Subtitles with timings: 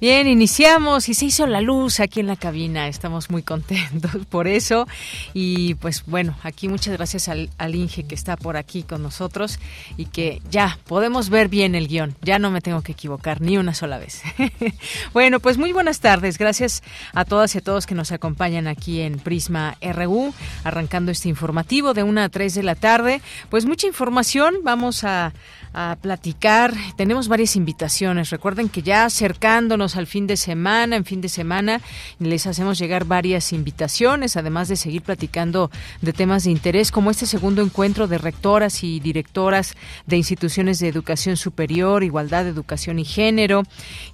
[0.00, 2.86] Bien, iniciamos y se hizo la luz aquí en la cabina.
[2.86, 4.86] Estamos muy contentos por eso.
[5.34, 9.58] Y pues bueno, aquí muchas gracias al, Inge que está por aquí con nosotros
[9.96, 12.14] y que ya podemos ver bien el guion.
[12.22, 14.22] Ya no me tengo que equivocar ni una sola vez.
[15.12, 16.38] bueno, pues muy buenas tardes.
[16.38, 21.28] Gracias a todas y a todos que nos acompañan aquí en Prisma RU, arrancando este
[21.28, 23.20] informativo de una a 3 de la tarde.
[23.50, 24.58] Pues mucha información.
[24.62, 25.32] Vamos a
[25.72, 26.74] a platicar.
[26.96, 28.30] Tenemos varias invitaciones.
[28.30, 31.80] Recuerden que ya acercándonos al fin de semana, en fin de semana,
[32.18, 37.26] les hacemos llegar varias invitaciones, además de seguir platicando de temas de interés, como este
[37.26, 39.74] segundo encuentro de rectoras y directoras
[40.06, 43.62] de instituciones de educación superior, igualdad, educación y género.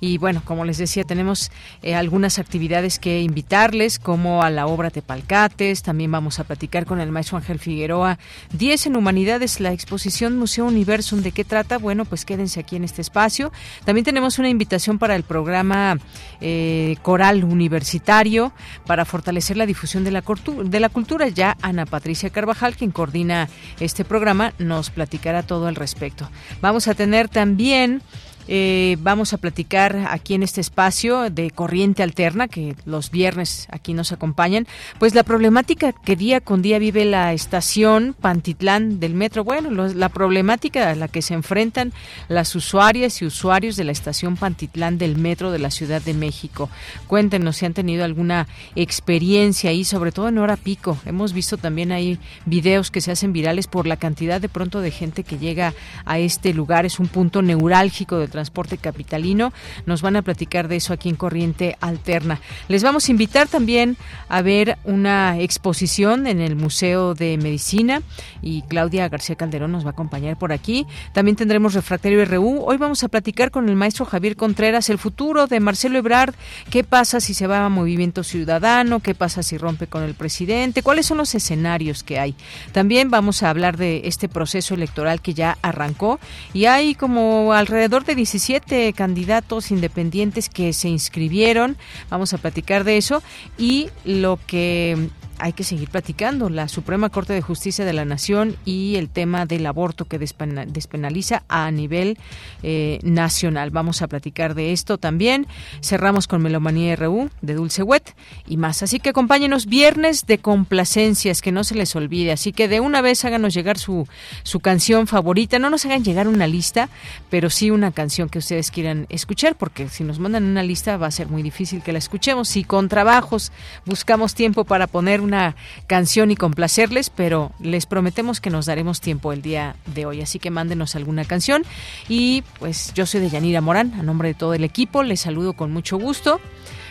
[0.01, 1.51] Y bueno, como les decía, tenemos
[1.83, 5.83] eh, algunas actividades que invitarles, como a la obra Tepalcates.
[5.83, 8.19] También vamos a platicar con el maestro Ángel Figueroa.
[8.53, 11.79] 10 en Humanidades, la exposición Museo Universum de qué trata?
[11.79, 13.53] Bueno, pues quédense aquí en este espacio.
[13.85, 15.99] También tenemos una invitación para el programa
[16.41, 18.53] eh, Coral Universitario
[18.87, 20.23] para fortalecer la difusión de la,
[20.65, 21.29] de la cultura.
[21.29, 23.49] Ya Ana Patricia Carvajal, quien coordina
[23.81, 26.29] este programa, nos platicará todo al respecto.
[26.61, 28.03] Vamos a tener también
[28.49, 33.95] eh, vamos a platicar aquí en este espacio de Corriente Alterna, que los viernes aquí
[33.95, 34.67] nos acompañan,
[34.99, 39.45] pues la problemática que día con día vive la estación Pantitlán del metro.
[39.45, 41.93] Bueno, la problemática a la que se enfrentan
[42.29, 46.69] las usuarias y usuarios de la estación Pantitlán del metro de la Ciudad de México.
[47.07, 50.99] Cuéntenos si han tenido alguna experiencia ahí, sobre todo en hora pico.
[51.07, 54.91] Hemos visto también ahí videos que se hacen virales por la cantidad de pronto de
[54.91, 55.75] gente que llega
[56.05, 56.87] a este lugar.
[56.87, 59.53] Es un punto neurálgico del transporte capitalino.
[59.87, 62.41] Nos van a platicar de eso aquí en Corriente Alterna.
[62.67, 63.97] Les vamos a invitar también
[64.29, 68.03] a ver una exposición en el Museo de Medicina
[68.43, 70.85] y Claudia García Calderón nos va a acompañar por aquí.
[71.13, 72.65] También tendremos Refractario RU.
[72.67, 76.35] Hoy vamos a platicar con el maestro Javier Contreras el futuro de Marcelo Ebrard.
[76.71, 78.99] ¿Qué pasa si se va a Movimiento Ciudadano?
[78.99, 80.83] ¿Qué pasa si rompe con el presidente?
[80.83, 82.35] ¿Cuáles son los escenarios que hay?
[82.73, 86.19] También vamos a hablar de este proceso electoral que ya arrancó
[86.53, 91.77] y hay como alrededor de 17 candidatos independientes que se inscribieron.
[92.09, 93.23] Vamos a platicar de eso
[93.59, 96.49] y lo que hay que seguir platicando.
[96.49, 101.43] La Suprema Corte de Justicia de la Nación y el tema del aborto que despenaliza
[101.49, 102.19] a nivel
[102.63, 103.71] eh, nacional.
[103.71, 105.47] Vamos a platicar de esto también.
[105.83, 108.15] Cerramos con Melomanía RU de Dulce Wet
[108.47, 108.83] y más.
[108.83, 112.33] Así que acompáñenos viernes de complacencias, que no se les olvide.
[112.33, 114.07] Así que de una vez háganos llegar su,
[114.43, 115.59] su canción favorita.
[115.59, 116.89] No nos hagan llegar una lista,
[117.31, 121.07] pero sí una canción que ustedes quieran escuchar, porque si nos mandan una lista va
[121.09, 122.49] a ser muy difícil que la escuchemos.
[122.49, 123.53] Si con trabajos
[123.85, 129.33] buscamos tiempo para poner una canción y complacerles, pero les prometemos que nos daremos tiempo
[129.33, 130.21] el día de hoy.
[130.21, 131.65] Así que mándenos alguna canción.
[132.09, 135.55] Y pues yo soy de Yanira Morán, a nombre de todo el equipo, les saludo
[135.55, 136.41] con mucho gusto.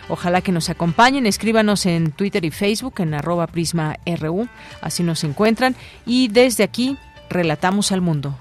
[0.09, 4.49] Ojalá que nos acompañen, escríbanos en Twitter y Facebook en arroba prisma RU,
[4.81, 5.75] así nos encuentran.
[6.05, 6.97] Y desde aquí,
[7.29, 8.37] relatamos al mundo.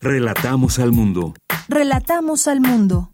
[0.00, 1.34] Relatamos al mundo.
[1.68, 3.10] Relatamos al mundo.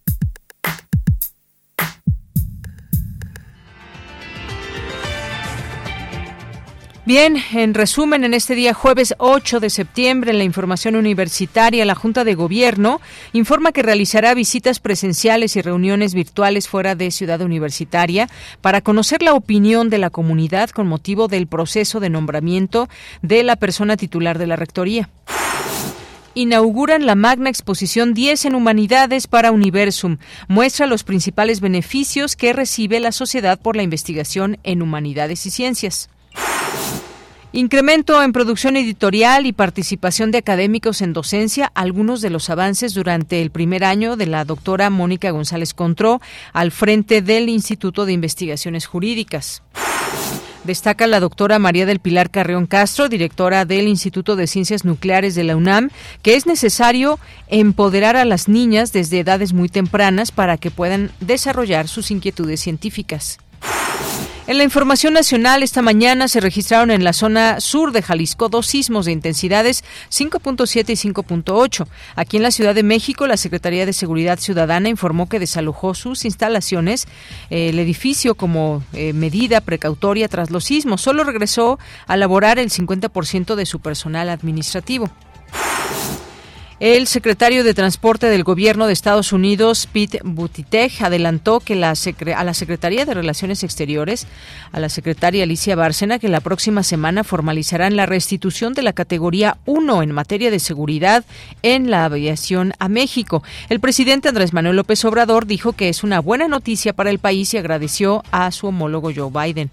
[7.07, 11.95] Bien, en resumen, en este día jueves 8 de septiembre, en la información universitaria, la
[11.95, 13.01] Junta de Gobierno
[13.33, 18.29] informa que realizará visitas presenciales y reuniones virtuales fuera de Ciudad Universitaria
[18.61, 22.89] para conocer la opinión de la comunidad con motivo del proceso de nombramiento
[23.23, 25.09] de la persona titular de la Rectoría
[26.35, 30.19] inauguran la magna exposición 10 en Humanidades para Universum.
[30.49, 36.11] Muestra los principales beneficios que recibe la sociedad por la investigación en humanidades y ciencias.
[37.57, 43.41] Incremento en producción editorial y participación de académicos en docencia, algunos de los avances durante
[43.41, 46.21] el primer año de la doctora Mónica González Contró
[46.53, 49.63] al frente del Instituto de Investigaciones Jurídicas.
[50.65, 55.45] Destaca la doctora María del Pilar Carreón Castro, directora del Instituto de Ciencias Nucleares de
[55.45, 55.89] la UNAM,
[56.21, 57.19] que es necesario
[57.49, 63.39] empoderar a las niñas desde edades muy tempranas para que puedan desarrollar sus inquietudes científicas.
[64.49, 68.69] En la información nacional, esta mañana se registraron en la zona sur de Jalisco dos
[68.69, 71.89] sismos de intensidades 5.7 y 5.8.
[72.15, 76.25] Aquí en la Ciudad de México, la Secretaría de Seguridad Ciudadana informó que desalojó sus
[76.25, 77.09] instalaciones,
[77.51, 81.03] eh, el edificio como eh, medida precautoria tras los sismos.
[81.03, 85.11] Solo regresó a laborar el 50% de su personal administrativo.
[86.79, 91.95] El secretario de Transporte del Gobierno de Estados Unidos, Pete Buttigieg, adelantó que la
[92.37, 94.27] a la Secretaría de Relaciones Exteriores,
[94.73, 99.57] a la secretaria Alicia Bárcena, que la próxima semana formalizarán la restitución de la categoría
[99.65, 101.25] 1 en materia de seguridad
[101.63, 103.43] en la aviación a México.
[103.71, 107.55] El presidente Andrés Manuel López Obrador dijo que es una buena noticia para el país
[107.55, 109.71] y agradeció a su homólogo Joe Biden.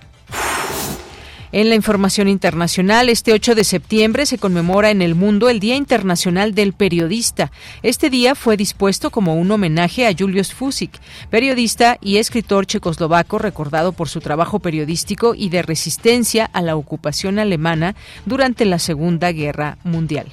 [1.53, 5.75] En la información internacional, este 8 de septiembre se conmemora en el mundo el Día
[5.75, 7.51] Internacional del Periodista.
[7.83, 13.91] Este día fue dispuesto como un homenaje a Julius Fusik, periodista y escritor checoslovaco recordado
[13.91, 17.93] por su trabajo periodístico y de resistencia a la ocupación alemana
[18.25, 20.25] durante la Segunda Guerra Mundial.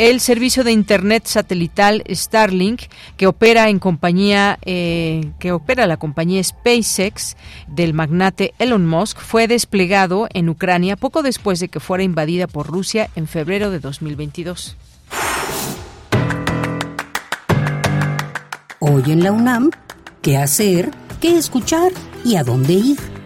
[0.00, 2.84] El servicio de internet satelital Starlink,
[3.18, 7.36] que opera en compañía, eh, que opera la compañía SpaceX
[7.68, 12.66] del magnate Elon Musk, fue desplegado en Ucrania poco después de que fuera invadida por
[12.66, 14.78] Rusia en febrero de 2022.
[18.78, 19.70] Hoy en la UNAM,
[20.22, 20.92] ¿qué hacer?
[21.20, 21.92] ¿Qué escuchar?
[22.24, 23.19] ¿Y a dónde ir?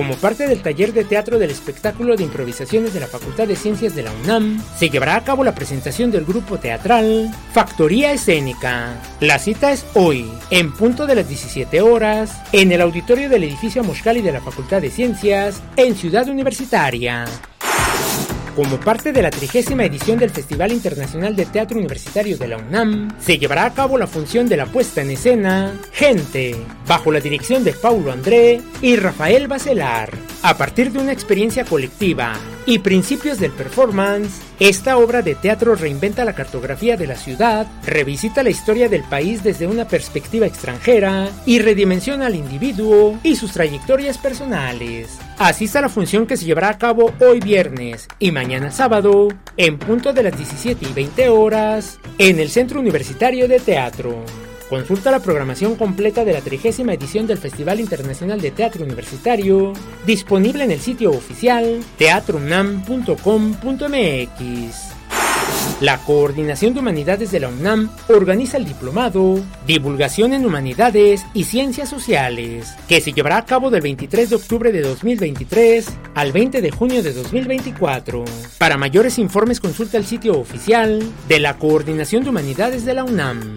[0.00, 3.94] Como parte del taller de teatro del espectáculo de improvisaciones de la Facultad de Ciencias
[3.94, 8.98] de la UNAM, se llevará a cabo la presentación del grupo teatral Factoría Escénica.
[9.20, 13.84] La cita es hoy, en punto de las 17 horas, en el auditorio del edificio
[13.84, 17.26] Moscali de la Facultad de Ciencias, en Ciudad Universitaria.
[18.56, 23.16] Como parte de la trigésima edición del Festival Internacional de Teatro Universitario de la UNAM,
[23.18, 26.56] se llevará a cabo la función de la puesta en escena Gente,
[26.86, 30.10] bajo la dirección de Paulo André y Rafael Bacelar.
[30.42, 32.34] A partir de una experiencia colectiva
[32.70, 38.44] y principios del performance, esta obra de teatro reinventa la cartografía de la ciudad, revisita
[38.44, 44.18] la historia del país desde una perspectiva extranjera y redimensiona al individuo y sus trayectorias
[44.18, 45.18] personales.
[45.36, 49.26] Asista a la función que se llevará a cabo hoy viernes y mañana sábado,
[49.56, 54.24] en punto de las 17 y 20 horas, en el Centro Universitario de Teatro.
[54.70, 59.72] Consulta la programación completa de la trigésima edición del Festival Internacional de Teatro Universitario,
[60.06, 64.90] disponible en el sitio oficial teatrounam.com.mx.
[65.80, 71.88] La Coordinación de Humanidades de la UNAM organiza el diplomado Divulgación en Humanidades y Ciencias
[71.88, 76.70] Sociales, que se llevará a cabo del 23 de octubre de 2023 al 20 de
[76.70, 78.24] junio de 2024.
[78.58, 83.56] Para mayores informes consulta el sitio oficial de la Coordinación de Humanidades de la UNAM.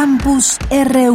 [0.00, 1.14] Campus RU.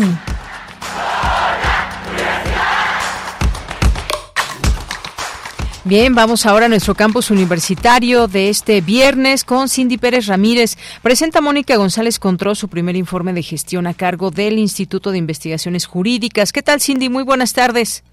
[5.83, 10.75] Bien, vamos ahora a nuestro campus universitario de este viernes con Cindy Pérez Ramírez.
[11.01, 15.87] Presenta Mónica González Contró su primer informe de gestión a cargo del Instituto de Investigaciones
[15.87, 16.53] Jurídicas.
[16.53, 17.09] ¿Qué tal, Cindy?
[17.09, 18.03] Muy buenas tardes.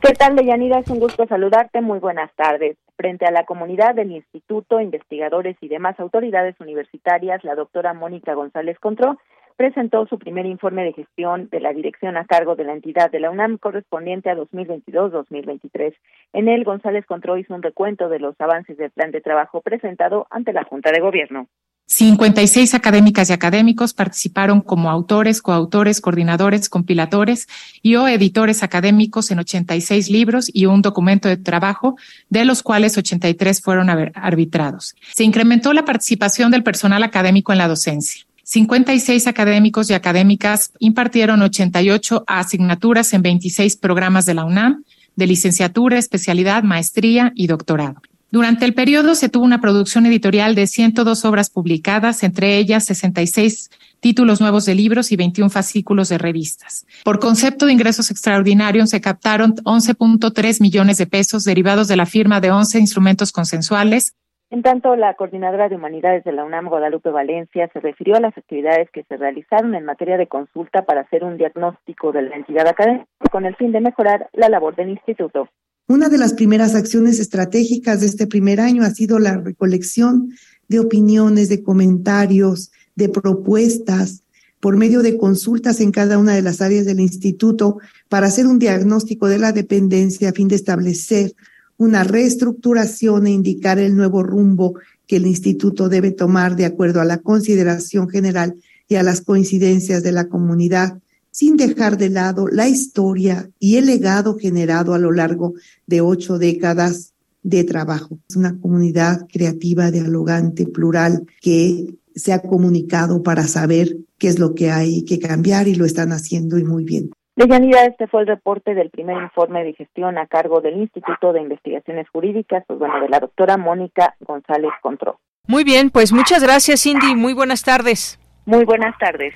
[0.00, 0.78] ¿Qué tal, Deyanira?
[0.78, 1.80] Es un gusto saludarte.
[1.80, 2.76] Muy buenas tardes.
[2.96, 8.78] Frente a la comunidad del instituto, investigadores y demás autoridades universitarias, la doctora Mónica González
[8.78, 9.18] Contró
[9.56, 13.20] presentó su primer informe de gestión de la dirección a cargo de la entidad de
[13.20, 15.94] la UNAM correspondiente a 2022-2023.
[16.32, 20.26] En él, González Contró hizo un recuento de los avances del plan de trabajo presentado
[20.30, 21.48] ante la Junta de Gobierno.
[21.88, 27.46] 56 académicas y académicos participaron como autores, coautores, coordinadores, compiladores
[27.80, 31.96] y o editores académicos en 86 libros y un documento de trabajo,
[32.28, 34.96] de los cuales 83 fueron arbitrados.
[35.14, 38.26] Se incrementó la participación del personal académico en la docencia.
[38.48, 44.84] 56 académicos y académicas impartieron 88 asignaturas en 26 programas de la UNAM,
[45.16, 48.00] de licenciatura, especialidad, maestría y doctorado.
[48.30, 53.68] Durante el periodo se tuvo una producción editorial de 102 obras publicadas, entre ellas 66
[53.98, 56.86] títulos nuevos de libros y 21 fascículos de revistas.
[57.02, 62.40] Por concepto de ingresos extraordinarios se captaron 11.3 millones de pesos derivados de la firma
[62.40, 64.12] de 11 instrumentos consensuales
[64.50, 68.36] en tanto, la coordinadora de humanidades de la UNAM, Guadalupe Valencia, se refirió a las
[68.38, 72.68] actividades que se realizaron en materia de consulta para hacer un diagnóstico de la entidad
[72.68, 75.48] académica con el fin de mejorar la labor del instituto.
[75.88, 80.30] Una de las primeras acciones estratégicas de este primer año ha sido la recolección
[80.68, 84.24] de opiniones, de comentarios, de propuestas,
[84.60, 88.58] por medio de consultas en cada una de las áreas del instituto para hacer un
[88.58, 91.32] diagnóstico de la dependencia a fin de establecer
[91.78, 94.74] una reestructuración e indicar el nuevo rumbo
[95.06, 98.56] que el instituto debe tomar de acuerdo a la consideración general
[98.88, 100.98] y a las coincidencias de la comunidad,
[101.30, 105.54] sin dejar de lado la historia y el legado generado a lo largo
[105.86, 108.18] de ocho décadas de trabajo.
[108.28, 114.54] Es una comunidad creativa, dialogante, plural, que se ha comunicado para saber qué es lo
[114.54, 117.10] que hay que cambiar y lo están haciendo y muy bien.
[117.36, 121.42] Deyanira, este fue el reporte del primer informe de gestión a cargo del Instituto de
[121.42, 125.20] Investigaciones Jurídicas, pues bueno, de la doctora Mónica González Contró.
[125.46, 127.14] Muy bien, pues muchas gracias, Cindy.
[127.14, 128.18] Muy buenas tardes.
[128.46, 129.34] Muy buenas tardes.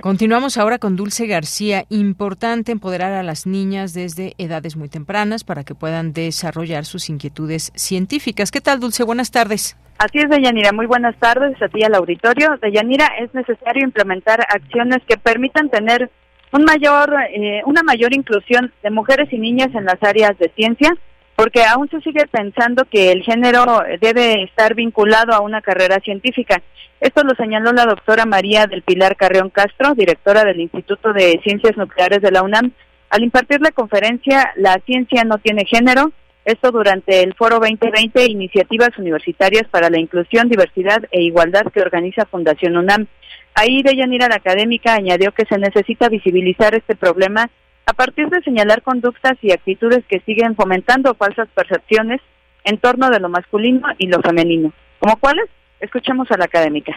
[0.00, 1.84] Continuamos ahora con Dulce García.
[1.90, 7.72] Importante empoderar a las niñas desde edades muy tempranas para que puedan desarrollar sus inquietudes
[7.76, 8.50] científicas.
[8.50, 9.04] ¿Qué tal, Dulce?
[9.04, 9.76] Buenas tardes.
[9.98, 10.72] Así es, Deyanira.
[10.72, 12.56] Muy buenas tardes a ti al auditorio.
[12.62, 16.10] Deyanira, es necesario implementar acciones que permitan tener
[16.54, 20.96] un mayor, eh, una mayor inclusión de mujeres y niñas en las áreas de ciencia,
[21.34, 26.62] porque aún se sigue pensando que el género debe estar vinculado a una carrera científica.
[27.00, 31.76] Esto lo señaló la doctora María del Pilar Carreón Castro, directora del Instituto de Ciencias
[31.76, 32.70] Nucleares de la UNAM,
[33.10, 36.12] al impartir la conferencia La ciencia no tiene género,
[36.44, 42.26] esto durante el Foro 2020 Iniciativas Universitarias para la Inclusión, Diversidad e Igualdad que organiza
[42.26, 43.08] Fundación UNAM.
[43.54, 47.50] Ahí Deyanira, la académica, añadió que se necesita visibilizar este problema
[47.86, 52.20] a partir de señalar conductas y actitudes que siguen fomentando falsas percepciones
[52.64, 54.72] en torno de lo masculino y lo femenino.
[54.98, 55.46] ¿Como cuáles?
[55.80, 56.92] Escuchemos a la académica.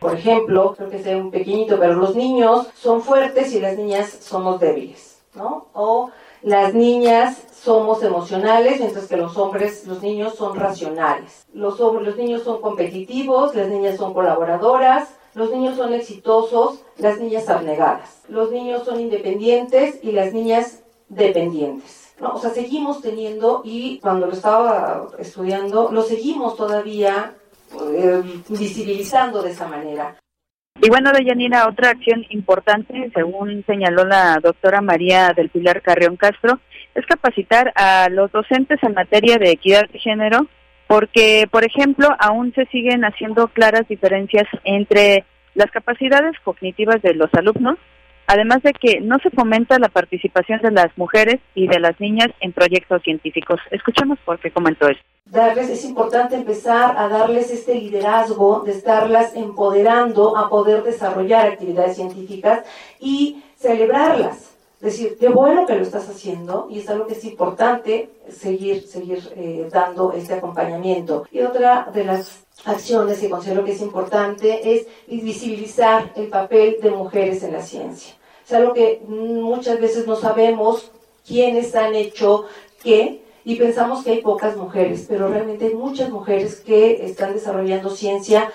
[0.00, 4.10] Por ejemplo, creo que sea un pequeñito, pero los niños son fuertes y las niñas
[4.10, 5.68] somos débiles, ¿no?
[5.72, 6.10] O
[6.42, 11.46] las niñas somos emocionales, mientras que los hombres, los niños son racionales.
[11.54, 17.48] Los, los niños son competitivos, las niñas son colaboradoras, los niños son exitosos, las niñas
[17.48, 18.22] abnegadas.
[18.28, 22.14] Los niños son independientes y las niñas dependientes.
[22.20, 22.34] ¿no?
[22.34, 27.34] O sea, seguimos teniendo, y cuando lo estaba estudiando, lo seguimos todavía
[27.92, 30.16] eh, visibilizando de esa manera.
[30.80, 36.58] Y bueno, Deyanira, otra acción importante, según señaló la doctora María del Pilar Carrión Castro,
[36.94, 40.46] es capacitar a los docentes en materia de equidad de género
[40.86, 45.24] porque, por ejemplo, aún se siguen haciendo claras diferencias entre
[45.54, 47.78] las capacidades cognitivas de los alumnos,
[48.26, 52.28] además de que no se fomenta la participación de las mujeres y de las niñas
[52.40, 53.60] en proyectos científicos.
[53.70, 55.00] Escuchemos por qué comentó eso.
[55.26, 61.96] Darles, es importante empezar a darles este liderazgo, de estarlas empoderando a poder desarrollar actividades
[61.96, 62.64] científicas
[63.00, 64.53] y celebrarlas
[64.84, 69.32] decir, qué bueno que lo estás haciendo y es algo que es importante seguir, seguir
[69.34, 71.26] eh, dando este acompañamiento.
[71.32, 76.90] Y otra de las acciones que considero que es importante es visibilizar el papel de
[76.90, 78.14] mujeres en la ciencia.
[78.44, 80.92] Es algo que muchas veces no sabemos
[81.26, 82.44] quiénes han hecho
[82.82, 87.90] qué y pensamos que hay pocas mujeres, pero realmente hay muchas mujeres que están desarrollando
[87.90, 88.52] ciencia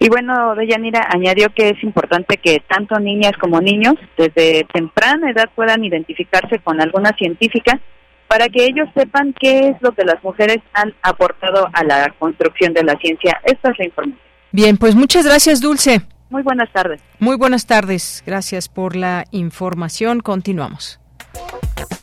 [0.00, 5.50] y bueno, Deyanira añadió que es importante que tanto niñas como niños desde temprana edad
[5.54, 7.80] puedan identificarse con alguna científica
[8.28, 12.74] para que ellos sepan qué es lo que las mujeres han aportado a la construcción
[12.74, 13.40] de la ciencia.
[13.42, 14.28] Esta es la información.
[14.52, 16.02] Bien, pues muchas gracias, Dulce.
[16.30, 17.00] Muy buenas tardes.
[17.18, 18.22] Muy buenas tardes.
[18.24, 20.20] Gracias por la información.
[20.20, 21.00] Continuamos.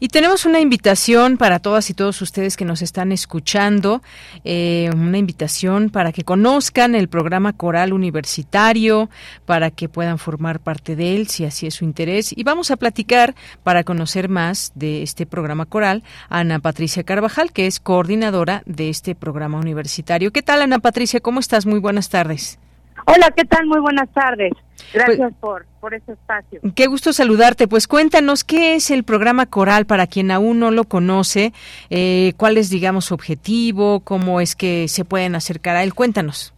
[0.00, 4.00] Y tenemos una invitación para todas y todos ustedes que nos están escuchando,
[4.44, 9.10] eh, una invitación para que conozcan el programa coral universitario,
[9.44, 12.32] para que puedan formar parte de él, si así es su interés.
[12.36, 17.50] Y vamos a platicar para conocer más de este programa coral a Ana Patricia Carvajal,
[17.50, 20.32] que es coordinadora de este programa universitario.
[20.32, 21.18] ¿Qué tal, Ana Patricia?
[21.18, 21.66] ¿Cómo estás?
[21.66, 22.60] Muy buenas tardes.
[23.06, 23.66] Hola, ¿qué tal?
[23.66, 24.52] Muy buenas tardes.
[24.92, 26.60] Gracias por, por este espacio.
[26.74, 27.68] Qué gusto saludarte.
[27.68, 31.52] Pues cuéntanos qué es el programa Coral para quien aún no lo conoce,
[31.90, 35.94] eh, cuál es, digamos, su objetivo, cómo es que se pueden acercar a él.
[35.94, 36.54] Cuéntanos.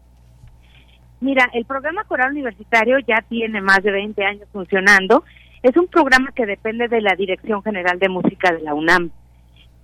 [1.20, 5.24] Mira, el programa Coral Universitario ya tiene más de 20 años funcionando.
[5.62, 9.10] Es un programa que depende de la Dirección General de Música de la UNAM.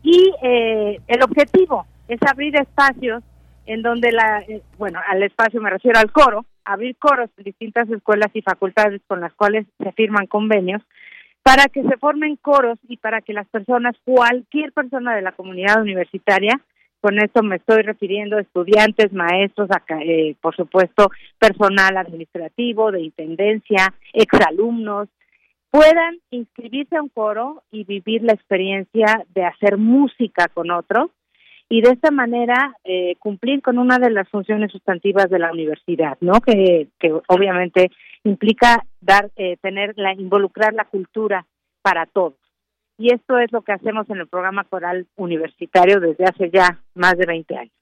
[0.02, 3.22] Y eh, el objetivo es abrir espacios
[3.66, 7.88] en donde la, eh, bueno, al espacio me refiero al coro, abrir coros en distintas
[7.90, 10.82] escuelas y facultades con las cuales se firman convenios,
[11.42, 15.80] para que se formen coros y para que las personas, cualquier persona de la comunidad
[15.80, 16.60] universitaria,
[17.00, 19.68] Con esto me estoy refiriendo estudiantes, maestros,
[20.00, 25.08] eh, por supuesto, personal administrativo, de intendencia, exalumnos,
[25.70, 31.10] puedan inscribirse a un coro y vivir la experiencia de hacer música con otros
[31.68, 36.16] y de esta manera eh, cumplir con una de las funciones sustantivas de la universidad,
[36.20, 36.40] ¿no?
[36.40, 37.90] Que, que obviamente
[38.24, 41.46] implica dar, eh, tener la, involucrar la cultura
[41.82, 42.34] para todos.
[42.98, 47.18] Y esto es lo que hacemos en el programa coral universitario desde hace ya más
[47.18, 47.72] de 20 años.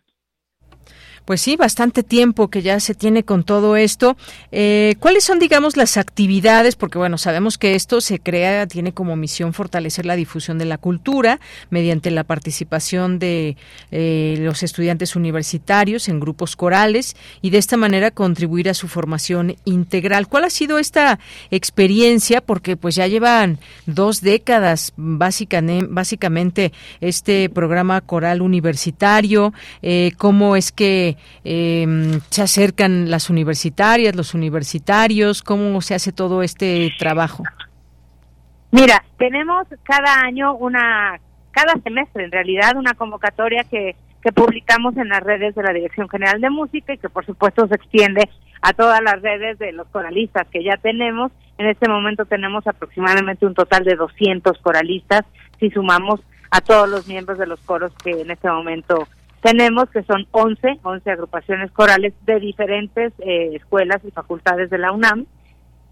[1.25, 4.19] Pues sí, bastante tiempo que ya se tiene con todo esto.
[4.53, 6.77] Eh, ¿Cuáles son, digamos, las actividades?
[6.77, 10.77] Porque, bueno, sabemos que esto se crea, tiene como misión fortalecer la difusión de la
[10.77, 11.41] cultura
[11.71, 13.57] mediante la participación de
[13.91, 19.57] eh, los estudiantes universitarios en grupos corales y de esta manera contribuir a su formación
[19.65, 20.29] integral.
[20.29, 21.19] ¿Cuál ha sido esta
[21.51, 22.43] experiencia?
[22.43, 29.55] Porque, pues, ya llevan dos décadas, básicamente, este programa coral universitario.
[29.81, 31.14] Eh, ¿Cómo es que
[31.45, 35.43] Em, se acercan las universitarias, los universitarios?
[35.43, 37.43] ¿Cómo se hace todo este trabajo?
[38.71, 41.21] Mira, tenemos cada año una,
[41.53, 46.09] cada semestre en realidad, una convocatoria que, que publicamos en las redes de la Dirección
[46.09, 48.29] General de Música y que por supuesto se extiende
[48.63, 51.31] a todas las redes de los coralistas que ya tenemos.
[51.59, 55.25] En este momento tenemos aproximadamente un total de 200 coralistas
[55.61, 59.07] si sumamos a todos los miembros de los coros que en este momento
[59.45, 64.91] tenemos que son 11, 11 agrupaciones corales de diferentes eh, escuelas y facultades de la
[64.91, 65.27] UNAM.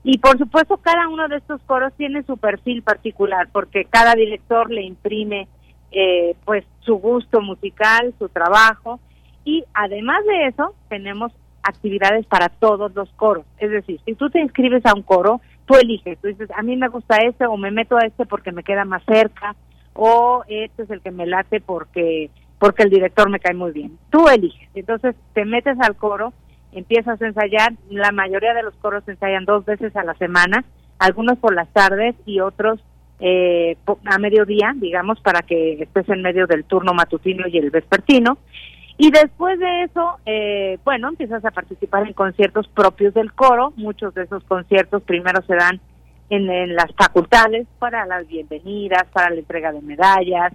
[0.05, 4.71] Y por supuesto cada uno de estos coros tiene su perfil particular porque cada director
[4.71, 5.49] le imprime
[5.91, 9.01] eh, pues su gusto musical, su trabajo
[9.45, 11.31] y además de eso tenemos
[11.63, 13.45] actividades para todos los coros.
[13.59, 16.75] Es decir, si tú te inscribes a un coro, tú eliges, tú dices, a mí
[16.79, 19.55] me gusta este o me meto a este porque me queda más cerca
[19.93, 22.31] o este es el que me late porque
[22.62, 23.99] porque el director me cae muy bien.
[24.09, 24.69] Tú eliges.
[24.73, 26.33] Entonces te metes al coro,
[26.71, 27.73] empiezas a ensayar.
[27.90, 30.64] La mayoría de los coros ensayan dos veces a la semana,
[31.01, 32.79] algunos por las tardes y otros
[33.18, 38.38] eh, a mediodía, digamos, para que estés en medio del turno matutino y el vespertino.
[38.96, 43.72] Y después de eso, eh, bueno, empiezas a participar en conciertos propios del coro.
[43.75, 45.81] Muchos de esos conciertos primero se dan
[46.31, 50.53] en las facultades para las bienvenidas, para la entrega de medallas,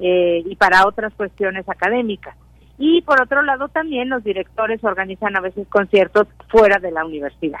[0.00, 2.36] eh, y para otras cuestiones académicas.
[2.78, 7.60] Y por otro lado también los directores organizan a veces conciertos fuera de la universidad.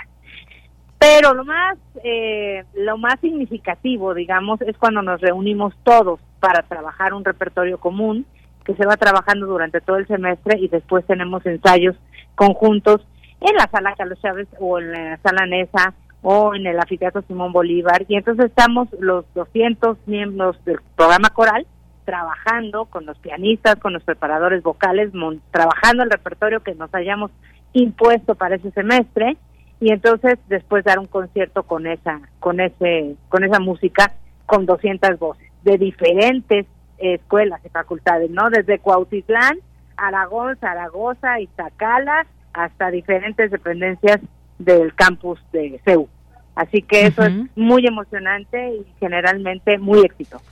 [0.98, 7.14] Pero lo más, eh, lo más significativo, digamos, es cuando nos reunimos todos para trabajar
[7.14, 8.26] un repertorio común
[8.64, 11.96] que se va trabajando durante todo el semestre y después tenemos ensayos
[12.34, 13.00] conjuntos
[13.40, 17.52] en la sala Carlos Chávez o en la sala Nesa o en el anfiteatro Simón
[17.52, 21.66] Bolívar y entonces estamos los 200 miembros del programa coral
[22.04, 25.12] trabajando con los pianistas, con los preparadores vocales,
[25.50, 27.30] trabajando el repertorio que nos hayamos
[27.72, 29.36] impuesto para ese semestre
[29.80, 34.12] y entonces después dar un concierto con esa con ese con esa música
[34.46, 36.66] con 200 voces de diferentes
[36.98, 38.50] escuelas y facultades, ¿no?
[38.50, 39.58] Desde Cuautitlán,
[39.96, 44.20] Aragón, Zaragoza, Iztacala, hasta diferentes dependencias
[44.58, 46.08] del campus de CEU.
[46.54, 50.44] Así que eso es muy emocionante y generalmente muy exitoso.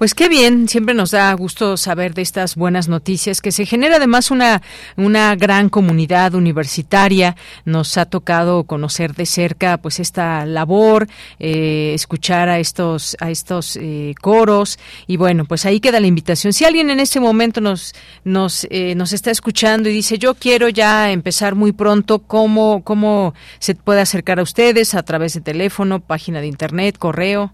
[0.00, 3.96] Pues qué bien, siempre nos da gusto saber de estas buenas noticias, que se genera
[3.96, 4.62] además una,
[4.96, 7.36] una gran comunidad universitaria.
[7.66, 11.06] Nos ha tocado conocer de cerca pues esta labor,
[11.38, 16.54] eh, escuchar a estos, a estos eh, coros y bueno, pues ahí queda la invitación.
[16.54, 20.70] Si alguien en este momento nos, nos, eh, nos está escuchando y dice yo quiero
[20.70, 26.00] ya empezar muy pronto, ¿cómo, ¿cómo se puede acercar a ustedes a través de teléfono,
[26.00, 27.52] página de internet, correo?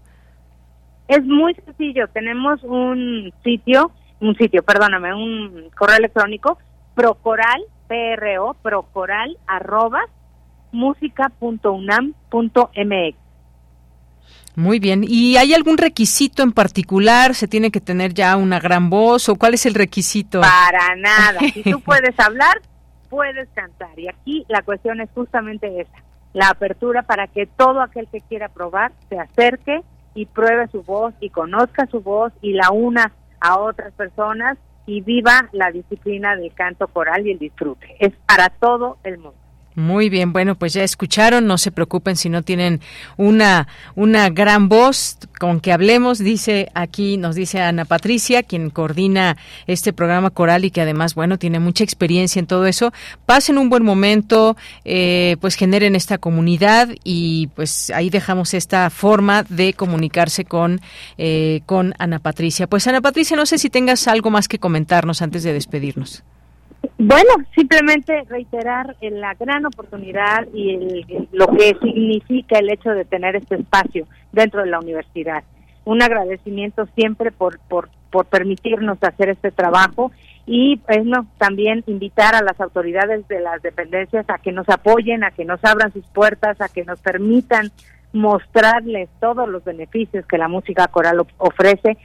[1.07, 2.07] Es muy sencillo.
[2.09, 6.57] Tenemos un sitio, un sitio, perdóname, un correo electrónico,
[6.95, 10.01] procoral, pro, procoral, arroba,
[10.71, 13.17] música.unam.mx.
[14.55, 15.05] Muy bien.
[15.07, 17.35] ¿Y hay algún requisito en particular?
[17.35, 20.41] ¿Se tiene que tener ya una gran voz o cuál es el requisito?
[20.41, 21.39] Para nada.
[21.53, 22.59] Si tú puedes hablar,
[23.07, 23.97] puedes cantar.
[23.97, 28.49] Y aquí la cuestión es justamente esa, la apertura para que todo aquel que quiera
[28.49, 29.83] probar se acerque
[30.17, 35.01] y pruebe su voz y conozca su voz y la una a otras personas y
[35.01, 37.95] viva la disciplina del canto coral y el disfrute.
[37.99, 39.37] Es para todo el mundo.
[39.77, 42.81] Muy bien, bueno, pues ya escucharon, no se preocupen si no tienen
[43.15, 49.37] una, una gran voz con que hablemos, dice aquí, nos dice Ana Patricia, quien coordina
[49.67, 52.91] este programa coral y que además, bueno, tiene mucha experiencia en todo eso.
[53.27, 59.43] Pasen un buen momento, eh, pues generen esta comunidad y pues ahí dejamos esta forma
[59.43, 60.81] de comunicarse con,
[61.19, 62.65] eh, con Ana Patricia.
[62.65, 66.23] Pues Ana Patricia, no sé si tengas algo más que comentarnos antes de despedirnos.
[66.99, 73.55] Bueno, simplemente reiterar la gran oportunidad y lo que significa el hecho de tener este
[73.55, 75.43] espacio dentro de la universidad.
[75.85, 80.11] Un agradecimiento siempre por, por, por permitirnos hacer este trabajo
[80.47, 85.31] y bueno, también invitar a las autoridades de las dependencias a que nos apoyen, a
[85.31, 87.69] que nos abran sus puertas, a que nos permitan
[88.13, 91.97] mostrarles todos los beneficios que la música coral ofrece,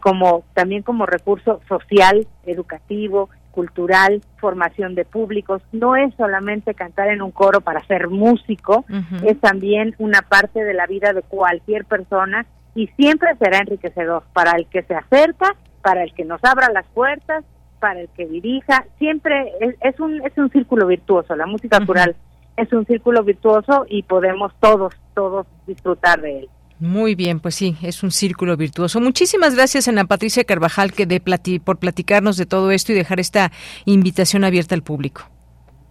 [0.00, 5.62] como también como recurso social, educativo, cultural, formación de públicos.
[5.72, 8.84] No es solamente cantar en un coro para ser músico,
[9.24, 14.52] es también una parte de la vida de cualquier persona y siempre será enriquecedor para
[14.52, 17.44] el que se acerca, para el que nos abra las puertas,
[17.80, 18.84] para el que dirija.
[18.98, 21.34] Siempre es, un es un círculo virtuoso.
[21.34, 22.14] La música coral
[22.56, 26.48] es un círculo virtuoso y podemos todos todos disfrutar de él.
[26.80, 29.00] Muy bien, pues sí, es un círculo virtuoso.
[29.00, 31.20] Muchísimas gracias, Ana Patricia Carvajal, que de
[31.62, 33.52] por platicarnos de todo esto y dejar esta
[33.84, 35.28] invitación abierta al público.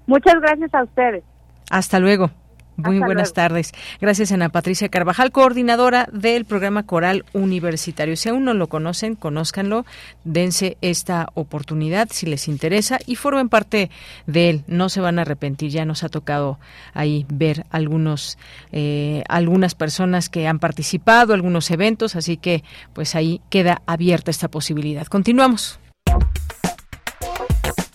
[0.07, 1.23] Muchas gracias a ustedes.
[1.69, 2.31] Hasta luego.
[2.79, 3.71] Muy buenas tardes.
[3.99, 8.15] Gracias, Ana Patricia Carvajal, coordinadora del programa Coral Universitario.
[8.15, 9.85] Si aún no lo conocen, conózcanlo,
[10.23, 13.89] dense esta oportunidad si les interesa y formen parte
[14.27, 14.63] de él.
[14.67, 15.71] No se van a arrepentir.
[15.71, 16.59] Ya nos ha tocado
[16.93, 18.37] ahí ver algunos,
[18.71, 22.63] eh, algunas personas que han participado, algunos eventos, así que
[22.93, 25.05] pues ahí queda abierta esta posibilidad.
[25.07, 25.79] Continuamos.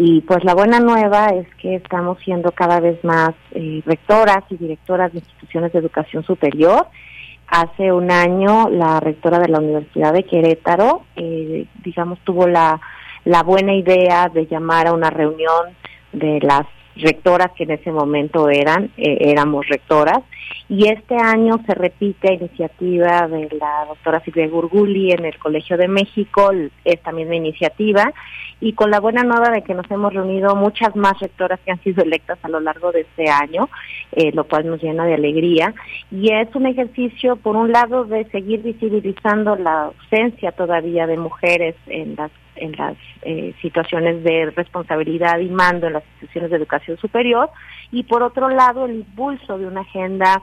[0.02, 4.56] y pues la buena nueva es que estamos siendo cada vez más eh, rectoras y
[4.56, 6.88] directoras de instituciones de educación superior.
[7.48, 12.80] Hace un año la rectora de la Universidad de Querétaro, eh, digamos, tuvo la,
[13.26, 15.76] la buena idea de llamar a una reunión
[16.14, 16.66] de las
[17.02, 20.20] rectoras que en ese momento eran, eh, éramos rectoras,
[20.68, 25.88] y este año se repite iniciativa de la doctora Silvia Gurguli en el Colegio de
[25.88, 26.52] México,
[26.86, 28.14] esta misma iniciativa,
[28.62, 31.82] y con la buena nueva de que nos hemos reunido muchas más rectoras que han
[31.82, 33.70] sido electas a lo largo de este año,
[34.12, 35.74] eh, lo cual nos llena de alegría.
[36.12, 41.76] Y es un ejercicio, por un lado, de seguir visibilizando la ausencia todavía de mujeres
[41.88, 46.98] en las en las eh, situaciones de responsabilidad y mando en las instituciones de educación
[46.98, 47.50] superior
[47.92, 50.42] y por otro lado el impulso de una agenda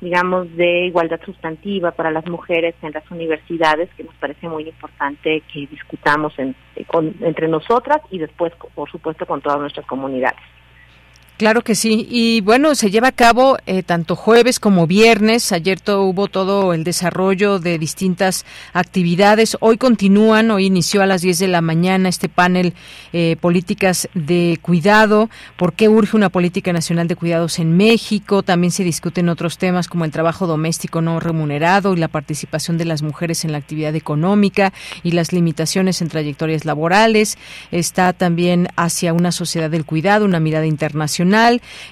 [0.00, 5.42] digamos, de igualdad sustantiva para las mujeres en las universidades, que nos parece muy importante
[5.52, 10.38] que discutamos entre nosotras y después, por supuesto, con todas nuestras comunidades.
[11.38, 12.04] Claro que sí.
[12.10, 15.52] Y bueno, se lleva a cabo eh, tanto jueves como viernes.
[15.52, 19.56] Ayer hubo todo el desarrollo de distintas actividades.
[19.60, 22.74] Hoy continúan, hoy inició a las 10 de la mañana este panel
[23.12, 25.30] eh, Políticas de Cuidado.
[25.56, 28.42] ¿Por qué urge una política nacional de cuidados en México?
[28.42, 32.84] También se discuten otros temas como el trabajo doméstico no remunerado y la participación de
[32.84, 34.72] las mujeres en la actividad económica
[35.04, 37.38] y las limitaciones en trayectorias laborales.
[37.70, 41.27] Está también hacia una sociedad del cuidado, una mirada internacional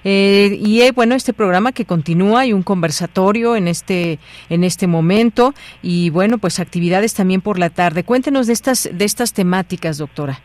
[0.04, 4.18] eh, y eh, bueno, este programa que continúa y un conversatorio en este,
[4.48, 8.04] en este momento y bueno, pues actividades también por la tarde.
[8.04, 10.40] Cuéntenos de estas, de estas temáticas, doctora.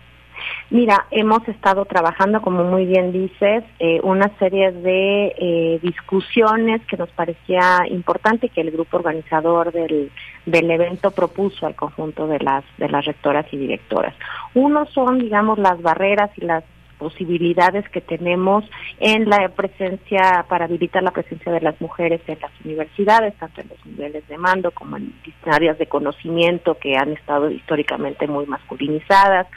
[0.69, 7.09] Mira, hemos estado trabajando, como muy bien dices, eh, una serie de discusiones que nos
[7.09, 10.11] parecía importante que el grupo organizador del,
[10.45, 14.15] del evento propuso al conjunto de las de las rectoras y directoras.
[14.53, 16.63] Uno son, digamos, las barreras y las
[17.01, 18.63] posibilidades que tenemos
[18.99, 23.69] en la presencia, para habilitar la presencia de las mujeres en las universidades, tanto en
[23.69, 25.11] los niveles de mando como en
[25.45, 29.47] áreas de conocimiento que han estado históricamente muy masculinizadas.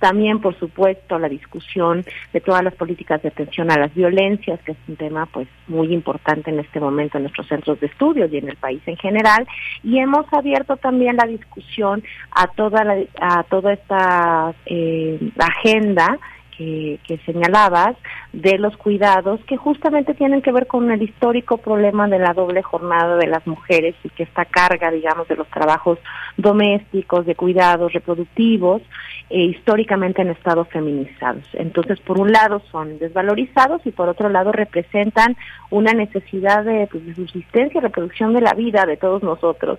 [0.00, 4.72] También, por supuesto, la discusión de todas las políticas de atención a las violencias, que
[4.72, 8.38] es un tema pues muy importante en este momento en nuestros centros de estudios y
[8.38, 9.46] en el país en general.
[9.82, 16.18] Y hemos abierto también la discusión a toda la, a toda esta eh, agenda
[16.58, 17.96] que, señalabas
[18.32, 22.62] de los cuidados que justamente tienen que ver con el histórico problema de la doble
[22.62, 25.98] jornada de las mujeres y que esta carga, digamos, de los trabajos
[26.36, 28.82] domésticos, de cuidados reproductivos,
[29.30, 31.44] eh, históricamente han estado feminizados.
[31.52, 35.36] Entonces, por un lado son desvalorizados y por otro lado representan
[35.70, 39.78] una necesidad de, pues, de subsistencia y reproducción de la vida de todos nosotros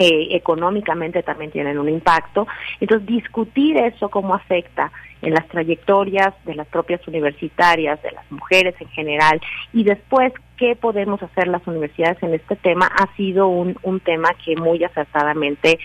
[0.00, 2.46] económicamente también tienen un impacto.
[2.80, 4.90] Entonces, discutir eso, cómo afecta
[5.22, 9.40] en las trayectorias de las propias universitarias, de las mujeres en general,
[9.72, 14.30] y después qué podemos hacer las universidades en este tema, ha sido un, un tema
[14.44, 15.78] que muy acertadamente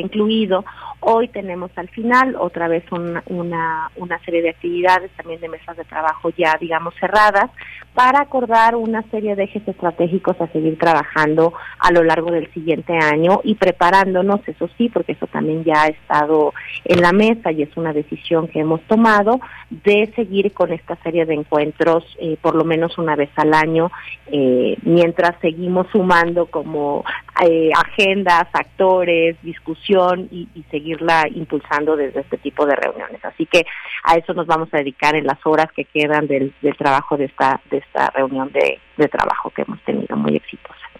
[0.00, 0.64] incluido.
[1.00, 5.84] Hoy tenemos al final otra vez una, una, serie de actividades, también de mesas de
[5.84, 7.50] trabajo ya, digamos, cerradas,
[7.92, 12.92] para acordar una serie de ejes estratégicos a seguir trabajando a lo largo del siguiente
[12.96, 17.62] año y preparándonos, eso sí, porque eso también ya ha estado en la mesa y
[17.62, 22.54] es una decisión que hemos tomado, de seguir con esta serie de encuentros eh, por
[22.54, 23.90] lo menos una vez al año,
[24.26, 27.04] eh, mientras seguimos sumando como
[27.44, 29.36] eh, agendas, actores,
[29.82, 33.22] discusión y, seguirla impulsando desde este tipo de reuniones.
[33.24, 33.64] Así que
[34.04, 37.60] a eso nos vamos a dedicar en las horas que quedan del, trabajo de esta,
[37.70, 40.91] de esta reunión de, de trabajo que hemos tenido muy exitosa.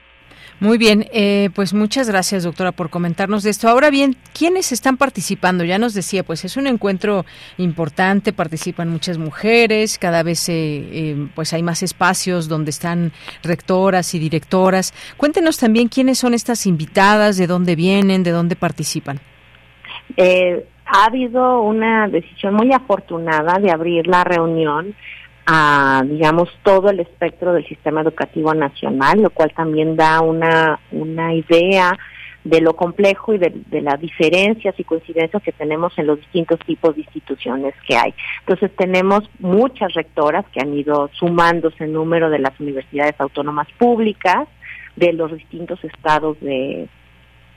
[0.62, 3.68] Muy bien, eh, pues muchas gracias, doctora, por comentarnos de esto.
[3.68, 5.64] Ahora bien, ¿quiénes están participando?
[5.64, 7.24] Ya nos decía, pues es un encuentro
[7.58, 13.10] importante, participan muchas mujeres, cada vez eh, eh, pues hay más espacios donde están
[13.42, 14.94] rectoras y directoras.
[15.16, 19.18] Cuéntenos también quiénes son estas invitadas, de dónde vienen, de dónde participan.
[20.16, 24.94] ha habido una decisión muy afortunada de abrir la reunión
[25.46, 31.34] a, digamos, todo el espectro del sistema educativo nacional, lo cual también da una, una
[31.34, 31.98] idea
[32.44, 33.52] de lo complejo y de,
[33.82, 38.14] las diferencias y coincidencias que tenemos en los distintos tipos de instituciones que hay.
[38.40, 44.48] Entonces tenemos muchas rectoras que han ido sumándose en número de las universidades autónomas públicas
[44.96, 46.88] de los distintos estados de,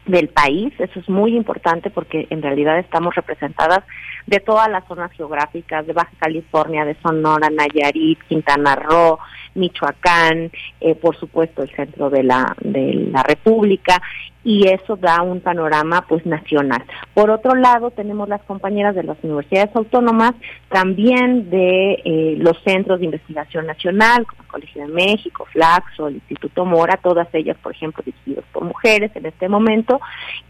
[0.05, 0.73] del país.
[0.79, 3.83] Eso es muy importante porque en realidad estamos representadas
[4.25, 9.19] de todas las zonas geográficas de Baja California, de Sonora, Nayarit, Quintana Roo,
[9.55, 14.01] Michoacán, eh, por supuesto el centro de la, de la República
[14.45, 16.83] y eso da un panorama pues nacional.
[17.15, 20.33] Por otro lado, tenemos las compañeras de las universidades autónomas,
[20.69, 26.15] también de eh, los centros de investigación nacional, como el Colegio de México, Flaxo, el
[26.15, 29.99] Instituto Mora, todas ellas, por ejemplo, dirigidas por mujeres en este momento,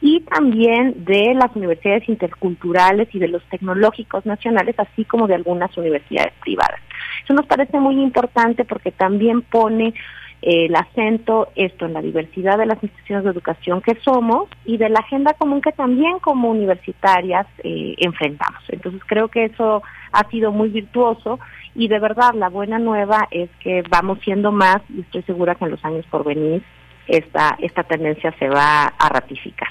[0.01, 5.75] y también de las universidades interculturales y de los tecnológicos nacionales, así como de algunas
[5.77, 6.81] universidades privadas.
[7.23, 9.93] Eso nos parece muy importante porque también pone
[10.41, 14.89] el acento esto en la diversidad de las instituciones de educación que somos y de
[14.89, 18.61] la agenda común que también como universitarias eh, enfrentamos.
[18.69, 21.39] Entonces creo que eso ha sido muy virtuoso
[21.73, 25.65] y de verdad la buena nueva es que vamos siendo más y estoy segura que
[25.65, 26.61] en los años por venir
[27.07, 29.69] esta, esta tendencia se va a ratificar.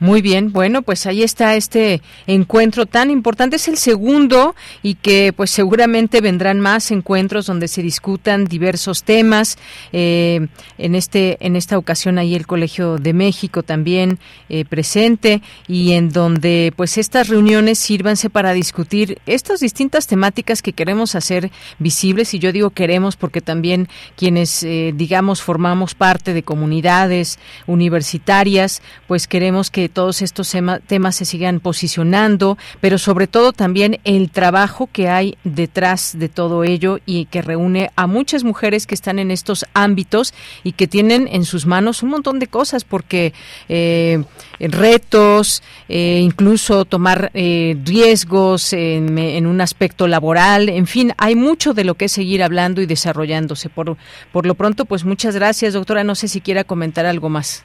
[0.00, 3.56] Muy bien, bueno, pues ahí está este encuentro tan importante.
[3.56, 9.58] Es el segundo y que pues seguramente vendrán más encuentros donde se discutan diversos temas.
[9.92, 15.92] Eh, en este en esta ocasión ahí el Colegio de México también eh, presente y
[15.92, 22.34] en donde pues estas reuniones sírvanse para discutir estas distintas temáticas que queremos hacer visibles
[22.34, 29.26] y yo digo queremos porque también quienes eh, digamos formamos parte de comunidades universitarias pues
[29.26, 30.52] queremos que todos estos
[30.86, 36.64] temas se sigan posicionando, pero sobre todo también el trabajo que hay detrás de todo
[36.64, 41.28] ello y que reúne a muchas mujeres que están en estos ámbitos y que tienen
[41.30, 43.32] en sus manos un montón de cosas, porque
[43.68, 44.22] eh,
[44.58, 51.74] retos, eh, incluso tomar eh, riesgos en, en, un aspecto laboral, en fin, hay mucho
[51.74, 53.68] de lo que seguir hablando y desarrollándose.
[53.68, 53.96] Por,
[54.32, 56.04] por lo pronto, pues muchas gracias, doctora.
[56.04, 57.64] No sé si quiera comentar algo más.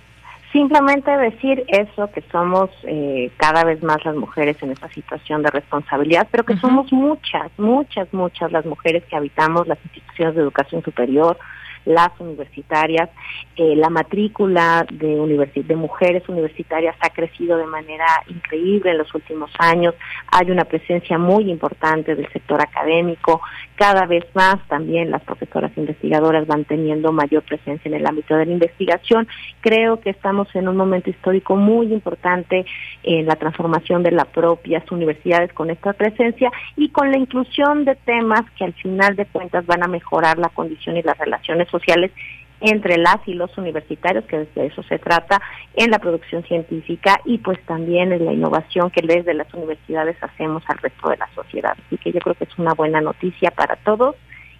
[0.51, 5.51] Simplemente decir eso, que somos eh, cada vez más las mujeres en esta situación de
[5.51, 10.81] responsabilidad, pero que somos muchas, muchas, muchas las mujeres que habitamos las instituciones de educación
[10.83, 11.37] superior,
[11.87, 13.09] las universitarias.
[13.55, 19.51] Eh, la matrícula de, de mujeres universitarias ha crecido de manera increíble en los últimos
[19.57, 19.95] años.
[20.31, 23.41] Hay una presencia muy importante del sector académico.
[23.77, 28.47] Cada vez más también las profesoras investigadoras van teniendo mayor presencia en el ámbito de
[28.47, 29.27] la investigación.
[29.61, 32.65] Creo que estamos en un momento histórico muy importante
[33.03, 37.93] en la transformación de las propias universidades con esta presencia y con la inclusión de
[37.93, 42.11] temas que al final de cuentas van a mejorar la condición y las relaciones sociales
[42.61, 45.41] entre las y los universitarios, que de eso se trata,
[45.75, 50.63] en la producción científica y pues también en la innovación que desde las universidades hacemos
[50.67, 51.77] al resto de la sociedad.
[51.85, 54.15] Así que yo creo que es una buena noticia para todos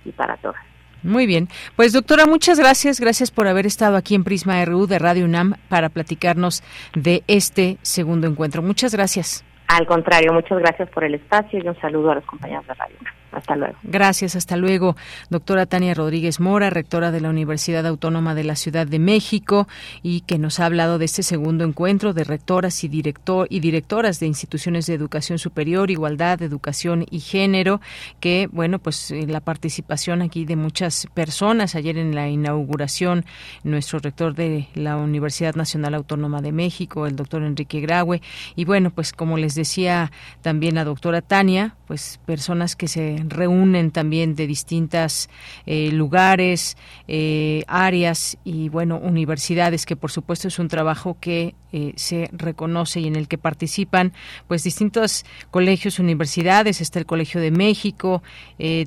[0.06, 0.62] y para todas.
[1.04, 1.48] Muy bien.
[1.76, 3.00] Pues doctora, muchas gracias.
[3.00, 6.64] Gracias por haber estado aquí en Prisma RU de Radio UNAM para platicarnos
[6.96, 8.62] de este segundo encuentro.
[8.62, 9.46] Muchas gracias.
[9.68, 12.96] Al contrario, muchas gracias por el espacio y un saludo a los compañeros de Radio
[13.00, 13.14] UNAM.
[13.38, 13.76] Hasta luego.
[13.84, 14.96] Gracias, hasta luego.
[15.30, 19.68] Doctora Tania Rodríguez Mora, rectora de la Universidad Autónoma de la Ciudad de México,
[20.02, 24.20] y que nos ha hablado de este segundo encuentro de rectoras y, director, y directoras
[24.20, 27.80] de instituciones de educación superior, igualdad, educación y género,
[28.20, 31.76] que, bueno, pues eh, la participación aquí de muchas personas.
[31.76, 33.24] Ayer en la inauguración,
[33.64, 38.22] nuestro rector de la Universidad Nacional Autónoma de México, el doctor Enrique Graue,
[38.56, 43.92] y bueno, pues como les decía también la doctora Tania, pues personas que se reúnen
[43.92, 45.30] también de distintas
[45.66, 51.94] eh, lugares, eh, áreas y bueno, universidades, que por supuesto es un trabajo que eh,
[51.96, 54.14] se reconoce y en el que participan
[54.48, 58.22] pues distintos colegios, universidades, está el Colegio de México,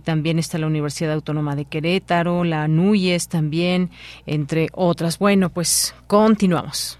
[0.04, 3.90] también está la Universidad Autónoma de Querétaro, la NUYES también,
[4.26, 5.18] entre otras.
[5.18, 6.99] Bueno, pues continuamos.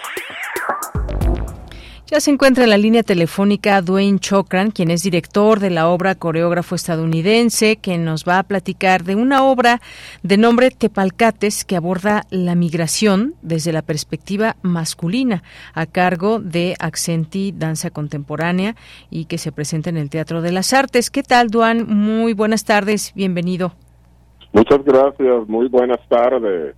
[2.11, 6.13] Ya se encuentra en la línea telefónica Dwayne Chokran, quien es director de la obra
[6.13, 9.79] Coreógrafo estadounidense, que nos va a platicar de una obra
[10.21, 15.41] de nombre Tepalcates que aborda la migración desde la perspectiva masculina,
[15.73, 18.75] a cargo de Accenti Danza Contemporánea
[19.09, 21.11] y que se presenta en el Teatro de las Artes.
[21.11, 21.87] ¿Qué tal, Duan?
[21.87, 23.71] Muy buenas tardes, bienvenido.
[24.51, 26.75] Muchas gracias, muy buenas tardes.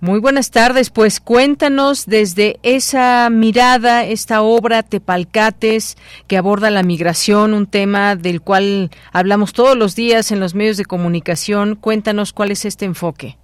[0.00, 7.54] Muy buenas tardes, pues cuéntanos desde esa mirada, esta obra Tepalcates que aborda la migración,
[7.54, 11.76] un tema del cual hablamos todos los días en los medios de comunicación.
[11.76, 13.36] Cuéntanos cuál es este enfoque.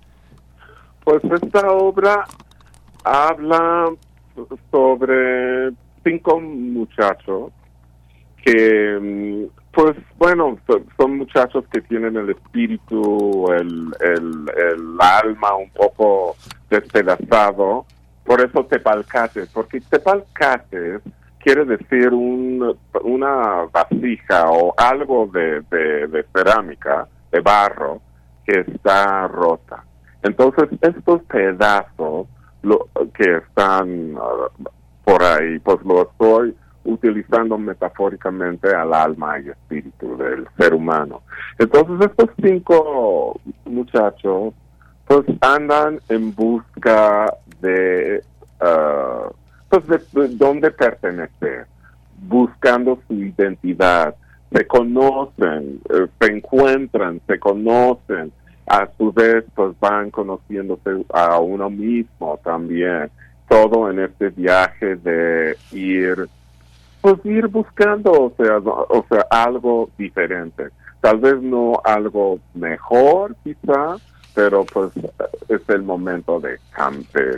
[1.05, 2.25] Pues esta obra
[3.05, 3.87] habla
[4.71, 5.71] sobre
[6.05, 7.53] cinco muchachos
[8.45, 10.59] que mm, pues bueno,
[10.97, 16.37] son muchachos que tienen el espíritu, el, el, alma un poco
[16.69, 17.87] despedazado,
[18.25, 21.03] por eso tepalcates, porque tepalcates
[21.39, 28.01] quiere decir un, una vasija o algo de, de, cerámica, de barro,
[28.45, 29.85] que está rota.
[30.23, 32.27] Entonces, estos pedazos
[32.63, 34.51] lo, que están uh,
[35.05, 36.55] por ahí, pues lo estoy
[36.85, 41.23] utilizando metafóricamente al alma y espíritu del ser humano.
[41.59, 44.55] Entonces estos cinco muchachos
[45.07, 48.23] pues andan en busca de
[48.61, 49.33] uh,
[49.69, 51.67] pues de, dónde pertenecer,
[52.23, 54.15] buscando su identidad,
[54.53, 58.33] se conocen, eh, se encuentran, se conocen,
[58.67, 63.11] a su vez pues van conociéndose a uno mismo también,
[63.49, 66.29] todo en este viaje de ir
[67.01, 70.69] pues ir buscando, o sea, o sea, algo diferente.
[71.01, 73.97] Tal vez no algo mejor, quizá,
[74.35, 74.93] pero pues
[75.49, 76.59] es el momento de,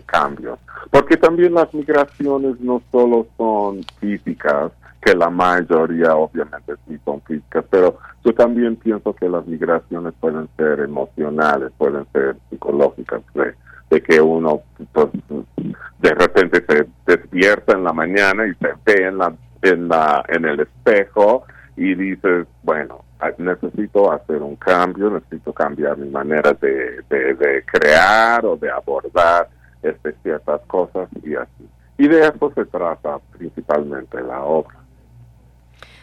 [0.06, 0.58] cambio.
[0.90, 7.64] Porque también las migraciones no solo son físicas, que la mayoría obviamente sí son físicas,
[7.70, 13.54] pero yo también pienso que las migraciones pueden ser emocionales, pueden ser psicológicas, de,
[13.92, 15.08] de que uno pues
[15.98, 20.44] de repente se despierta en la mañana y se ve en la en, la, en
[20.44, 21.44] el espejo
[21.76, 23.04] y dices, bueno,
[23.38, 29.48] necesito hacer un cambio, necesito cambiar mi manera de, de, crear o de abordar
[29.82, 31.68] este, ciertas cosas y así.
[31.98, 34.81] Y de eso se trata principalmente la obra.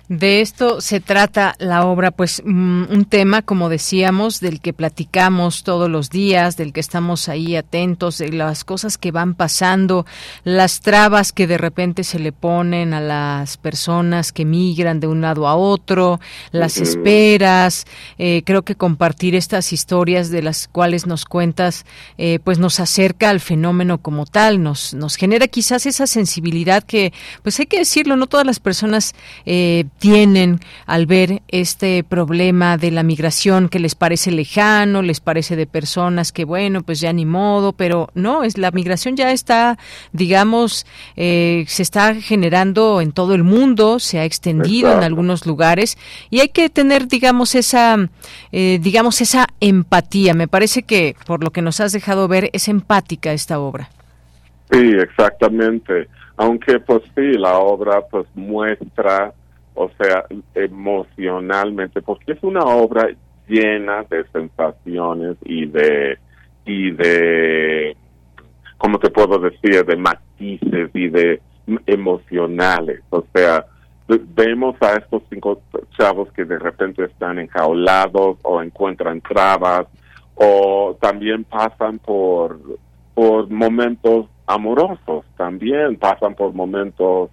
[0.09, 5.61] De esto se trata la obra, pues mm, un tema, como decíamos, del que platicamos
[5.61, 10.07] todos los días, del que estamos ahí atentos, de las cosas que van pasando,
[10.43, 15.21] las trabas que de repente se le ponen a las personas que migran de un
[15.21, 16.19] lado a otro,
[16.51, 17.85] las esperas.
[18.17, 21.85] Eh, creo que compartir estas historias de las cuales nos cuentas,
[22.17, 27.13] eh, pues nos acerca al fenómeno como tal, nos, nos genera quizás esa sensibilidad que,
[27.43, 29.13] pues hay que decirlo, no todas las personas
[29.45, 35.55] eh, tienen al ver este problema de la migración que les parece lejano, les parece
[35.55, 39.77] de personas que bueno, pues ya ni modo, pero no, es la migración ya está,
[40.11, 45.97] digamos, eh, se está generando en todo el mundo, se ha extendido en algunos lugares
[46.29, 47.97] y hay que tener, digamos, esa,
[48.51, 50.33] eh, digamos, esa empatía.
[50.33, 53.89] Me parece que por lo que nos has dejado ver es empática esta obra.
[54.71, 56.07] Sí, exactamente.
[56.37, 59.33] Aunque pues sí, la obra pues muestra,
[59.81, 60.25] o sea,
[60.55, 63.07] emocionalmente, porque es una obra
[63.47, 66.17] llena de sensaciones y de
[66.65, 67.95] y de
[68.77, 71.41] cómo te puedo decir de matices y de
[71.87, 73.01] emocionales.
[73.09, 73.65] O sea
[74.35, 75.61] vemos a estos cinco
[75.97, 79.87] chavos que de repente están enjaulados o encuentran trabas
[80.35, 82.59] o también pasan por
[83.13, 87.29] por momentos amorosos también pasan por momentos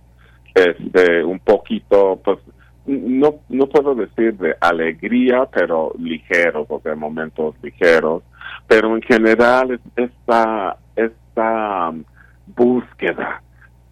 [0.56, 2.38] este un poquito pues
[2.86, 8.22] no no puedo decir de alegría pero ligeros o sea momentos ligeros
[8.66, 12.04] pero en general esta esta um,
[12.46, 13.42] búsqueda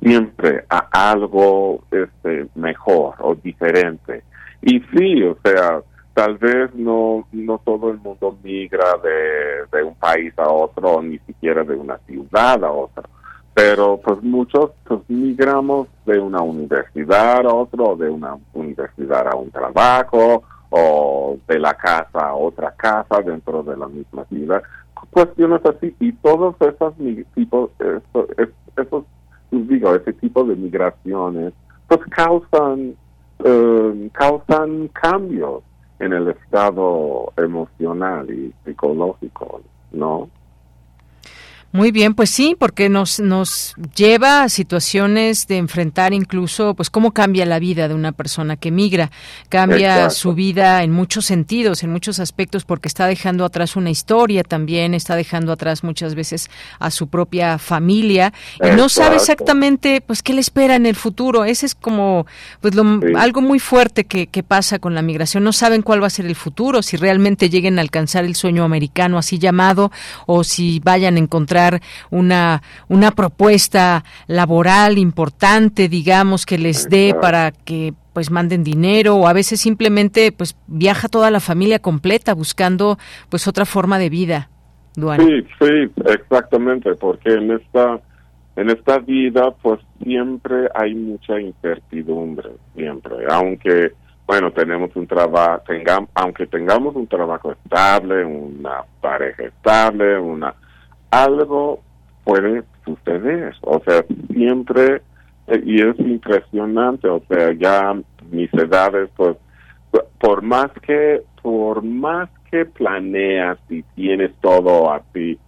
[0.00, 4.22] siempre a algo este mejor o diferente.
[4.62, 5.80] Y sí o sea
[6.14, 11.18] tal vez no no todo el mundo migra de, de un país a otro ni
[11.20, 13.04] siquiera de una ciudad a otra
[13.54, 19.50] pero pues muchos pues migramos de una universidad a otro, de una universidad a un
[19.50, 20.42] trabajo,
[20.76, 24.60] o de la casa a otra casa dentro de la misma ciudad.
[25.10, 26.94] Cuestiones así, y todos esos
[27.36, 27.70] tipos,
[28.76, 29.04] esos,
[29.52, 31.52] digo, ese tipo de migraciones,
[31.86, 32.96] pues causan,
[33.44, 35.62] eh, causan cambios
[36.00, 39.60] en el estado emocional y psicológico,
[39.92, 40.28] ¿no?
[41.74, 47.10] Muy bien, pues sí, porque nos, nos lleva a situaciones de enfrentar incluso, pues, cómo
[47.10, 49.10] cambia la vida de una persona que migra.
[49.48, 54.44] Cambia su vida en muchos sentidos, en muchos aspectos, porque está dejando atrás una historia
[54.44, 56.48] también, está dejando atrás muchas veces
[56.78, 61.44] a su propia familia y no sabe exactamente, pues, qué le espera en el futuro.
[61.44, 62.24] Ese es como,
[62.60, 65.42] pues, lo, algo muy fuerte que, que pasa con la migración.
[65.42, 68.62] No saben cuál va a ser el futuro, si realmente lleguen a alcanzar el sueño
[68.62, 69.90] americano así llamado
[70.26, 71.63] o si vayan a encontrar
[72.10, 79.26] una, una propuesta laboral importante, digamos, que les dé para que pues manden dinero o
[79.26, 82.96] a veces simplemente pues viaja toda la familia completa buscando
[83.28, 84.48] pues otra forma de vida.
[84.94, 88.00] Sí, sí, exactamente, porque en esta
[88.54, 93.92] en esta vida pues siempre hay mucha incertidumbre, siempre, aunque
[94.26, 100.54] bueno, tenemos un trabajo, tengamos, aunque tengamos un trabajo estable, una pareja estable, una
[101.22, 101.80] algo
[102.24, 103.54] puede suceder.
[103.62, 105.02] O sea, siempre,
[105.46, 107.94] eh, y es impresionante, o sea, ya
[108.30, 109.36] mis edades, pues,
[110.18, 115.38] por más que, por más que planeas y tienes todo a ti,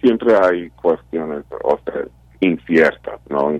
[0.00, 2.02] siempre hay cuestiones, o sea,
[2.40, 3.52] inciertas, ¿no?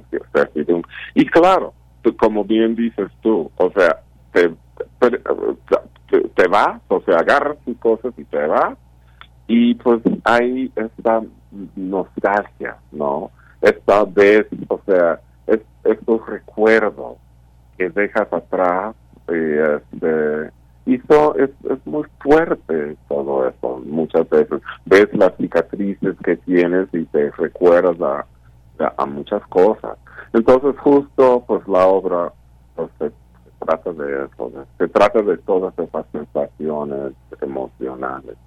[1.14, 1.74] Y claro,
[2.18, 4.00] como bien dices tú, o sea,
[4.32, 4.50] te,
[4.98, 8.76] te, te vas, o sea, agarras tus cosas y te vas,
[9.54, 11.20] y pues hay esta
[11.76, 13.30] nostalgia, ¿no?
[13.60, 17.18] Esta vez, o sea, es, estos recuerdos
[17.76, 18.96] que dejas atrás,
[19.28, 20.50] eh, este,
[20.86, 24.62] y eso es, es muy fuerte todo eso, muchas veces.
[24.86, 28.24] Ves las cicatrices que tienes y te recuerdas a,
[28.96, 29.98] a, muchas cosas.
[30.32, 32.32] Entonces justo pues la obra
[32.74, 33.12] pues, se,
[33.58, 38.38] trata de eso, se trata de todas esas sensaciones emocionales.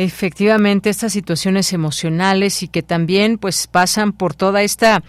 [0.00, 5.02] Efectivamente, estas situaciones emocionales y que también pues pasan por toda esta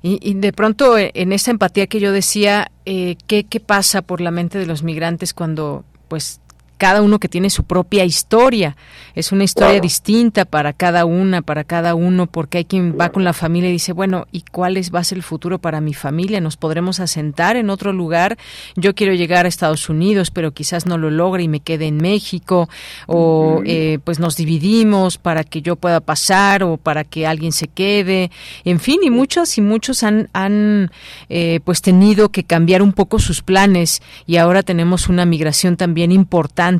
[0.00, 4.30] y, de pronto en esta empatía que yo decía, eh, ¿qué, ¿qué pasa por la
[4.30, 6.40] mente de los migrantes cuando pues
[6.82, 8.76] cada uno que tiene su propia historia.
[9.14, 13.22] Es una historia distinta para cada una, para cada uno, porque hay quien va con
[13.22, 15.94] la familia y dice, bueno, ¿y cuál es, va a ser el futuro para mi
[15.94, 16.40] familia?
[16.40, 18.36] ¿Nos podremos asentar en otro lugar?
[18.74, 21.98] Yo quiero llegar a Estados Unidos, pero quizás no lo logre y me quede en
[21.98, 22.68] México,
[23.06, 27.68] o eh, pues nos dividimos para que yo pueda pasar o para que alguien se
[27.68, 28.32] quede.
[28.64, 30.90] En fin, y muchos y muchos han, han
[31.28, 36.10] eh, pues tenido que cambiar un poco sus planes y ahora tenemos una migración también
[36.10, 36.71] importante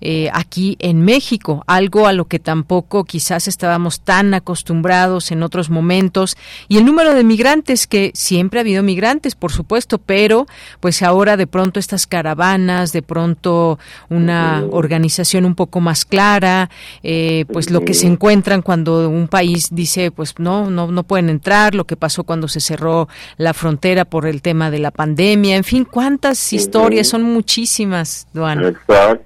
[0.00, 5.70] eh, aquí en México, algo a lo que tampoco quizás estábamos tan acostumbrados en otros
[5.70, 6.36] momentos.
[6.68, 10.46] Y el número de migrantes, que siempre ha habido migrantes, por supuesto, pero
[10.80, 13.78] pues ahora de pronto estas caravanas, de pronto
[14.08, 16.70] una organización un poco más clara,
[17.02, 21.28] eh, pues lo que se encuentran cuando un país dice, pues no, no, no pueden
[21.28, 25.56] entrar, lo que pasó cuando se cerró la frontera por el tema de la pandemia,
[25.56, 28.64] en fin, cuántas historias, son muchísimas, Duan.
[28.64, 29.19] Exacto.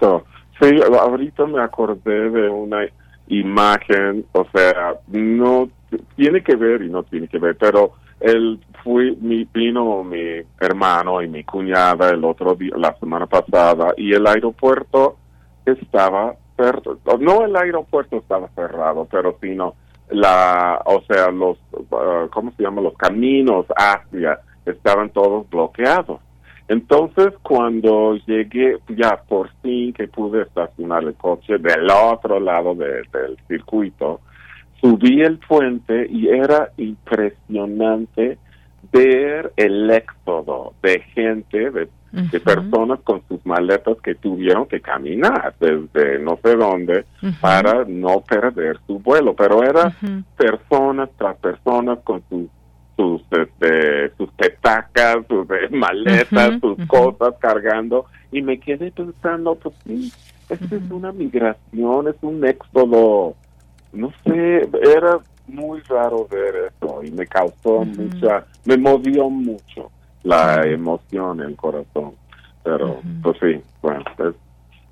[0.61, 2.87] Sí, ahorita me acordé de una
[3.29, 5.69] imagen, o sea, no
[6.17, 11.23] tiene que ver y no tiene que ver, pero él fui, mi, vino mi hermano
[11.23, 15.17] y mi cuñada el otro día, la semana pasada, y el aeropuerto
[15.65, 16.99] estaba cerrado.
[17.19, 19.75] No el aeropuerto estaba cerrado, pero sino
[20.11, 22.83] la, o sea, los, uh, ¿cómo se llama?
[22.83, 26.21] Los caminos hacia estaban todos bloqueados.
[26.69, 33.37] Entonces, cuando llegué, ya por fin que pude estacionar el coche del otro lado del
[33.47, 34.21] circuito,
[34.81, 38.39] subí el puente y era impresionante
[38.93, 41.89] ver el éxodo de gente, de,
[42.45, 47.07] personas con sus maletas que tuvieron que caminar desde no sé dónde
[47.41, 49.35] para no perder su vuelo.
[49.35, 49.93] Pero era
[50.37, 52.49] personas tras personas con sus
[52.97, 58.07] sus este, sus petacas, sus eh, maletas, sus cosas cargando.
[58.31, 60.13] Y me quedé pensando, pues sí,
[60.49, 63.35] esta es una migración, es un éxodo,
[63.93, 69.91] no sé, era muy raro ver eso y me causó mucha, me movió mucho
[70.23, 72.15] la emoción en el corazón,
[72.63, 74.05] pero pues sí, bueno,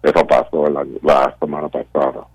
[0.03, 2.27] eso pasó la, la semana pasada.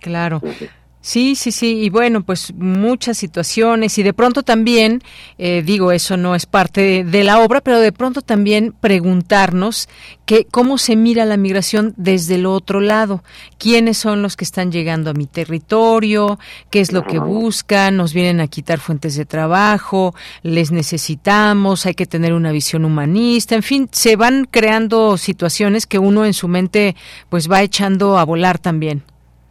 [0.00, 0.40] Claro.
[0.40, 0.68] Sí, sí,
[1.06, 5.02] sí, y bueno, pues muchas situaciones y de pronto también,
[5.38, 9.88] eh, digo, eso no es parte de, la obra, pero de pronto también preguntarnos
[10.24, 13.22] que, cómo se mira la migración desde el otro lado,
[13.56, 16.40] quiénes son los que están llegando a mi territorio,
[16.70, 21.94] qué es lo que buscan, nos vienen a quitar fuentes de trabajo, les necesitamos, hay
[21.94, 26.48] que tener una visión humanista, en fin, se van creando situaciones que uno en su
[26.48, 26.96] mente
[27.28, 29.04] pues va echando a volar también.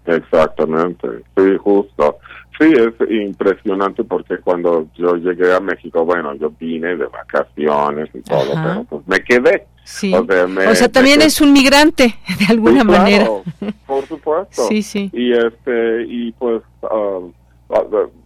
[0.05, 2.17] Exactamente, sí, justo.
[2.59, 8.21] Sí, es impresionante porque cuando yo llegué a México, bueno, yo vine de vacaciones y
[8.21, 9.67] todo, pero pues me quedé.
[9.83, 10.13] Sí.
[10.13, 13.27] O sea, también es un migrante, de alguna manera.
[13.85, 14.67] Por supuesto.
[14.69, 15.09] sí, sí.
[15.13, 17.31] Y, este, y pues uh,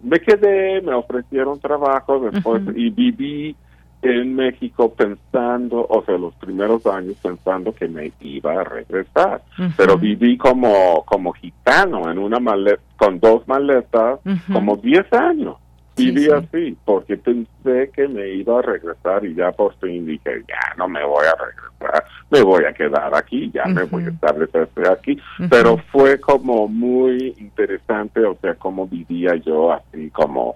[0.03, 3.55] me quedé, me ofrecieron trabajo después y viví
[4.01, 9.41] en México pensando, o sea, los primeros años pensando que me iba a regresar,
[9.75, 14.19] pero viví como como gitano en una maleta con dos maletas
[14.51, 15.57] como 10 años.
[15.95, 20.75] Viví así porque pensé que me iba a regresar y ya por fin dije, ya
[20.77, 24.69] no me voy a regresar, me voy a quedar aquí, ya me voy a establecer
[24.89, 25.19] aquí.
[25.49, 30.55] Pero fue como muy interesante, o sea, cómo vivía yo así como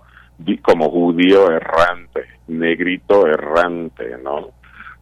[0.61, 4.49] como judío errante, negrito errante, ¿no?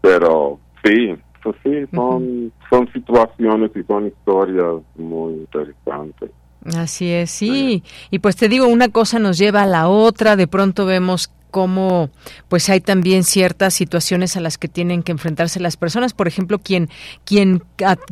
[0.02, 6.32] Pero sí, pues sí, son, son situaciones y son historias muy interesantes.
[6.78, 7.84] Así es, sí.
[8.12, 12.10] Y pues te digo, una cosa nos lleva a la otra, de pronto vemos cómo
[12.47, 16.60] pues hay también ciertas situaciones a las que tienen que enfrentarse las personas, por ejemplo,
[16.60, 16.89] quien
[17.26, 17.64] quien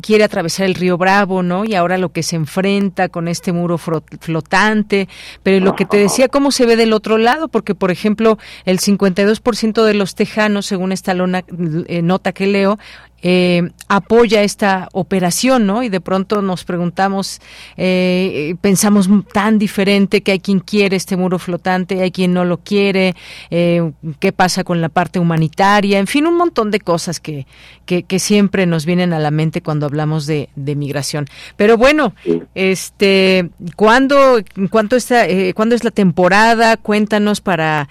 [0.02, 1.64] quiere atravesar el río Bravo, ¿no?
[1.64, 5.08] Y ahora lo que se enfrenta con este muro flotante,
[5.42, 8.78] pero lo que te decía cómo se ve del otro lado, porque por ejemplo, el
[8.78, 11.44] 52% de los tejanos, según esta lona,
[11.86, 12.78] eh, nota que leo,
[13.22, 15.82] eh, apoya esta operación, ¿no?
[15.82, 17.40] Y de pronto nos preguntamos,
[17.76, 22.58] eh, pensamos tan diferente que hay quien quiere este muro flotante, hay quien no lo
[22.58, 23.14] quiere,
[23.50, 27.46] eh, qué pasa con la parte humanitaria, en fin, un montón de cosas que,
[27.84, 31.26] que, siempre nos vienen a la mente cuando hablamos de, migración.
[31.56, 32.14] Pero bueno,
[32.54, 34.38] este, ¿cuándo,
[34.70, 36.76] cuánto está, ¿cuándo es la temporada?
[36.76, 37.88] Cuéntanos para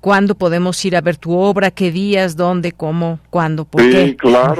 [0.00, 4.59] cuándo podemos ir a ver tu obra, qué días, dónde, cómo, cuándo, por sí, claro.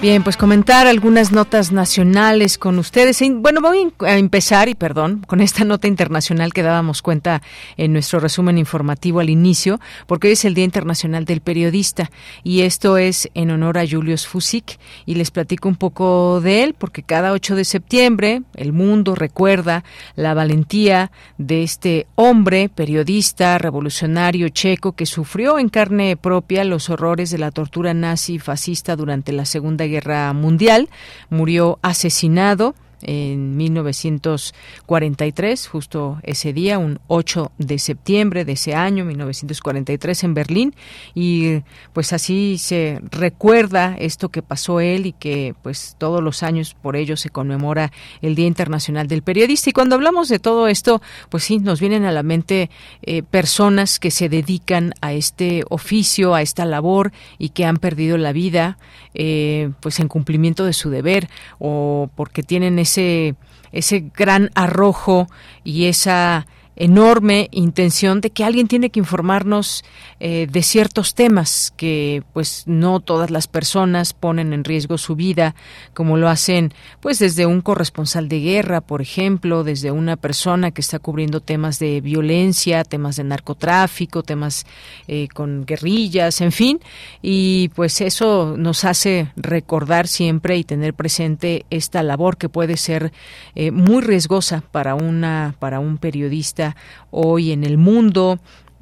[0.00, 3.20] Bien, pues comentar algunas notas nacionales con ustedes.
[3.40, 7.42] Bueno, voy a empezar, y perdón, con esta nota internacional que dábamos cuenta
[7.76, 12.12] en nuestro resumen informativo al inicio, porque hoy es el Día Internacional del Periodista,
[12.44, 16.76] y esto es en honor a Julius Fusik, y les platico un poco de él,
[16.78, 19.82] porque cada 8 de septiembre el mundo recuerda
[20.14, 27.30] la valentía de este hombre, periodista, revolucionario checo, que sufrió en carne propia los horrores
[27.30, 30.88] de la tortura nazi fascista durante la Segunda Guerra Mundial,
[31.30, 40.24] murió asesinado en 1943, justo ese día, un 8 de septiembre de ese año, 1943,
[40.24, 40.74] en Berlín,
[41.14, 46.76] y pues así se recuerda esto que pasó él y que pues todos los años
[46.80, 47.92] por ello se conmemora
[48.22, 49.70] el Día Internacional del Periodista.
[49.70, 52.70] Y cuando hablamos de todo esto, pues sí, nos vienen a la mente
[53.02, 58.18] eh, personas que se dedican a este oficio, a esta labor y que han perdido
[58.18, 58.78] la vida,
[59.14, 61.28] eh, pues en cumplimiento de su deber
[61.58, 63.34] o porque tienen ese,
[63.70, 65.28] ese gran arrojo
[65.62, 66.46] y esa
[66.78, 69.84] enorme intención de que alguien tiene que informarnos
[70.20, 75.54] eh, de ciertos temas que pues no todas las personas ponen en riesgo su vida
[75.92, 80.80] como lo hacen pues desde un corresponsal de guerra por ejemplo desde una persona que
[80.80, 84.66] está cubriendo temas de violencia temas de narcotráfico temas
[85.06, 86.80] eh, con guerrillas en fin.
[87.22, 93.12] Y pues eso nos hace recordar siempre y tener presente esta labor que puede ser
[93.54, 96.67] eh, muy riesgosa para una para un periodista
[97.10, 98.38] hoy en el mundo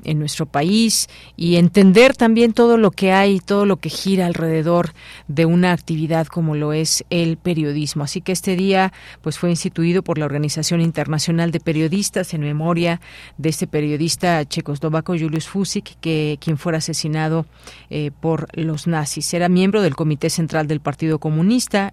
[0.06, 4.92] en nuestro país y entender también todo lo que hay, todo lo que gira alrededor
[5.28, 8.04] de una actividad como lo es el periodismo.
[8.04, 13.00] Así que este día pues fue instituido por la Organización Internacional de Periodistas en memoria
[13.36, 17.46] de este periodista checoslovaco Julius Fusik, que quien fuera asesinado
[17.90, 19.34] eh, por los nazis.
[19.34, 21.90] Era miembro del Comité Central del Partido Comunista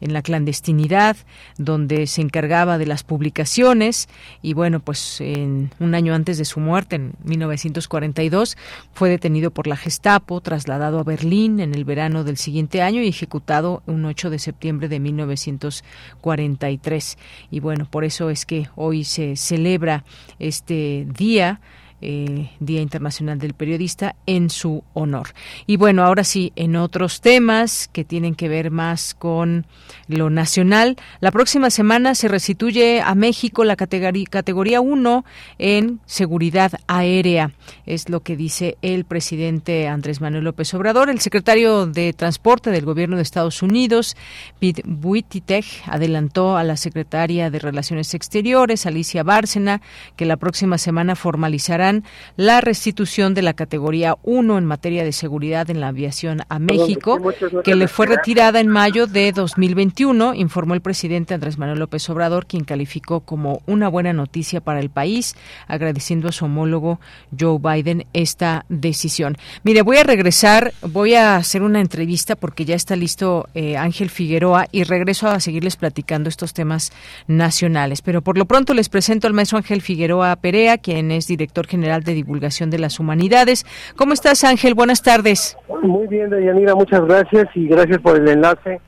[0.00, 1.16] en la clandestinidad,
[1.58, 4.08] donde se encargaba de las publicaciones
[4.42, 8.56] y bueno, pues en un año antes de su muerte en 1942
[8.92, 13.08] fue detenido por la Gestapo, trasladado a Berlín en el verano del siguiente año y
[13.08, 17.18] ejecutado un 8 de septiembre de 1943.
[17.50, 20.04] Y bueno, por eso es que hoy se celebra
[20.38, 21.60] este día
[22.04, 25.28] eh, Día Internacional del Periodista en su honor.
[25.66, 29.66] Y bueno, ahora sí, en otros temas que tienen que ver más con
[30.06, 35.24] lo nacional, la próxima semana se restituye a México la categoría, categoría 1
[35.58, 37.52] en seguridad aérea.
[37.86, 41.08] Es lo que dice el presidente Andrés Manuel López Obrador.
[41.08, 44.14] El secretario de Transporte del Gobierno de Estados Unidos,
[44.60, 49.80] Pete Buttigieg, adelantó a la secretaria de Relaciones Exteriores, Alicia Bárcena,
[50.16, 51.93] que la próxima semana formalizarán
[52.36, 57.20] la restitución de la categoría 1 en materia de seguridad en la aviación a México,
[57.62, 62.46] que le fue retirada en mayo de 2021, informó el presidente Andrés Manuel López Obrador,
[62.46, 65.36] quien calificó como una buena noticia para el país,
[65.68, 66.98] agradeciendo a su homólogo
[67.38, 69.36] Joe Biden esta decisión.
[69.62, 74.10] Mire, voy a regresar, voy a hacer una entrevista porque ya está listo eh, Ángel
[74.10, 76.92] Figueroa y regreso a seguirles platicando estos temas
[77.26, 78.02] nacionales.
[78.02, 81.83] Pero por lo pronto les presento al maestro Ángel Figueroa Perea, quien es director general
[81.84, 83.66] General de Divulgación de las Humanidades.
[83.94, 84.72] ¿Cómo estás, Ángel?
[84.72, 85.58] Buenas tardes.
[85.82, 88.80] Muy bien, Deyanira, muchas gracias y gracias por el enlace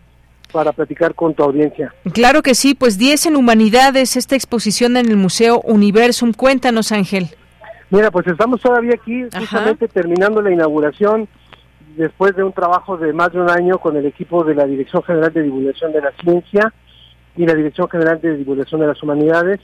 [0.51, 1.93] para platicar con tu audiencia.
[2.15, 6.33] Claro que sí, pues 10 en Humanidades, esta exposición en el Museo Universum.
[6.33, 7.29] Cuéntanos, Ángel.
[7.91, 11.29] Mira, pues estamos todavía aquí, justamente terminando la inauguración,
[11.99, 15.03] después de un trabajo de más de un año con el equipo de la Dirección
[15.03, 16.73] General de Divulgación de la Ciencia
[17.37, 19.61] y la Dirección General de Divulgación de las Humanidades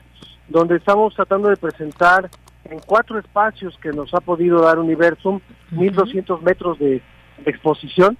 [0.49, 2.29] donde estamos tratando de presentar
[2.65, 5.41] en cuatro espacios que nos ha podido dar Universum,
[5.71, 7.03] 1200 metros de,
[7.45, 8.17] exposición,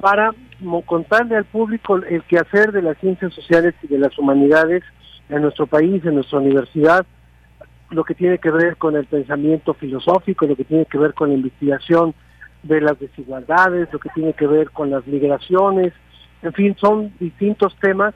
[0.00, 0.32] para
[0.86, 4.82] contarle al público el quehacer de las ciencias sociales y de las humanidades
[5.28, 7.04] en nuestro país, en nuestra universidad,
[7.90, 11.28] lo que tiene que ver con el pensamiento filosófico, lo que tiene que ver con
[11.28, 12.14] la investigación
[12.62, 15.92] de las desigualdades, lo que tiene que ver con las migraciones,
[16.42, 18.14] en fin, son distintos temas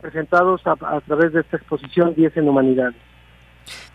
[0.00, 2.96] presentados a, través de esta exposición 10 en Humanidades.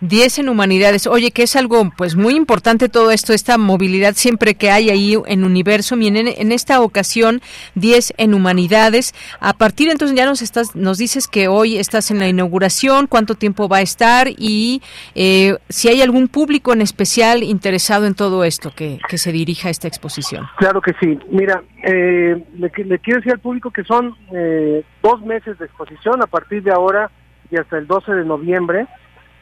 [0.02, 1.08] 10 en humanidades.
[1.08, 5.18] Oye, que es algo pues muy importante todo esto, esta movilidad siempre que hay ahí
[5.26, 5.96] en universo.
[5.98, 7.42] Y en, esta ocasión
[7.76, 9.14] 10 en humanidades.
[9.40, 13.36] A partir entonces ya nos estás, nos dices que hoy estás en la inauguración, cuánto
[13.36, 14.82] tiempo va a estar y
[15.16, 19.68] eh, si hay algún público en especial interesado en todo esto que, que se dirija
[19.68, 20.46] a esta exposición.
[20.58, 21.20] Claro que sí.
[21.30, 26.28] Mira, eh, le, quiero decir al público que son eh, dos meses de exposición a
[26.28, 27.10] partir de ahora
[27.50, 28.88] y hasta el 12 de noviembre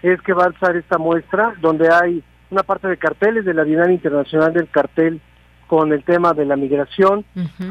[0.02, 3.64] es que va a estar esta muestra donde hay una parte de carteles de la
[3.64, 5.22] Bienal Internacional del Cartel
[5.68, 7.24] con el tema de la migración.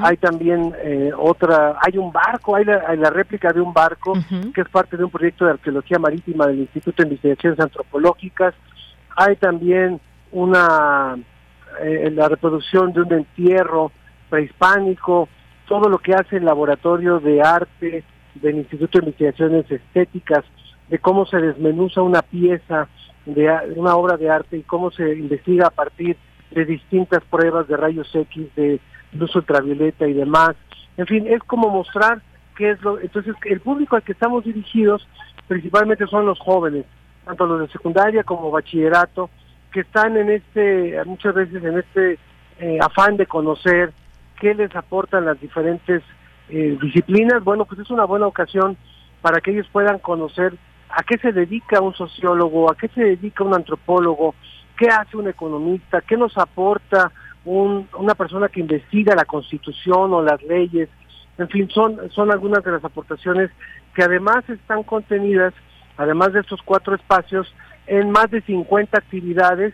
[0.03, 4.13] Hay también eh, otra, hay un barco, hay la, réplica de un barco
[4.55, 8.55] que es parte de un proyecto de arqueología marítima del Instituto de Investigaciones Antropológicas.
[9.17, 10.01] Hay también
[10.31, 11.19] una,
[11.83, 13.91] eh, la reproducción de un entierro
[14.31, 15.29] prehispánico,
[15.67, 18.05] todo lo que hace el laboratorio de arte
[18.37, 20.45] del Instituto de Investigaciones Estéticas
[20.89, 22.89] de cómo se desmenuza una pieza
[23.27, 26.17] de una obra de arte y cómo se investiga a partir
[26.51, 28.81] de distintas pruebas de rayos X, de
[29.13, 30.57] luz ultravioleta y demás.
[30.97, 32.23] En fin, es como mostrar
[32.57, 32.99] qué es lo...
[33.01, 35.07] Entonces, el público al que estamos dirigidos
[35.47, 36.87] principalmente son los jóvenes,
[37.25, 39.31] tanto los de secundaria como bachillerato,
[39.73, 42.19] que están en este, muchas veces en este
[42.59, 43.93] eh, afán de conocer
[44.41, 46.03] qué les aportan las diferentes
[46.49, 47.45] eh, disciplinas.
[47.45, 48.77] Bueno, pues es una buena ocasión
[49.21, 50.55] para que ellos puedan conocer
[50.91, 54.35] a qué se dedica un sociólogo, a qué se dedica un antropólogo,
[54.77, 57.13] qué hace un economista, qué nos aporta
[57.45, 60.89] una persona que investiga la constitución o las leyes.
[61.39, 63.51] En fin, son, son algunas de las aportaciones
[63.95, 65.55] que además están contenidas,
[65.97, 67.53] además de estos cuatro espacios,
[67.87, 69.73] en más de 50 actividades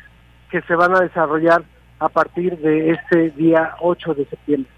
[0.50, 1.64] que se van a desarrollar
[1.98, 4.70] a partir de este día 8 de septiembre.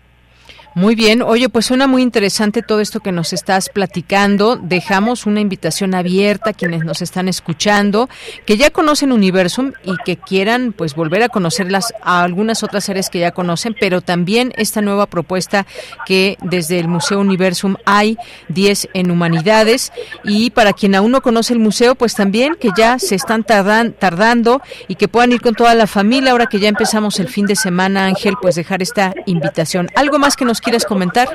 [0.77, 4.57] Muy bien, oye, pues suena muy interesante todo esto que nos estás platicando.
[4.57, 8.11] Dejamos una invitación abierta a quienes nos están escuchando,
[8.45, 13.09] que ya conocen Universum y que quieran pues volver a conocerlas a algunas otras áreas
[13.09, 15.67] que ya conocen, pero también esta nueva propuesta
[16.05, 18.19] que desde el Museo Universum hay
[18.51, 19.93] 10 en humanidades
[20.25, 23.95] y para quien aún no conoce el museo, pues también que ya se están tardan,
[23.95, 27.47] tardando y que puedan ir con toda la familia ahora que ya empezamos el fin
[27.47, 29.89] de semana, Ángel, pues dejar esta invitación.
[29.95, 31.28] ¿Algo más que nos quieres comentar?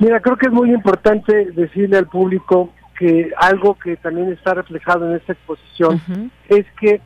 [0.00, 5.08] Mira, creo que es muy importante decirle al público que algo que también está reflejado
[5.08, 7.00] en esta exposición es que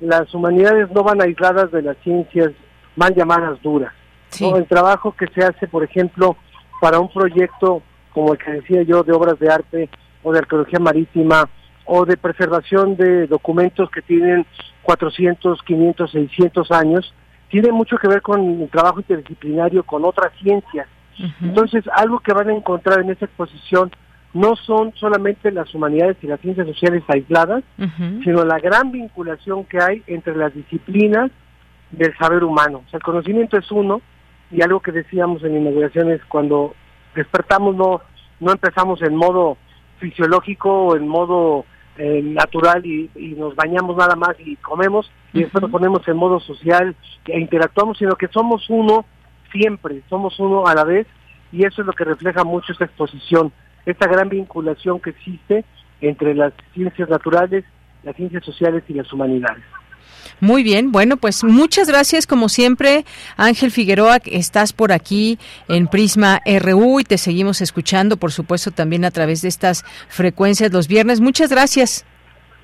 [0.00, 2.52] las humanidades no van aisladas de las ciencias
[2.96, 3.92] mal llamadas duras.
[4.40, 6.36] El trabajo que se hace, por ejemplo,
[6.80, 9.88] para un proyecto como el que decía yo de obras de arte
[10.22, 11.48] o de arqueología marítima
[11.84, 14.46] o de preservación de documentos que tienen
[14.82, 17.14] 400, 500, 600 años,
[17.52, 20.88] tiene mucho que ver con el trabajo interdisciplinario con otras ciencias.
[21.42, 23.92] Entonces, algo que van a encontrar en esta exposición
[24.32, 27.62] no son solamente las humanidades y las ciencias sociales aisladas,
[28.24, 31.30] sino la gran vinculación que hay entre las disciplinas
[31.90, 32.84] del saber humano.
[32.86, 34.00] O sea, el conocimiento es uno,
[34.50, 36.74] y algo que decíamos en inauguración es cuando
[37.14, 38.00] despertamos no,
[38.40, 39.58] no empezamos en modo
[39.98, 41.66] fisiológico o en modo
[41.98, 46.16] eh, natural y, y, nos bañamos nada más y comemos y después nos ponemos en
[46.16, 46.94] modo social
[47.26, 49.04] e interactuamos, sino que somos uno
[49.50, 51.06] siempre, somos uno a la vez
[51.52, 53.52] y eso es lo que refleja mucho esta exposición,
[53.86, 55.64] esta gran vinculación que existe
[56.00, 57.64] entre las ciencias naturales,
[58.02, 59.62] las ciencias sociales y las humanidades.
[60.40, 63.04] Muy bien, bueno, pues muchas gracias como siempre,
[63.36, 69.04] Ángel Figueroa, estás por aquí en Prisma RU y te seguimos escuchando, por supuesto, también
[69.04, 71.20] a través de estas frecuencias los viernes.
[71.20, 72.04] Muchas gracias.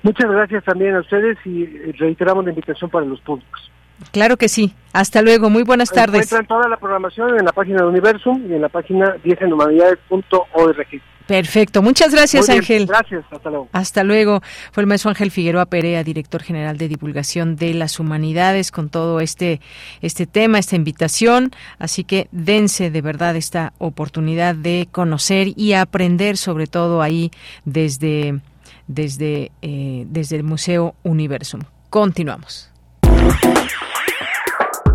[0.03, 3.69] Muchas gracias también a ustedes y reiteramos la invitación para los públicos.
[4.11, 4.73] Claro que sí.
[4.93, 5.49] Hasta luego.
[5.49, 6.31] Muy buenas tardes.
[6.31, 9.39] Encuentran toda la programación en la página de Universum y en la página 10
[11.27, 11.83] Perfecto.
[11.83, 12.87] Muchas gracias, Ángel.
[12.87, 13.23] Gracias.
[13.29, 13.69] Hasta luego.
[13.71, 14.41] Hasta luego.
[14.71, 19.19] Fue el maestro Ángel Figueroa Perea, director general de divulgación de las humanidades, con todo
[19.19, 19.61] este,
[20.01, 21.51] este tema, esta invitación.
[21.77, 27.29] Así que dense de verdad esta oportunidad de conocer y aprender, sobre todo ahí
[27.63, 28.39] desde,
[28.89, 31.61] desde, eh, desde el Museo Universum.
[31.89, 32.69] Continuamos.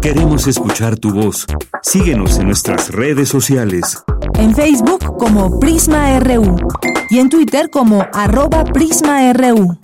[0.02, 1.46] Queremos escuchar tu voz.
[1.80, 4.04] Síguenos en nuestras redes sociales.
[4.34, 6.56] En Facebook como Prisma RU
[7.08, 9.78] y en Twitter como arroba PrismaRU.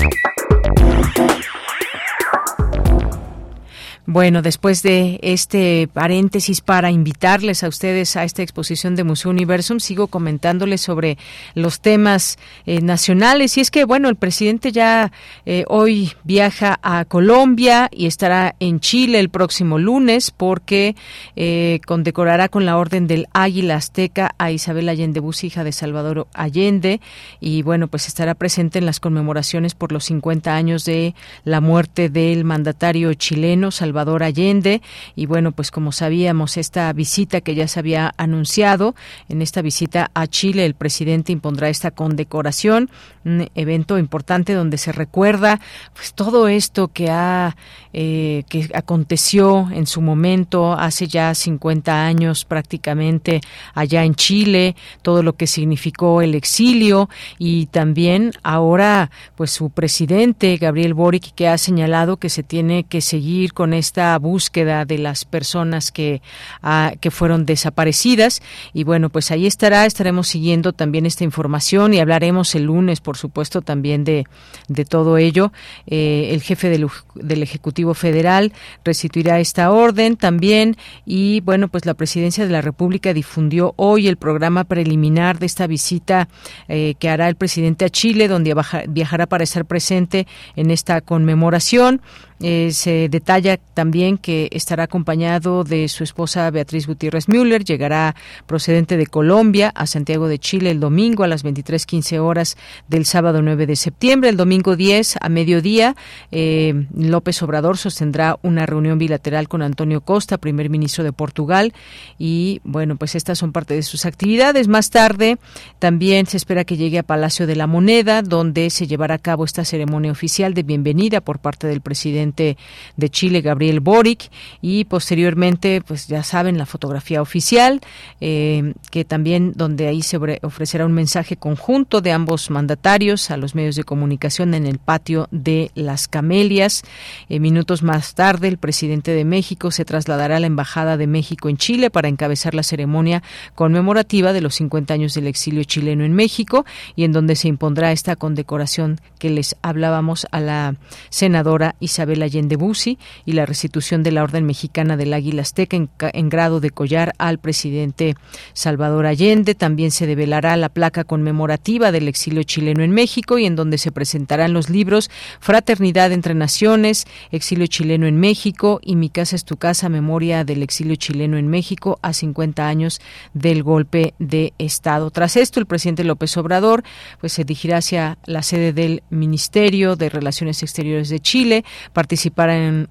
[4.13, 9.79] Bueno, después de este paréntesis para invitarles a ustedes a esta exposición de Museo Universum,
[9.79, 11.17] sigo comentándoles sobre
[11.55, 12.37] los temas
[12.67, 13.57] eh, nacionales.
[13.57, 15.13] Y es que, bueno, el presidente ya
[15.47, 20.97] eh, hoy viaja a Colombia y estará en Chile el próximo lunes porque
[21.37, 26.27] eh, condecorará con la Orden del Águila Azteca a Isabel Allende Bus, hija de Salvador
[26.35, 27.01] Allende.
[27.39, 32.09] Y, bueno, pues estará presente en las conmemoraciones por los 50 años de la muerte
[32.09, 34.83] del mandatario chileno, Salvador Allende.
[35.15, 38.95] Y bueno, pues como sabíamos, esta visita que ya se había anunciado,
[39.29, 42.91] en esta visita a Chile, el presidente impondrá esta condecoración,
[43.25, 45.61] un evento importante donde se recuerda
[45.95, 47.57] pues todo esto que ha
[47.93, 53.41] eh, que aconteció en su momento hace ya 50 años prácticamente
[53.75, 60.57] allá en Chile, todo lo que significó el exilio y también ahora pues su presidente
[60.57, 65.25] Gabriel Boric que ha señalado que se tiene que seguir con esta búsqueda de las
[65.25, 66.23] personas que,
[66.63, 68.41] ah, que fueron desaparecidas.
[68.73, 73.17] Y bueno, pues ahí estará, estaremos siguiendo también esta información y hablaremos el lunes, por
[73.17, 74.27] supuesto, también de,
[74.69, 75.53] de todo ello.
[75.89, 76.87] Eh, el jefe del,
[77.17, 78.53] del Ejecutivo Federal
[78.85, 84.19] restituirá esta orden también y bueno, pues la Presidencia de la República difundió hoy el
[84.19, 86.29] programa preliminar de esta visita
[86.69, 88.55] eh, que hará el presidente a Chile, donde
[88.89, 92.01] viajará para estar presente en esta conmemoración.
[92.43, 97.65] Eh, se detalla también que estará acompañado de su esposa Beatriz Gutiérrez Müller.
[97.65, 98.17] Llegará
[98.47, 102.57] procedente de Colombia a Santiago de Chile el domingo a las 23.15 horas
[102.89, 104.31] del sábado 9 de septiembre.
[104.31, 105.97] El domingo 10 a mediodía,
[106.33, 111.75] eh, López Obrador sostendrá una reunión bilateral con Antonio Costa, primer ministro de Portugal.
[112.19, 114.67] Y bueno, pues estas son parte de sus actividades.
[114.67, 115.37] Más tarde
[115.79, 119.45] también se espera que llegue a Palacio de la Moneda, donde se llevará a cabo
[119.45, 124.31] esta ceremonia oficial de bienvenida por parte del presidente de Chile, Gabriel Boric,
[124.63, 127.81] y posteriormente, pues ya saben, la fotografía oficial,
[128.21, 133.55] eh, que también donde ahí se ofrecerá un mensaje conjunto de ambos mandatarios a los
[133.55, 136.83] medios de comunicación en el patio de las Camelias.
[137.29, 141.49] Eh, minutos más tarde, el presidente de México se trasladará a la Embajada de México
[141.49, 143.23] en Chile para encabezar la ceremonia
[143.55, 146.65] conmemorativa de los 50 años del exilio chileno en México
[146.97, 150.77] y en donde se impondrá esta condecoración que les hablábamos a la
[151.11, 156.29] senadora Isabel Allende Bussi y la restitución de la Orden Mexicana del Águila Azteca en,
[156.29, 158.15] grado de collar al presidente
[158.53, 159.55] Salvador Allende.
[159.55, 163.93] También se develará la placa conmemorativa del exilio chileno en México y en donde se
[163.93, 165.11] presentarán los libros
[165.41, 170.63] Fraternidad entre Naciones, Exilio chileno en México y Mi casa es tu casa, Memoria del
[170.63, 173.01] exilio chileno en México a 50 años
[173.35, 175.11] del golpe de Estado.
[175.11, 176.83] Tras esto, el presidente López Obrador
[177.21, 181.65] pues se dirigirá hacia la sede del Ministerio de Relaciones Exteriores de Chile,
[182.11, 182.89] participar en,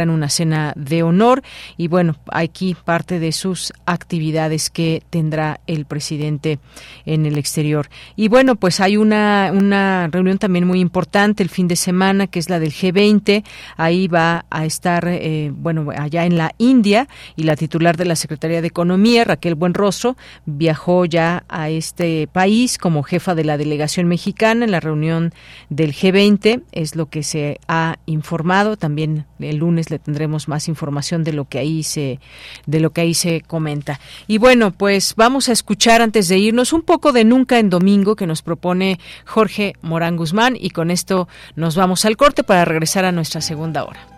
[0.00, 1.42] en una cena de honor
[1.76, 6.58] y bueno, aquí parte de sus actividades que tendrá el presidente
[7.04, 7.90] en el exterior.
[8.16, 12.38] Y bueno, pues hay una, una reunión también muy importante el fin de semana que
[12.38, 13.44] es la del G20.
[13.76, 18.16] Ahí va a estar, eh, bueno, allá en la India y la titular de la
[18.16, 24.08] Secretaría de Economía, Raquel Buenrostro, viajó ya a este país como jefa de la delegación
[24.08, 25.34] mexicana en la reunión
[25.68, 26.62] del G20.
[26.72, 28.37] Es lo que se ha informado
[28.76, 32.20] también el lunes le tendremos más información de lo que ahí se
[32.66, 34.00] de lo que ahí se comenta.
[34.26, 38.16] Y bueno, pues vamos a escuchar antes de irnos un poco de Nunca en Domingo
[38.16, 43.04] que nos propone Jorge Morán Guzmán y con esto nos vamos al corte para regresar
[43.04, 44.17] a nuestra segunda hora.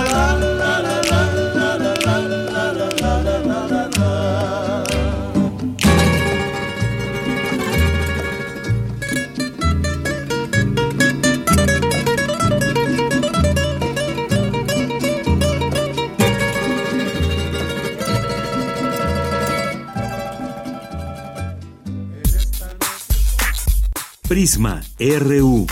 [24.31, 25.67] Prisma RU.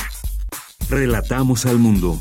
[0.90, 2.20] Relatamos al mundo.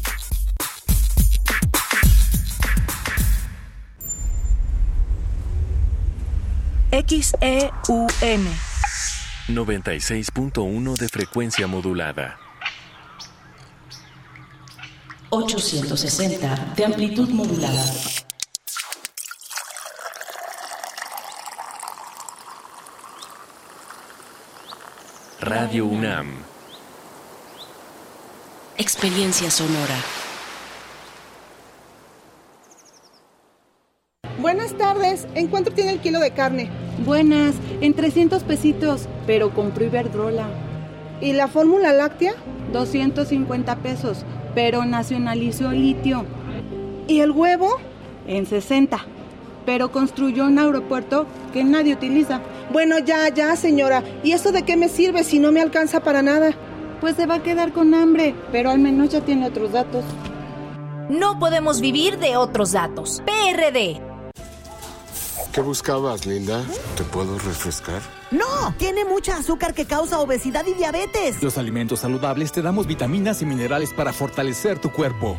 [6.93, 8.47] XEUN
[9.49, 12.39] 96.1 de frecuencia modulada.
[15.31, 17.85] 860 de amplitud modulada.
[25.41, 26.27] Radio UNAM.
[28.77, 29.95] Experiencia sonora.
[34.41, 35.29] Buenas tardes.
[35.37, 36.71] ¿En cuánto tiene el kilo de carne?
[37.07, 40.49] Buenas, en 300 pesitos, pero compró Iberdrola.
[41.21, 42.35] ¿Y la fórmula láctea?
[42.73, 44.25] 250 pesos,
[44.57, 46.25] pero nacionalizó litio.
[47.07, 47.77] ¿Y el huevo?
[48.27, 48.99] En 60,
[49.65, 52.41] pero construyó un aeropuerto que nadie utiliza.
[52.71, 54.03] Bueno, ya, ya, señora.
[54.23, 56.53] ¿Y eso de qué me sirve si no me alcanza para nada?
[57.01, 60.05] Pues se va a quedar con hambre, pero al menos ya tiene otros datos.
[61.09, 63.23] No podemos vivir de otros datos.
[63.25, 64.03] PRD.
[65.53, 66.63] ¿Qué buscabas, Linda?
[66.97, 68.03] ¿Te puedo refrescar?
[68.31, 71.43] No, tiene mucha azúcar que causa obesidad y diabetes.
[71.43, 75.39] Los alimentos saludables te damos vitaminas y minerales para fortalecer tu cuerpo.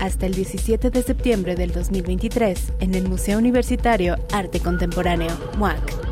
[0.00, 6.10] hasta el 17 de septiembre del 2023 en el Museo Universitario Arte Contemporáneo, MUAC.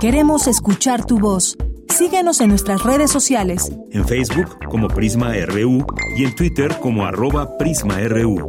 [0.00, 1.56] Queremos escuchar tu voz.
[1.88, 3.72] Síguenos en nuestras redes sociales.
[3.90, 5.86] En Facebook como Prisma RU
[6.16, 8.48] y en Twitter como arroba PrismaRU.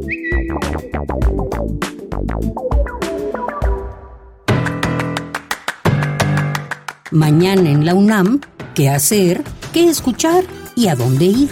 [7.12, 8.40] Mañana en la UNAM,
[8.74, 9.44] ¿qué hacer?
[9.72, 10.42] ¿Qué escuchar?
[10.74, 11.50] ¿Y a dónde ir?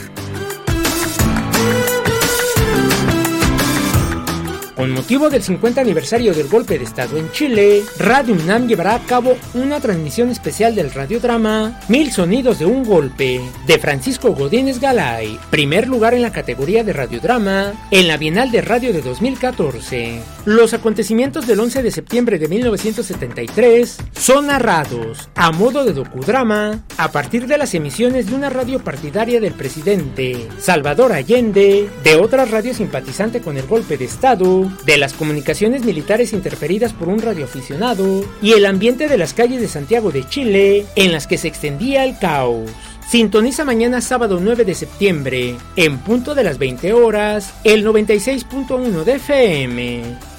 [4.75, 9.07] Con motivo del 50 aniversario del golpe de Estado en Chile, Radio UNAM llevará a
[9.07, 15.39] cabo una transmisión especial del radiodrama Mil Sonidos de un Golpe, de Francisco Godínez Galay,
[15.51, 20.34] primer lugar en la categoría de radiodrama en la Bienal de Radio de 2014.
[20.47, 27.13] Los acontecimientos del 11 de septiembre de 1973 son narrados a modo de docudrama a
[27.13, 32.75] partir de las emisiones de una radio partidaria del presidente Salvador Allende, de otra radio
[32.75, 38.53] simpatizante con el golpe de Estado, de las comunicaciones militares interferidas por un radioaficionado y
[38.53, 42.19] el ambiente de las calles de Santiago de Chile en las que se extendía el
[42.19, 42.71] caos.
[43.09, 49.13] Sintoniza mañana sábado 9 de septiembre, en punto de las 20 horas, el 96.1 de
[49.15, 50.34] FM.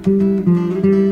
[0.07, 1.04] Y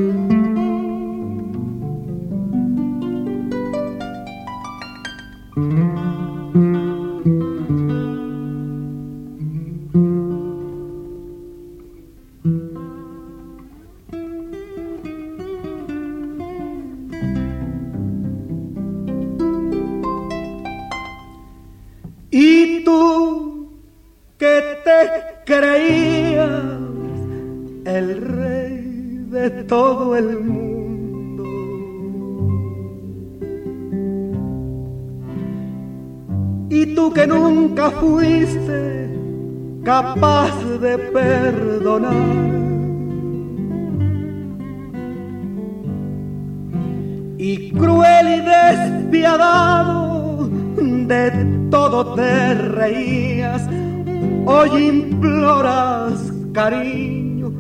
[54.45, 57.51] hoy imploras cariño,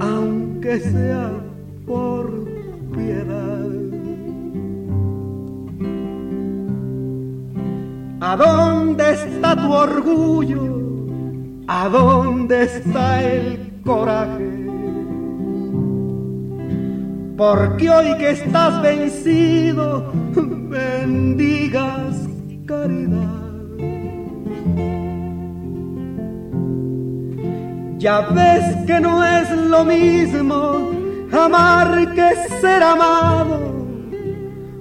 [0.00, 1.30] aunque sea
[1.86, 2.44] por
[2.94, 3.66] piedad.
[8.20, 10.76] ¿A dónde está tu orgullo?
[11.68, 14.66] ¿A dónde está el coraje?
[17.36, 22.16] Porque hoy que estás vencido, bendigas
[22.66, 23.45] caridad.
[27.98, 30.90] Ya ves que no es lo mismo
[31.32, 33.74] amar que ser amado.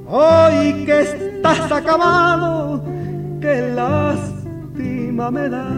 [0.07, 2.83] Hoy que estás acabado,
[3.39, 5.69] que lástima me da.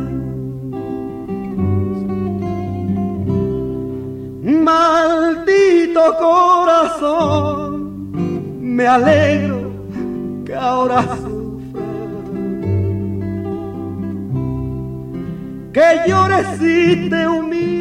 [4.64, 8.12] Maldito corazón,
[8.62, 9.72] me alegro
[10.44, 11.04] que ahora
[15.78, 17.78] que llores y te humille.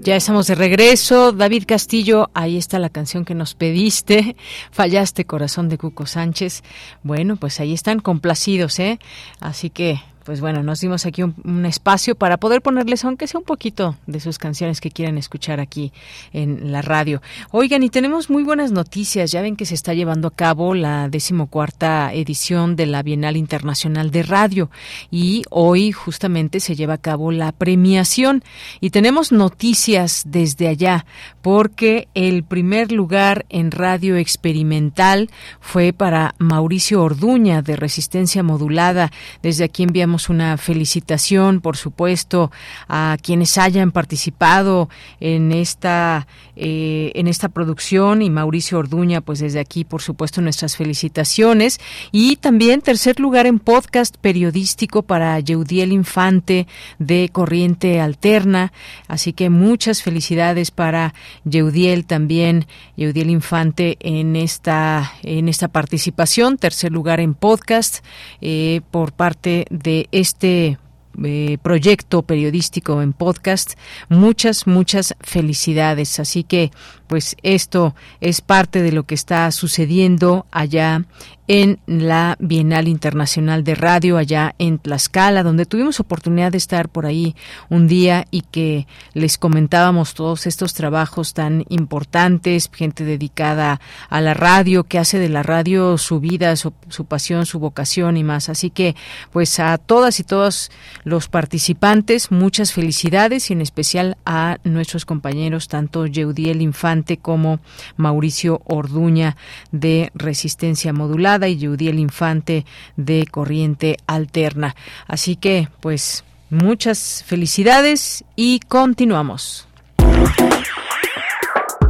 [0.00, 1.32] Ya estamos de regreso.
[1.32, 4.36] David Castillo, ahí está la canción que nos pediste.
[4.70, 6.62] Fallaste, corazón de Cuco Sánchez.
[7.02, 8.98] Bueno, pues ahí están complacidos, ¿eh?
[9.40, 13.46] Así que pues bueno, nos dimos aquí un, espacio para poder ponerles, aunque sea un
[13.46, 15.92] poquito de sus canciones que quieran escuchar aquí
[16.32, 17.22] en la radio.
[17.50, 19.30] Oigan, y tenemos muy buenas noticias.
[19.30, 24.10] Ya ven que se está llevando a cabo la decimocuarta edición de la Bienal Internacional
[24.10, 24.70] de Radio
[25.10, 28.42] y hoy justamente se lleva a cabo la premiación
[28.80, 31.06] y tenemos noticias desde allá
[31.42, 39.10] porque el primer lugar en radio experimental fue para Mauricio Orduña de Resistencia Modulada.
[39.42, 42.50] Desde aquí enviamos una felicitación, por supuesto,
[42.88, 44.88] a quienes hayan participado
[45.20, 50.76] en esta eh, en esta producción y Mauricio Orduña, pues desde aquí, por supuesto, nuestras
[50.76, 51.80] felicitaciones.
[52.12, 58.72] Y también tercer lugar en podcast periodístico para Yeudiel Infante de Corriente Alterna,
[59.08, 66.92] así que muchas felicidades para Yeudiel también, Yeudiel Infante en esta en esta participación, tercer
[66.92, 68.04] lugar en podcast
[68.40, 70.78] eh, por parte de este
[71.22, 73.74] eh, proyecto periodístico en podcast.
[74.08, 76.18] Muchas, muchas felicidades.
[76.18, 76.72] Así que,
[77.14, 81.04] pues esto es parte de lo que está sucediendo allá
[81.46, 87.04] en la Bienal Internacional de Radio allá en Tlaxcala, donde tuvimos oportunidad de estar por
[87.04, 87.36] ahí
[87.68, 94.32] un día y que les comentábamos todos estos trabajos tan importantes, gente dedicada a la
[94.32, 96.72] radio, que hace de la radio su vida, su,
[97.06, 98.48] pasión, su vocación y más.
[98.48, 98.96] Así que,
[99.30, 100.70] pues a todas y todos
[101.04, 107.60] los participantes, muchas felicidades y en especial a nuestros compañeros, tanto Yeudiel Infante como
[107.96, 109.36] Mauricio Orduña
[109.72, 112.64] de Resistencia Modular y Yudiel Infante
[112.96, 114.74] de Corriente Alterna.
[115.06, 119.66] Así que, pues, muchas felicidades y continuamos.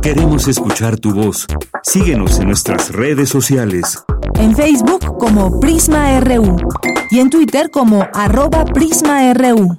[0.03, 1.47] Queremos escuchar tu voz.
[1.83, 4.05] Síguenos en nuestras redes sociales.
[4.39, 6.57] En Facebook como Prisma RU
[7.11, 9.79] y en Twitter como arroba PrismaRU.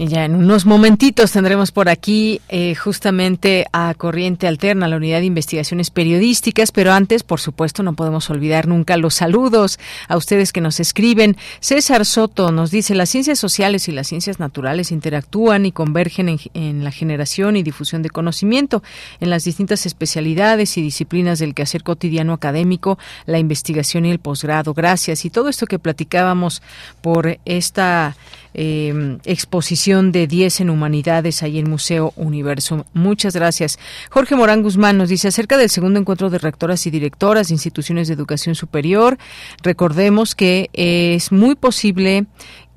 [0.00, 5.18] Y ya en unos momentitos tendremos por aquí eh, justamente a Corriente Alterna, la unidad
[5.18, 10.52] de investigaciones periodísticas, pero antes, por supuesto, no podemos olvidar nunca los saludos a ustedes
[10.52, 11.36] que nos escriben.
[11.58, 16.38] César Soto nos dice, las ciencias sociales y las ciencias naturales interactúan y convergen en,
[16.54, 18.84] en la generación y difusión de conocimiento
[19.18, 24.74] en las distintas especialidades y disciplinas del quehacer cotidiano académico, la investigación y el posgrado.
[24.74, 25.24] Gracias.
[25.24, 26.62] Y todo esto que platicábamos
[27.02, 28.14] por esta
[28.54, 32.86] eh, exposición de 10 en humanidades ahí en Museo Universo.
[32.94, 33.78] Muchas gracias.
[34.10, 38.08] Jorge Morán Guzmán nos dice acerca del segundo encuentro de rectoras y directoras de instituciones
[38.08, 39.18] de educación superior.
[39.62, 42.26] Recordemos que es muy posible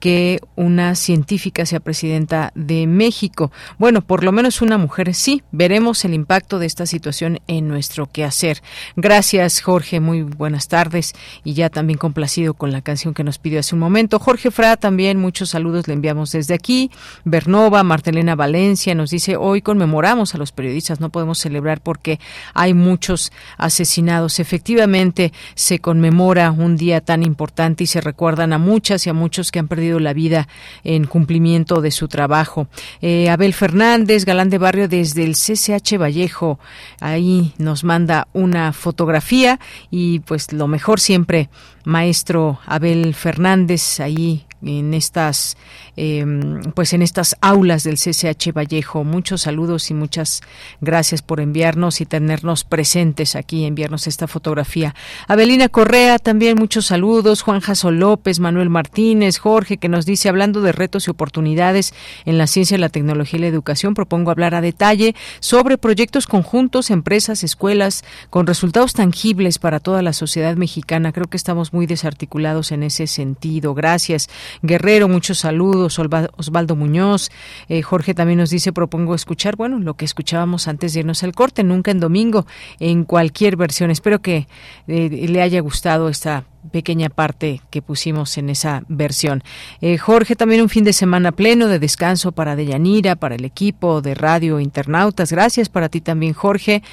[0.02, 3.52] que una científica sea presidenta de México.
[3.78, 5.44] Bueno, por lo menos una mujer sí.
[5.52, 8.64] Veremos el impacto de esta situación en nuestro quehacer.
[8.96, 10.00] Gracias, Jorge.
[10.00, 11.14] Muy buenas tardes.
[11.44, 14.18] Y ya también complacido con la canción que nos pidió hace un momento.
[14.18, 16.90] Jorge Fra también, muchos saludos le enviamos desde aquí.
[17.24, 22.20] Bernova, Martelena Valencia nos dice, hoy conmemoramos a los periodistas, no podemos celebrar porque
[22.56, 24.40] hay muchos asesinados.
[24.40, 29.52] Efectivamente, se conmemora un día tan importante y se recuerdan a muchas y a muchos
[29.52, 30.48] que han perdido la vida
[30.84, 32.68] en cumplimiento de su trabajo.
[33.02, 36.60] Eh, Abel Fernández, galán de barrio desde el CCH Vallejo,
[37.00, 39.60] ahí nos manda una fotografía
[39.90, 41.50] y pues lo mejor siempre
[41.84, 45.58] maestro Abel Fernández ahí en estas
[45.96, 49.04] em, pues en estas aulas del CCH Vallejo.
[49.04, 50.42] Muchos saludos y muchas
[50.80, 54.96] gracias por enviarnos y tenernos presentes aquí, enviarnos esta fotografía.
[55.28, 57.42] Abelina Correa, también muchos saludos.
[57.42, 61.94] Juan Jaso López, Manuel Martínez, Jorge, que nos dice, hablando de retos y oportunidades
[62.26, 66.90] en la ciencia, la tecnología y la educación, propongo hablar a detalle sobre proyectos conjuntos,
[66.90, 71.12] empresas, escuelas, con resultados tangibles para toda la sociedad mexicana.
[71.12, 73.74] Creo que estamos muy desarticulados en ese sentido.
[73.74, 74.30] Gracias.
[74.62, 75.81] Guerrero, muchos saludos.
[75.86, 77.30] Osvaldo Muñoz.
[77.70, 81.34] Eh, Jorge también nos dice, propongo escuchar, bueno, lo que escuchábamos antes de irnos al
[81.34, 82.46] corte, nunca en domingo,
[82.80, 83.92] en cualquier versión.
[83.92, 84.48] Espero que
[84.88, 89.44] eh, le haya gustado esta pequeña parte que pusimos en esa versión.
[89.82, 94.02] Eh, Jorge, también un fin de semana pleno de descanso para Deyanira, para el equipo
[94.02, 95.32] de Radio Internautas.
[95.32, 96.84] Gracias para ti también, Jorge.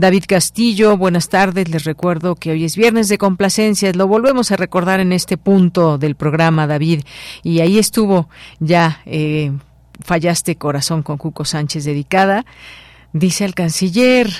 [0.00, 1.68] David Castillo, buenas tardes.
[1.68, 3.96] Les recuerdo que hoy es viernes de complacencias.
[3.96, 7.02] Lo volvemos a recordar en este punto del programa, David.
[7.42, 9.52] Y ahí estuvo ya eh,
[10.02, 12.46] Fallaste Corazón con Cuco Sánchez dedicada.
[13.12, 14.30] Dice el canciller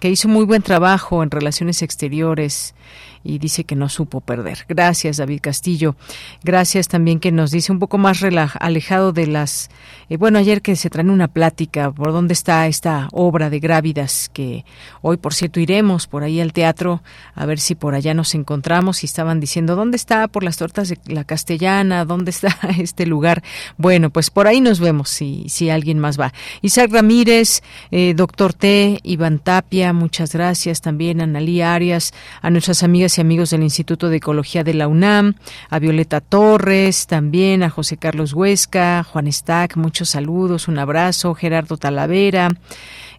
[0.00, 2.74] que hizo muy buen trabajo en relaciones exteriores
[3.22, 4.64] y dice que no supo perder.
[4.68, 5.96] Gracias, David Castillo.
[6.42, 8.22] Gracias también que nos dice un poco más
[8.58, 9.68] alejado de las...
[10.10, 14.28] Eh, bueno, ayer que se trae una plática por dónde está esta obra de Grávidas,
[14.32, 14.64] que
[15.02, 17.00] hoy, por cierto, iremos por ahí al teatro
[17.36, 20.88] a ver si por allá nos encontramos y estaban diciendo, ¿dónde está por las tortas
[20.88, 22.04] de la castellana?
[22.04, 23.44] ¿Dónde está este lugar?
[23.78, 26.32] Bueno, pues por ahí nos vemos si, si alguien más va.
[26.60, 27.62] Isaac Ramírez,
[27.92, 32.12] eh, doctor T, Iván Tapia, muchas gracias también, Analí Arias,
[32.42, 35.34] a nuestras amigas y amigos del Instituto de Ecología de la UNAM,
[35.68, 41.76] a Violeta Torres, también a José Carlos Huesca, Juan Stack, muchos saludos, un abrazo, Gerardo
[41.76, 42.48] Talavera,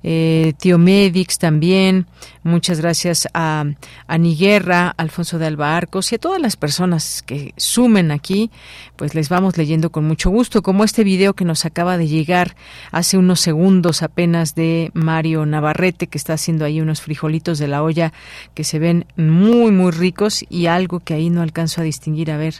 [0.01, 2.07] eh, Tío Medix también.
[2.41, 3.65] Muchas gracias a
[4.07, 8.49] Ani Guerra, Alfonso de Alba Arcos y a todas las personas que sumen aquí.
[8.95, 12.55] Pues les vamos leyendo con mucho gusto, como este video que nos acaba de llegar
[12.91, 17.83] hace unos segundos apenas de Mario Navarrete, que está haciendo ahí unos frijolitos de la
[17.83, 18.11] olla
[18.55, 22.31] que se ven muy, muy ricos y algo que ahí no alcanzo a distinguir.
[22.31, 22.55] A ver,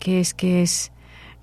[0.00, 0.34] ¿qué es?
[0.34, 0.90] ¿Qué es?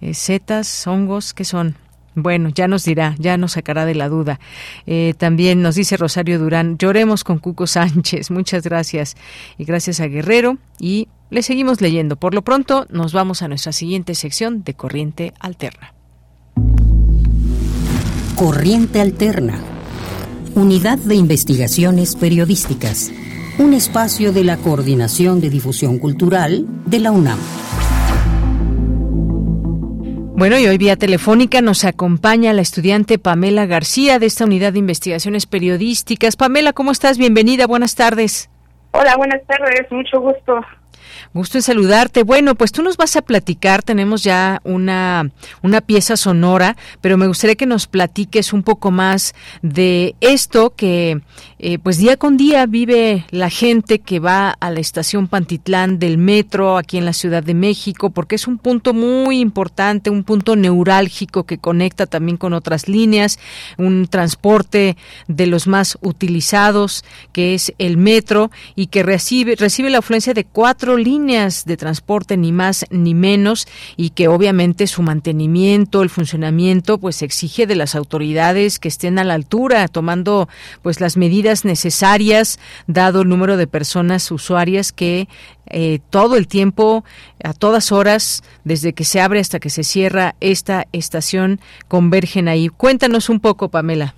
[0.01, 0.85] Eh, ¿Setas?
[0.85, 1.33] ¿Hongos?
[1.33, 1.86] ¿Qué son?
[2.19, 4.39] Bueno, ya nos dirá, ya nos sacará de la duda.
[4.87, 8.31] Eh, también nos dice Rosario Durán, lloremos con Cuco Sánchez.
[8.31, 9.15] Muchas gracias.
[9.59, 10.57] Y gracias a Guerrero.
[10.79, 12.15] Y le seguimos leyendo.
[12.15, 15.93] Por lo pronto, nos vamos a nuestra siguiente sección de Corriente Alterna.
[18.35, 19.59] Corriente Alterna.
[20.55, 23.11] Unidad de Investigaciones Periodísticas.
[23.59, 27.37] Un espacio de la Coordinación de Difusión Cultural de la UNAM.
[30.37, 34.77] Bueno, y hoy vía telefónica nos acompaña la estudiante Pamela García de esta unidad de
[34.77, 36.35] investigaciones periodísticas.
[36.35, 37.17] Pamela, ¿cómo estás?
[37.17, 38.47] Bienvenida, buenas tardes.
[38.91, 40.63] Hola, buenas tardes, mucho gusto.
[41.33, 42.21] Gusto en saludarte.
[42.21, 45.31] Bueno, pues tú nos vas a platicar, tenemos ya una,
[45.63, 49.33] una pieza sonora, pero me gustaría que nos platiques un poco más
[49.63, 51.19] de esto que
[51.59, 56.19] eh, pues día con día vive la gente que va a la estación Pantitlán del
[56.19, 60.55] metro aquí en la Ciudad de México, porque es un punto muy importante, un punto
[60.55, 63.39] neurálgico que conecta también con otras líneas,
[63.77, 64.97] un transporte
[65.27, 70.45] de los más utilizados, que es el metro, y que recibe, recibe la afluencia de
[70.45, 76.99] cuatro líneas de transporte ni más ni menos y que obviamente su mantenimiento, el funcionamiento
[76.99, 80.47] pues exige de las autoridades que estén a la altura tomando
[80.81, 85.27] pues las medidas necesarias dado el número de personas usuarias que
[85.69, 87.03] eh, todo el tiempo,
[87.43, 92.69] a todas horas, desde que se abre hasta que se cierra esta estación, convergen ahí.
[92.69, 94.13] Cuéntanos un poco, Pamela.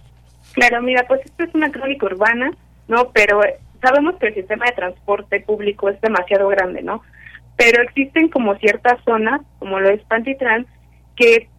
[0.53, 2.51] Claro, mira, pues esto es una crónica urbana,
[2.87, 3.11] ¿no?
[3.11, 3.41] Pero
[3.81, 7.01] sabemos que el sistema de transporte público es demasiado grande, ¿no?
[7.55, 10.65] Pero existen como ciertas zonas, como lo es Pantitlán,
[11.15, 11.49] que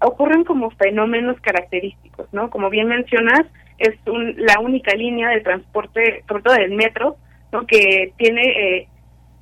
[0.00, 2.50] ocurren como fenómenos característicos, ¿no?
[2.50, 3.46] Como bien mencionas,
[3.78, 3.94] es
[4.36, 7.16] la única línea de transporte, sobre todo del metro,
[7.52, 7.66] ¿no?
[7.66, 8.88] Que tiene eh,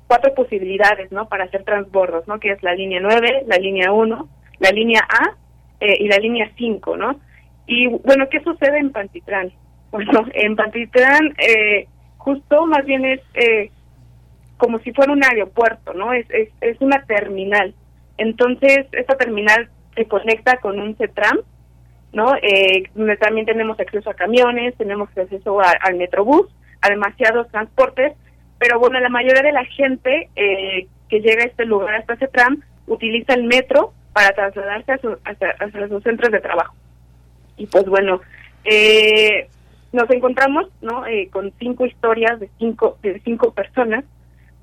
[0.07, 1.27] cuatro posibilidades, ¿no?
[1.27, 2.39] Para hacer transbordos, ¿no?
[2.39, 5.35] Que es la línea 9, la línea 1, la línea A
[5.79, 7.19] eh, y la línea 5, ¿no?
[7.67, 9.51] Y bueno, ¿qué sucede en Pantitlán?
[9.89, 11.87] Bueno, en Pantitlán eh,
[12.17, 13.71] justo más bien es eh,
[14.57, 16.11] como si fuera un aeropuerto, ¿no?
[16.11, 17.73] Es, es, es una terminal.
[18.17, 21.37] Entonces, esta terminal se conecta con un CETRAM,
[22.13, 22.35] ¿no?
[22.35, 26.47] Eh, donde también tenemos acceso a camiones, tenemos acceso al metrobús,
[26.81, 28.13] a demasiados transportes,
[28.59, 32.27] pero bueno, la mayoría de la gente eh, que llega a este lugar, hasta este
[32.27, 36.75] CETRAM, utiliza el metro para trasladarse a, su, hacia, sus centros de trabajo.
[37.57, 38.21] Y pues bueno,
[38.63, 39.47] eh,
[39.91, 44.03] nos encontramos no eh, con cinco historias de cinco de cinco personas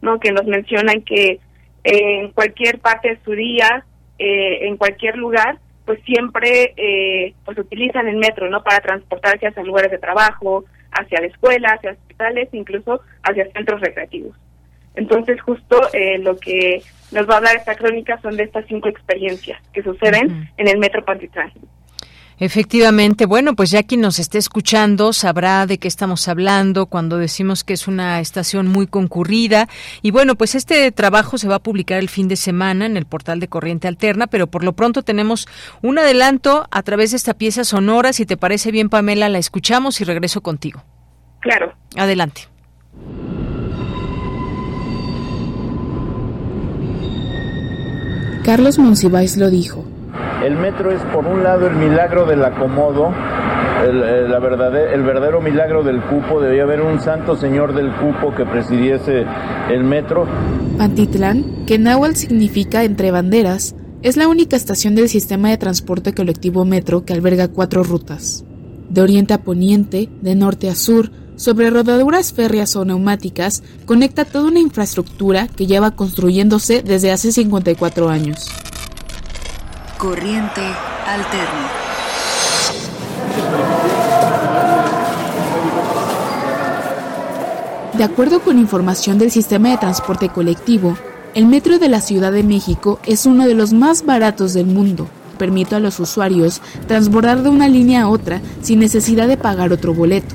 [0.03, 1.41] no que nos mencionan que
[1.83, 3.85] en cualquier parte de su día,
[4.19, 8.63] eh, en cualquier lugar, pues siempre eh, pues utilizan el metro, ¿no?
[8.63, 14.37] Para transportarse hacia lugares de trabajo, hacia la escuela, hacia hospitales, incluso hacia centros recreativos.
[14.95, 16.83] Entonces, justo eh, lo que
[17.13, 20.79] nos va a hablar esta crónica son de estas cinco experiencias que suceden en el
[20.79, 21.53] metro Pantitlán.
[22.39, 27.63] Efectivamente, bueno, pues ya quien nos esté escuchando sabrá de qué estamos hablando cuando decimos
[27.63, 29.69] que es una estación muy concurrida.
[30.03, 33.07] Y bueno, pues este trabajo se va a publicar el fin de semana en el
[33.07, 35.47] portal de Corriente Alterna, pero por lo pronto tenemos
[35.83, 38.13] un adelanto a través de esta pieza sonora.
[38.13, 40.83] Si te parece bien, Pamela, la escuchamos y regreso contigo.
[41.41, 41.75] Claro.
[41.97, 42.49] Adelante.
[48.45, 49.94] Carlos Monsiváis lo dijo.
[50.45, 53.13] El metro es por un lado el milagro del acomodo,
[53.89, 56.41] el, el, la verdadero, el verdadero milagro del cupo.
[56.41, 59.25] Debía haber un santo señor del cupo que presidiese
[59.71, 60.27] el metro.
[60.77, 66.13] Pantitlán, que en náhuatl significa entre banderas, es la única estación del sistema de transporte
[66.13, 68.45] colectivo metro que alberga cuatro rutas.
[68.91, 74.49] De oriente a poniente, de norte a sur, sobre rodaduras férreas o neumáticas, conecta toda
[74.49, 78.51] una infraestructura que lleva construyéndose desde hace 54 años.
[80.05, 80.61] Corriente
[81.07, 81.71] alterna.
[87.97, 90.99] De acuerdo con información del sistema de transporte colectivo,
[91.35, 95.09] el metro de la Ciudad de México es uno de los más baratos del mundo.
[95.39, 99.95] Permite a los usuarios transbordar de una línea a otra sin necesidad de pagar otro
[99.95, 100.35] boleto.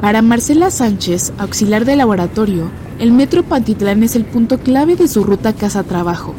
[0.00, 5.22] Para Marcela Sánchez, auxiliar de laboratorio, el metro Pantitlán es el punto clave de su
[5.22, 6.34] ruta casa-trabajo.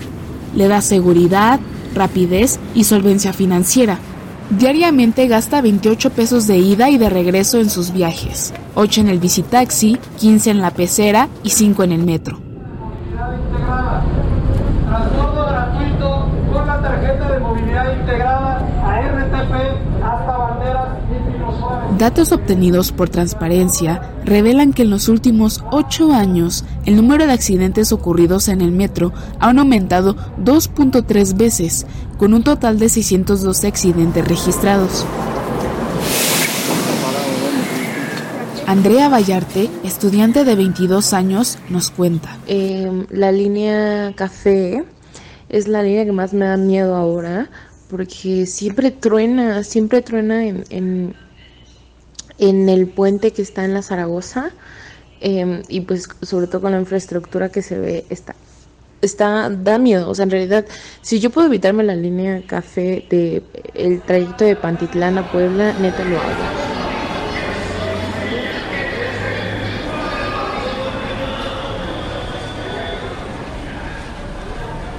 [0.55, 1.59] Le da seguridad,
[1.95, 3.97] rapidez y solvencia financiera.
[4.49, 9.19] Diariamente gasta 28 pesos de ida y de regreso en sus viajes, 8 en el
[9.19, 12.37] bicitaxi, 15 en la pecera y 5 en el metro.
[14.87, 19.53] Transporte gratuito con la tarjeta de movilidad integrada a RTP
[20.03, 20.89] hasta banderas
[21.97, 27.93] Datos obtenidos por Transparencia revelan que en los últimos ocho años el número de accidentes
[27.93, 31.85] ocurridos en el metro ha aumentado 2.3 veces,
[32.17, 35.05] con un total de 612 accidentes registrados.
[38.67, 42.37] Andrea Vallarte, estudiante de 22 años, nos cuenta.
[42.47, 44.83] Eh, la línea café
[45.47, 47.49] es la línea que más me da miedo ahora
[47.89, 51.15] porque siempre truena, siempre truena en, en,
[52.37, 54.51] en el puente que está en la Zaragoza
[55.21, 58.35] eh, y pues sobre todo con la infraestructura que se ve está
[59.01, 60.65] está da miedo o sea en realidad
[61.01, 63.43] si yo puedo evitarme la línea café de
[63.73, 66.65] el trayecto de Pantitlán a Puebla neta lo hago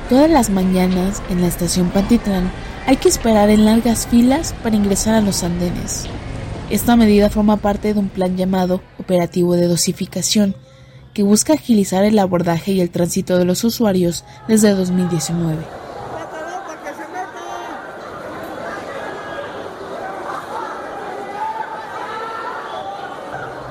[0.08, 2.48] Todas las mañanas en la estación Pantitlán
[2.86, 6.06] hay que esperar en largas filas para ingresar a los andenes.
[6.68, 10.56] Esta medida forma parte de un plan llamado Operativo de Dosificación,
[11.14, 15.58] que busca agilizar el abordaje y el tránsito de los usuarios desde 2019.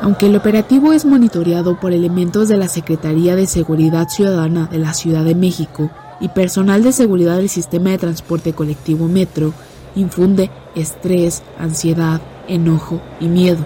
[0.01, 4.93] Aunque el operativo es monitoreado por elementos de la Secretaría de Seguridad Ciudadana de la
[4.93, 5.89] Ciudad de México
[6.21, 9.51] y personal de seguridad del sistema de transporte colectivo Metro,
[9.95, 13.65] infunde estrés, ansiedad, enojo y miedo.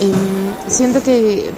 [0.00, 0.12] Eh,
[0.68, 1.50] siento que,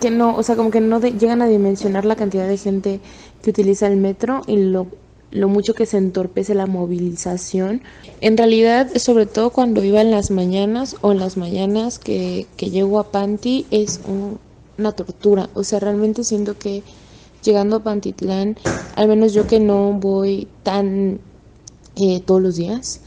[0.00, 3.00] que no, o sea, como que no llegan a dimensionar la cantidad de gente
[3.42, 4.86] que utiliza el metro y lo,
[5.30, 7.82] lo mucho que se entorpece la movilización.
[8.22, 12.70] En realidad, sobre todo cuando iba en las mañanas o en las mañanas que, que
[12.70, 14.38] llego a Panti, es un,
[14.78, 15.50] una tortura.
[15.54, 16.82] O sea, realmente siento que
[17.42, 18.56] llegando a Pantitlán,
[18.96, 21.20] al menos yo que no voy tan
[21.96, 23.00] eh, todos los días,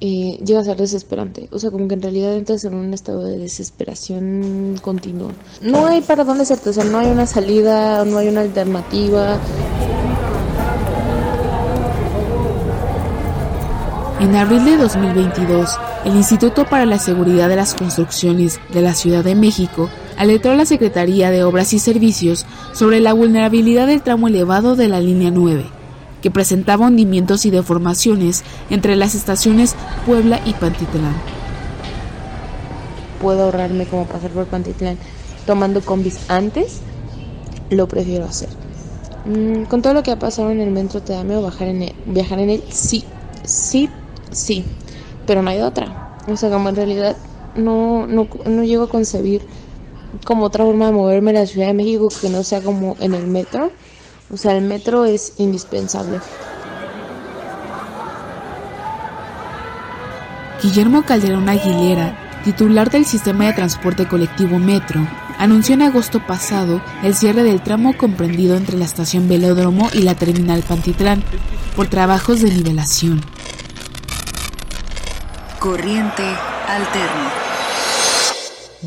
[0.00, 1.48] eh, llega a ser desesperante.
[1.50, 5.32] O sea, como que en realidad entras en un estado de desesperación continua.
[5.62, 9.38] No hay para dónde hacerte, o sea, no hay una salida, no hay una alternativa.
[14.20, 15.70] En abril de 2022,
[16.04, 20.54] el Instituto para la Seguridad de las Construcciones de la Ciudad de México alertó a
[20.54, 25.30] la Secretaría de Obras y Servicios sobre la vulnerabilidad del tramo elevado de la línea
[25.30, 25.66] 9,
[26.24, 29.76] que presentaba hundimientos y deformaciones entre las estaciones
[30.06, 31.12] Puebla y Pantitlán.
[33.20, 34.96] Puedo ahorrarme como pasar por Pantitlán
[35.44, 36.80] tomando combis antes,
[37.68, 38.48] lo prefiero hacer.
[39.26, 41.82] Mm, con todo lo que ha pasado en el metro, ¿te da miedo bajar en
[41.82, 42.64] él, viajar en él?
[42.70, 43.04] Sí,
[43.42, 43.90] sí,
[44.30, 44.64] sí,
[45.26, 46.16] pero no hay otra.
[46.26, 47.18] O sea, como en realidad
[47.54, 49.42] no, no, no llego a concebir
[50.24, 53.12] como otra forma de moverme en la Ciudad de México que no sea como en
[53.12, 53.70] el metro.
[54.32, 56.20] O sea, el metro es indispensable.
[60.62, 65.06] Guillermo Calderón Aguilera, titular del sistema de transporte colectivo Metro,
[65.38, 70.14] anunció en agosto pasado el cierre del tramo comprendido entre la estación Velódromo y la
[70.14, 71.22] terminal Pantitlán
[71.76, 73.20] por trabajos de nivelación.
[75.58, 76.24] Corriente
[76.66, 77.43] alterna.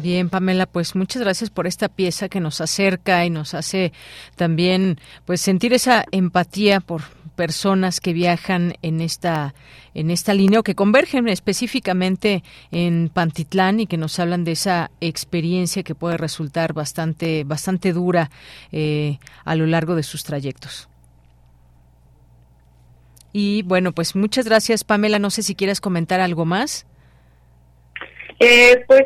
[0.02, 3.94] Bien, Pamela, pues muchas gracias por esta pieza que nos acerca y nos hace
[4.36, 7.04] también pues sentir esa empatía por
[7.36, 9.54] personas que viajan en esta
[9.94, 14.92] en esta línea o que convergen específicamente en Pantitlán y que nos hablan de esa
[15.02, 18.30] experiencia que puede resultar bastante bastante dura
[18.72, 20.90] eh, a lo largo de sus trayectos.
[23.34, 25.20] Y bueno, pues muchas gracias, Pamela.
[25.20, 26.88] No sé si quieres comentar algo más.
[28.40, 29.06] Eh, pues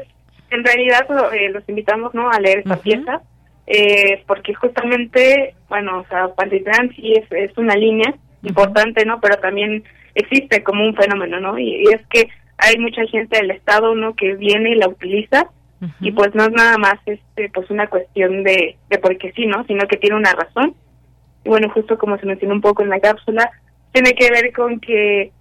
[0.52, 3.22] en realidad eh, los invitamos no a leer esta pieza
[3.66, 8.14] eh, porque justamente bueno o sea Pantitlán sí es, es una línea
[8.44, 9.84] importante no pero también
[10.14, 14.36] existe como un fenómeno no y, es que hay mucha gente del estado no que
[14.36, 15.50] viene y la utiliza
[16.00, 19.66] y pues no es nada más este pues una cuestión de de porque sí no
[19.66, 20.76] sino que tiene una razón.
[21.44, 23.50] Y bueno justo como se mencionó un poco en la cápsula
[23.92, 25.32] tiene que ver con que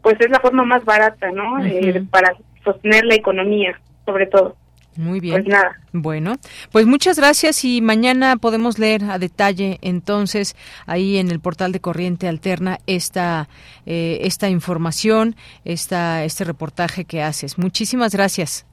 [0.00, 2.32] pues es la forma más barata no eh, para
[2.62, 3.76] sostener la economía
[4.08, 4.56] sobre todo.
[4.96, 5.42] Muy bien.
[5.42, 5.78] Pues nada.
[5.92, 6.36] Bueno,
[6.72, 10.56] pues muchas gracias y mañana podemos leer a detalle entonces
[10.86, 13.48] ahí en el portal de Corriente Alterna esta
[13.86, 17.58] eh, esta información, esta este reportaje que haces.
[17.58, 18.66] Muchísimas gracias.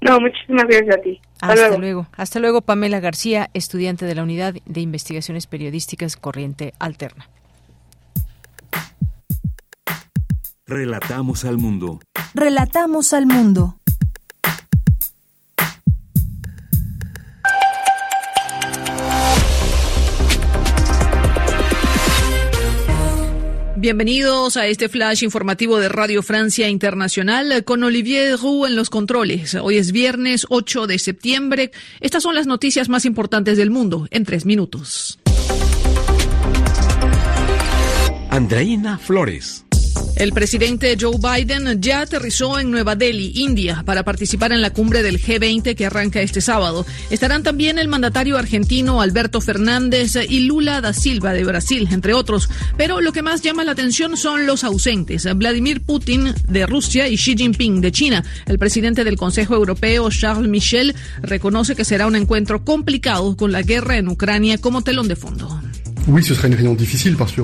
[0.00, 1.20] No, muchísimas gracias a ti.
[1.40, 2.06] Hasta, luego.
[2.16, 7.28] Hasta luego, Pamela García, estudiante de la Unidad de Investigaciones Periodísticas Corriente Alterna.
[10.66, 12.00] Relatamos al mundo.
[12.32, 13.79] Relatamos al mundo.
[23.80, 29.54] Bienvenidos a este flash informativo de Radio Francia Internacional con Olivier Roux en los controles.
[29.54, 31.70] Hoy es viernes 8 de septiembre.
[32.00, 35.18] Estas son las noticias más importantes del mundo en tres minutos.
[38.28, 39.64] Andreina Flores.
[40.20, 45.02] El presidente Joe Biden ya aterrizó en Nueva Delhi, India, para participar en la cumbre
[45.02, 46.84] del G20 que arranca este sábado.
[47.08, 52.50] Estarán también el mandatario argentino Alberto Fernández y Lula da Silva de Brasil, entre otros.
[52.76, 55.26] Pero lo que más llama la atención son los ausentes.
[55.36, 58.22] Vladimir Putin de Rusia y Xi Jinping de China.
[58.44, 63.62] El presidente del Consejo Europeo, Charles Michel, reconoce que será un encuentro complicado con la
[63.62, 65.62] guerra en Ucrania como telón de fondo.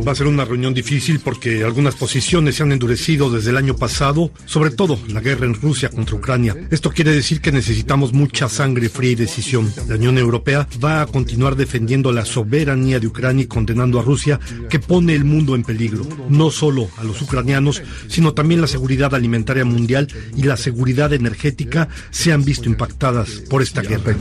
[0.02, 3.76] Va a ser una reunión difícil porque algunas posiciones se han endurecido desde el año
[3.76, 6.56] pasado, sobre todo la guerra en Rusia contra Ucrania.
[6.70, 9.72] Esto quiere decir que necesitamos mucha sangre fría y decisión.
[9.88, 14.40] La Unión Europea va a continuar defendiendo la soberanía de Ucrania y condenando a Rusia,
[14.68, 19.14] que pone el mundo en peligro, no solo a los ucranianos, sino también la seguridad
[19.14, 24.16] alimentaria mundial y la seguridad energética se han visto impactadas por esta guerra.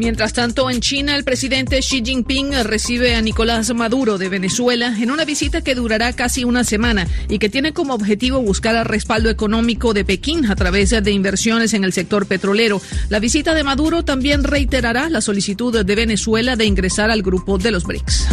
[0.00, 5.10] Mientras tanto, en China, el presidente Xi Jinping recibe a Nicolás Maduro de Venezuela en
[5.10, 9.28] una visita que durará casi una semana y que tiene como objetivo buscar el respaldo
[9.28, 12.80] económico de Pekín a través de inversiones en el sector petrolero.
[13.10, 17.70] La visita de Maduro también reiterará la solicitud de Venezuela de ingresar al grupo de
[17.70, 18.26] los BRICS.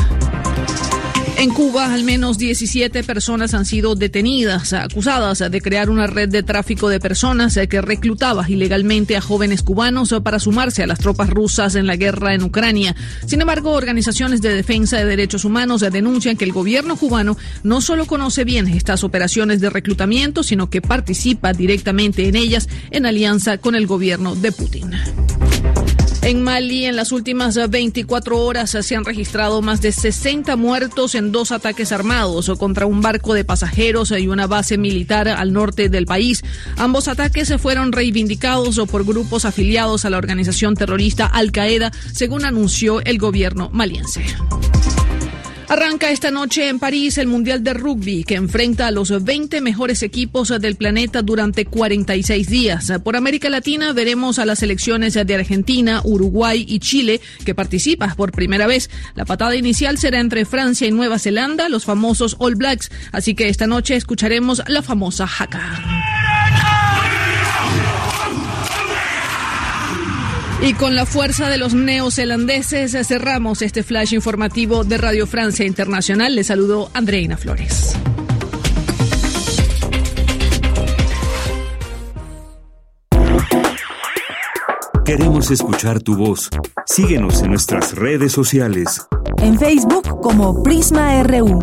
[1.40, 6.42] En Cuba, al menos 17 personas han sido detenidas, acusadas de crear una red de
[6.42, 11.76] tráfico de personas que reclutaba ilegalmente a jóvenes cubanos para sumarse a las tropas rusas
[11.76, 12.96] en la guerra en Ucrania.
[13.28, 18.08] Sin embargo, organizaciones de defensa de derechos humanos denuncian que el gobierno cubano no solo
[18.08, 23.76] conoce bien estas operaciones de reclutamiento, sino que participa directamente en ellas en alianza con
[23.76, 24.92] el gobierno de Putin.
[26.28, 31.32] En Mali, en las últimas 24 horas se han registrado más de 60 muertos en
[31.32, 36.06] dos ataques armados contra un barco de pasajeros y una base militar al norte del
[36.06, 36.44] país.
[36.76, 43.00] Ambos ataques fueron reivindicados por grupos afiliados a la organización terrorista Al Qaeda, según anunció
[43.06, 44.26] el gobierno maliense.
[45.70, 50.02] Arranca esta noche en París el Mundial de Rugby, que enfrenta a los 20 mejores
[50.02, 52.94] equipos del planeta durante 46 días.
[53.04, 58.32] Por América Latina veremos a las selecciones de Argentina, Uruguay y Chile, que participan por
[58.32, 58.90] primera vez.
[59.16, 62.90] La patada inicial será entre Francia y Nueva Zelanda, los famosos All Blacks.
[63.12, 67.27] Así que esta noche escucharemos la famosa Haka.
[70.62, 76.36] Y con la fuerza de los neozelandeses cerramos este flash informativo de Radio Francia Internacional.
[76.36, 77.96] Le saludo Andreina Flores.
[85.06, 86.50] Queremos escuchar tu voz.
[86.86, 89.08] Síguenos en nuestras redes sociales.
[89.42, 91.62] En Facebook como Prisma RU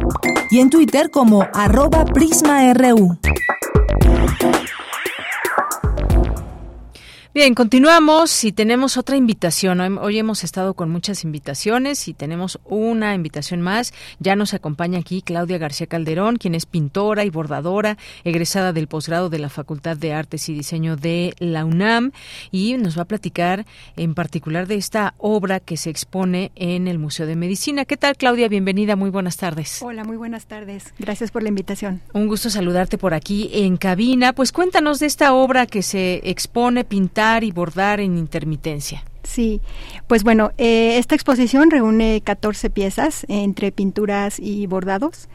[0.51, 3.19] y en Twitter como arroba PrismaRU.
[7.35, 9.81] Bien, continuamos y tenemos otra invitación.
[9.99, 13.93] Hoy hemos estado con muchas invitaciones y tenemos una invitación más.
[14.21, 19.31] Ya nos acompaña aquí Claudia García Calderón, quien es pintora y bordadora, egresada del posgrado
[19.31, 22.13] de la Facultad de Artes y Diseño de la UNAM
[22.53, 23.67] y nos va a platicar
[23.97, 27.85] en particular de esta obra que se expone en el Museo de Medicina.
[27.85, 28.47] ¿Qué tal, Claudia?
[28.47, 29.83] Bienvenida, muy buenas tardes.
[29.83, 30.95] Hola, muy buenas tardes.
[31.01, 32.01] Gracias por la invitación.
[32.13, 34.35] Un gusto saludarte por aquí en cabina.
[34.35, 39.03] Pues cuéntanos de esta obra que se expone pintada y bordar en intermitencia.
[39.25, 39.63] Sí,
[40.07, 45.29] pues bueno, eh, esta exposición reúne 14 piezas entre pinturas y bordados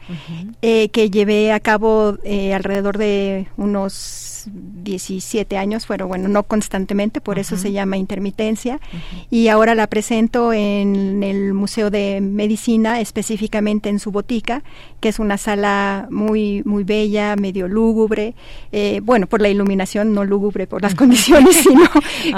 [0.62, 7.20] eh, que llevé a cabo eh, alrededor de unos 17 años, fueron, bueno, no constantemente,
[7.20, 8.80] por eso se llama intermitencia.
[9.28, 14.62] Y ahora la presento en el Museo de Medicina, específicamente en su botica,
[15.00, 18.34] que es una sala muy, muy bella, medio lúgubre.
[18.72, 21.82] Eh, bueno, por la iluminación, no lúgubre por las condiciones, sino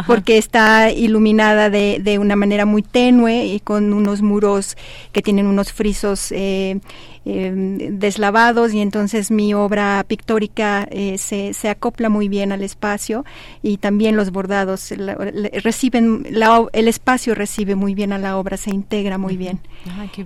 [0.06, 4.76] porque está iluminada de, de, una manera muy tenue y con unos muros
[5.12, 6.32] que tienen unos frisos.
[6.32, 6.80] Eh,
[7.24, 13.24] Em, deslavados y entonces mi obra pictórica eh, se, se, acopla muy bien al espacio
[13.62, 14.92] y también los bordados
[15.62, 16.26] reciben,
[16.72, 19.60] el espacio recibe muy bien a la obra, se integra muy bien.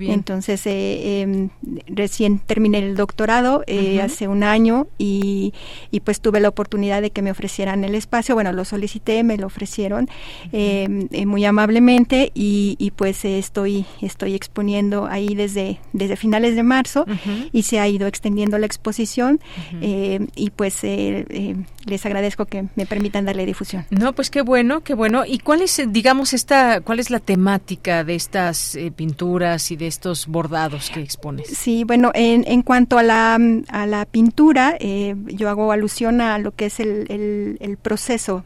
[0.00, 1.50] Entonces, eh, em,
[1.86, 5.52] recién terminé el doctorado eh, hace un año y,
[5.90, 8.34] y, pues tuve la oportunidad de que me ofrecieran el espacio.
[8.34, 10.08] Bueno, lo solicité, me lo ofrecieron
[10.52, 17.06] em, muy amablemente y, y pues estoy, estoy exponiendo ahí desde, desde finales de marzo
[17.52, 19.40] y se ha ido extendiendo la exposición
[19.80, 23.86] eh, y pues eh, eh, les agradezco que me permitan darle difusión.
[23.90, 25.24] No, pues qué bueno, qué bueno.
[25.26, 30.26] ¿Y cuál es, digamos, esta, cuál es la temática de estas pinturas y de estos
[30.26, 31.48] bordados que expones?
[31.48, 33.38] Sí, bueno, en, en cuanto a la,
[33.68, 38.42] a la pintura, yo hago alusión a lo que es el, el, el proceso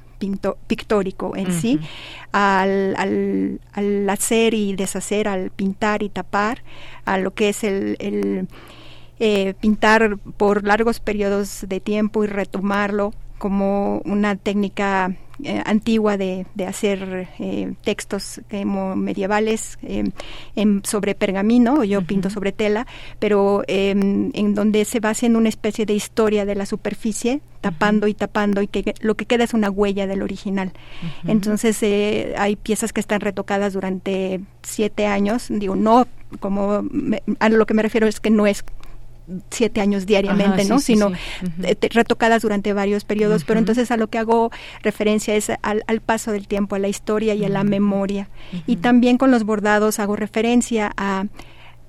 [0.67, 1.81] pictórico en sí,
[2.33, 2.95] al,
[3.73, 6.63] al, hacer y deshacer, al pintar y tapar,
[7.05, 8.49] a lo que es el,
[9.19, 15.15] eh, pintar por largos periodos de tiempo y retomarlo como una técnica
[15.45, 20.13] eh, antigua de, de hacer eh, textos medievales en,
[20.85, 22.87] sobre pergamino, yo pinto sobre tela,
[23.19, 28.07] pero em, en donde se va haciendo una especie de historia de la superficie, tapando
[28.07, 30.73] y tapando, y que lo que queda es una huella del original.
[31.27, 36.07] Entonces eh, hay piezas que están retocadas durante siete años, digo, no
[36.39, 36.85] como
[37.41, 38.65] a lo que me refiero es que no es
[39.51, 40.79] siete años diariamente, ¿no?
[40.79, 41.13] Sino
[41.63, 43.45] eh, retocadas durante varios periodos.
[43.45, 44.51] Pero entonces a lo que hago
[44.83, 48.29] referencia es al, paso del tiempo, a la historia y a la memoria.
[48.67, 51.27] Y también con los bordados hago referencia a,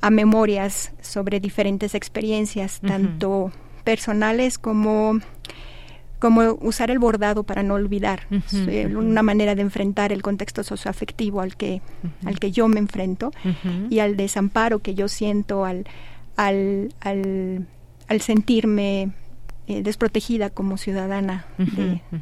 [0.01, 3.51] a memorias sobre diferentes experiencias, tanto
[3.83, 5.19] personales como
[6.21, 8.27] como usar el bordado para no olvidar,
[8.67, 11.81] eh, una manera de enfrentar el contexto socioafectivo al que,
[12.23, 13.31] al que yo me enfrento
[13.89, 15.87] y al desamparo que yo siento al,
[16.35, 17.67] al, al,
[18.07, 19.11] al sentirme
[19.71, 21.45] eh, desprotegida como ciudadana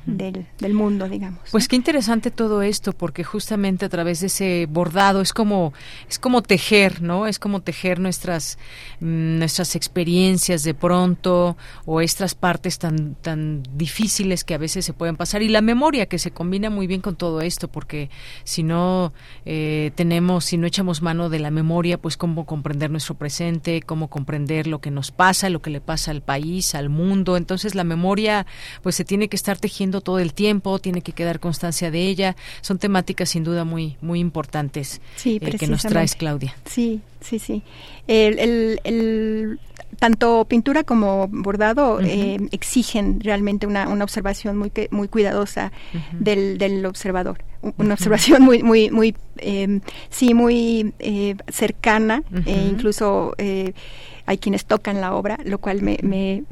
[0.06, 1.40] Del, del, mundo, digamos.
[1.52, 5.74] Pues qué interesante todo esto, porque justamente a través de ese bordado es como
[6.08, 7.26] es como tejer, ¿no?
[7.26, 8.60] Es como tejer nuestras
[9.00, 14.94] mm, nuestras experiencias de pronto o estas partes tan tan difíciles que a veces se
[14.94, 18.12] pueden pasar y la memoria que se combina muy bien con todo esto, porque
[18.44, 19.12] si no
[19.46, 24.08] eh, tenemos, si no echamos mano de la memoria, pues cómo comprender nuestro presente, cómo
[24.08, 27.84] comprender lo que nos pasa, lo que le pasa al país, al mundo entonces la
[27.84, 28.46] memoria
[28.84, 32.36] pues se tiene que estar tejiendo todo el tiempo, tiene que quedar constancia de ella.
[32.62, 36.56] Son temáticas sin duda muy muy importantes sí, eh, que nos traes, Claudia.
[36.66, 37.64] Sí, sí, sí.
[38.08, 39.60] El,
[39.98, 45.72] tanto pintura como bordado eh, exigen realmente una, una, observación muy muy cuidadosa
[46.12, 47.44] del, del observador
[47.78, 50.94] una observación muy muy muy eh, sí muy
[51.50, 53.36] cercana e incluso
[54.30, 56.44] hay quienes tocan la obra, lo cual me, me,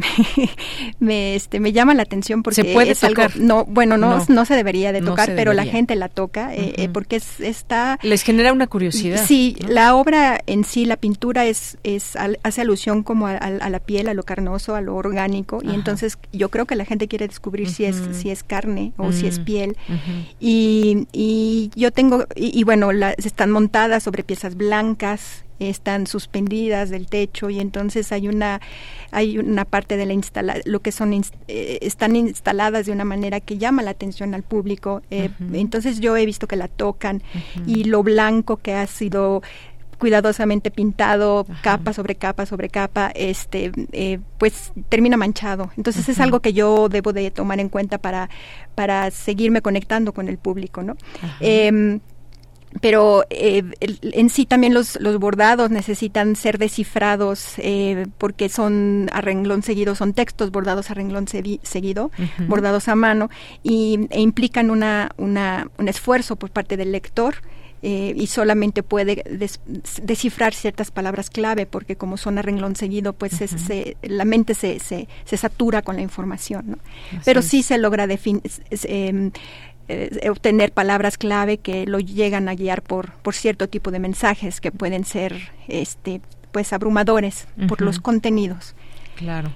[1.00, 3.32] me, este, me llama la atención porque ¿Se puede es tocar?
[3.34, 6.74] algo, no, bueno, no, no, se debería de tocar, pero la gente la toca eh,
[6.78, 8.00] eh, porque es, está...
[8.02, 9.24] Les genera una curiosidad.
[9.24, 13.80] Sí, la obra en sí, la pintura es, es hace alusión como a, a, la
[13.80, 17.28] piel, a lo carnoso, a lo orgánico, y entonces yo creo que la gente quiere
[17.28, 19.78] descubrir si es si es carne o si es piel.
[20.40, 27.08] y, y, yo tengo, y, bueno, las, están montadas sobre piezas blancas, están suspendidas del
[27.08, 28.62] techo y entonces hay una
[29.12, 33.40] hay una parte de la instala lo que son eh, están instaladas de una manera
[33.40, 37.24] que llama la atención al público eh, entonces yo he visto que la tocan
[37.66, 39.42] y lo blanco que ha sido
[39.98, 45.72] cuidadosamente pintado, capa sobre capa sobre capa, este, eh, pues termina manchado.
[45.76, 48.30] Entonces es algo que yo debo de tomar en cuenta para,
[48.76, 50.96] para seguirme conectando con el público, ¿no?
[51.40, 52.00] Em,
[52.82, 59.22] pero eh, en sí también los, los, bordados necesitan ser descifrados eh, porque son a
[59.22, 62.12] renglón seguido, son textos bordados a renglón seguido,
[62.48, 63.30] bordados a mano,
[63.64, 67.36] y, e implican una, una, un esfuerzo por parte del lector
[67.84, 69.24] eh, y solamente puede
[70.02, 73.40] descifrar ciertas palabras clave porque como son a renglón seguido, pues
[74.02, 76.72] la mente se, se, se, satura con la información.
[76.72, 76.78] ¿no?
[77.24, 78.42] Pero sí se logra em,
[78.72, 79.32] eh,
[80.30, 84.72] obtener palabras clave que lo llegan a guiar por, por cierto tipo de mensajes que
[84.72, 88.76] pueden ser este, pues abrumadores por los contenidos.
[89.16, 89.52] Claro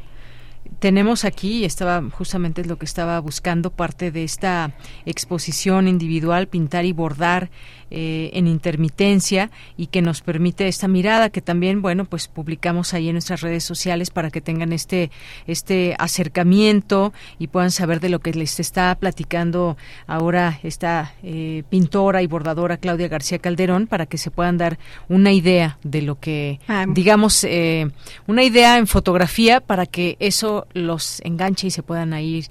[0.79, 4.73] tenemos aquí, estaba justamente lo que estaba buscando, parte de esta
[5.05, 7.51] exposición individual, pintar y bordar
[7.93, 13.09] eh, en intermitencia y que nos permite esta mirada que también, bueno, pues publicamos ahí
[13.09, 15.11] en nuestras redes sociales para que tengan este,
[15.45, 19.76] este acercamiento y puedan saber de lo que les está platicando
[20.07, 25.34] ahora esta eh, pintora y bordadora Claudia García Calderón para que se puedan dar una
[25.34, 26.85] idea de lo que, ah.
[26.88, 27.91] digamos, eh,
[28.26, 32.45] una idea en fotografía para que eso los enganche y se puedan ir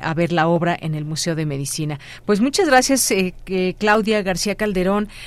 [0.00, 1.98] a ver la obra en el Museo de Medicina.
[2.26, 3.34] Pues muchas gracias, eh,
[3.78, 4.63] Claudia García Calderón.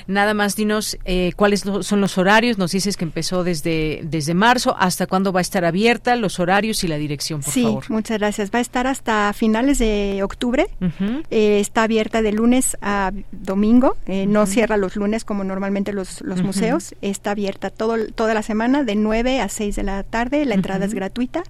[0.07, 2.57] Nada más dinos eh, cuáles son los horarios.
[2.57, 4.75] Nos dices que empezó desde, desde marzo.
[4.77, 6.15] ¿Hasta cuándo va a estar abierta?
[6.15, 7.85] Los horarios y la dirección, por favor.
[7.85, 8.51] Sí, muchas gracias.
[8.53, 10.67] Va a estar hasta finales de octubre.
[11.29, 13.97] está abierta de lunes a domingo.
[14.07, 16.95] No cierra los lunes como normalmente los, los museos.
[17.01, 20.45] Está abierta todo, toda la semana de 9 a 6 de la tarde.
[20.45, 21.43] La entrada es gratuita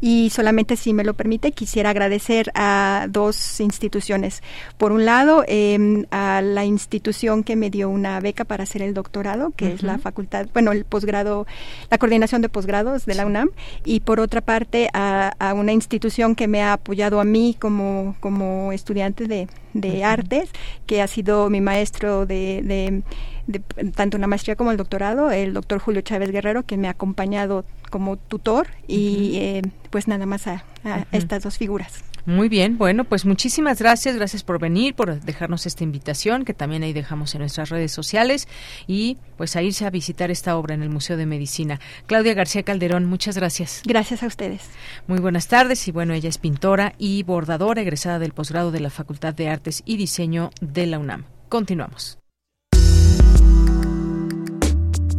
[0.00, 4.42] y solamente si me lo permite quisiera agradecer a dos instituciones.
[4.78, 7.05] Por un lado, em, a la institución
[7.44, 10.84] que me dio una beca para hacer el doctorado, que es la facultad, bueno, el
[10.84, 11.46] posgrado,
[11.90, 13.50] la coordinación de posgrados de la UNAM,
[13.84, 18.72] y por otra parte a, una institución que me ha apoyado a mí como, como
[18.72, 20.50] estudiante de, de artes,
[20.86, 23.02] que ha sido mi maestro de, de
[23.46, 23.60] de,
[23.94, 27.64] tanto la maestría como el doctorado, el doctor Julio Chávez Guerrero, que me ha acompañado
[27.90, 30.64] como tutor y eh, pues nada más a,
[31.12, 32.04] estas dos figuras.
[32.26, 36.82] Muy bien, bueno, pues muchísimas gracias, gracias por venir, por dejarnos esta invitación, que también
[36.82, 38.48] ahí dejamos en nuestras redes sociales,
[38.88, 41.78] y pues a irse a visitar esta obra en el Museo de Medicina.
[42.06, 43.82] Claudia García Calderón, muchas gracias.
[43.84, 44.62] Gracias a ustedes.
[45.06, 48.90] Muy buenas tardes, y bueno, ella es pintora y bordadora, egresada del posgrado de la
[48.90, 51.26] Facultad de Artes y Diseño de la UNAM.
[51.48, 52.18] Continuamos.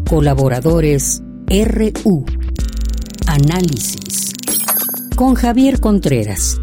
[0.09, 2.25] Colaboradores RU.
[3.27, 4.33] Análisis.
[5.15, 6.59] Con Javier Contreras.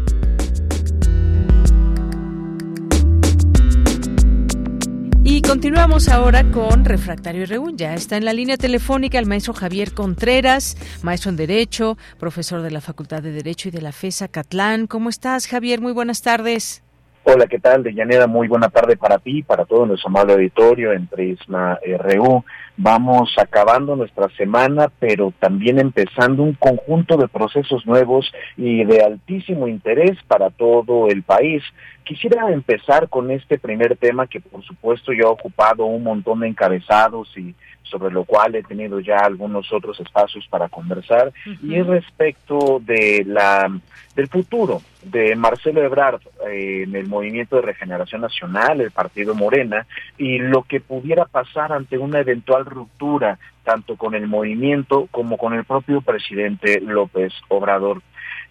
[5.35, 7.75] Y continuamos ahora con Refractario RU.
[7.75, 12.71] Ya está en la línea telefónica el maestro Javier Contreras, maestro en Derecho, profesor de
[12.71, 14.87] la Facultad de Derecho y de la FESA Catlán.
[14.87, 15.81] ¿Cómo estás, Javier?
[15.81, 16.85] Muy buenas tardes.
[17.25, 17.83] Hola, ¿qué tal?
[17.83, 22.45] De Llanera, muy buena tarde para ti, para todo nuestro amable auditorio en Prisma RU.
[22.77, 29.67] Vamos acabando nuestra semana, pero también empezando un conjunto de procesos nuevos y de altísimo
[29.67, 31.63] interés para todo el país.
[32.03, 36.49] Quisiera empezar con este primer tema que por supuesto yo he ocupado un montón de
[36.49, 41.31] encabezados y sobre lo cual he tenido ya algunos otros espacios para conversar,
[41.63, 43.71] y es respecto de la
[44.15, 49.85] del futuro de Marcelo Ebrard eh, en el Movimiento de Regeneración Nacional, el Partido Morena,
[50.17, 55.53] y lo que pudiera pasar ante una eventual ruptura tanto con el movimiento como con
[55.53, 58.01] el propio presidente López Obrador.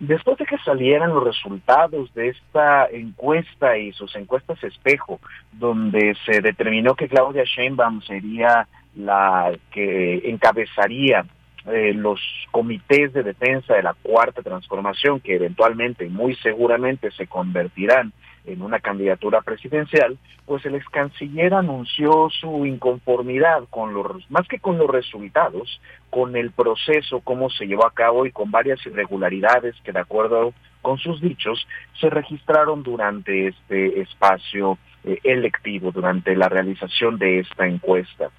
[0.01, 5.21] Después de que salieran los resultados de esta encuesta y sus encuestas espejo,
[5.53, 8.67] donde se determinó que Claudia Sheinbaum sería
[8.97, 11.25] la que encabezaría
[11.67, 12.21] eh, los
[12.51, 18.13] comités de defensa de la cuarta transformación, que eventualmente muy seguramente se convertirán
[18.45, 24.59] en una candidatura presidencial, pues el ex canciller anunció su inconformidad con los, más que
[24.59, 25.81] con los resultados,
[26.11, 30.53] con el proceso, cómo se llevó a cabo y con varias irregularidades que de acuerdo
[30.83, 31.67] con sus dichos
[31.99, 38.31] se registraron durante este espacio eh, electivo, durante la realización de esta encuesta.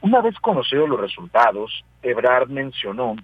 [0.00, 3.16] Una vez conocidos los resultados, Ebrard mencionó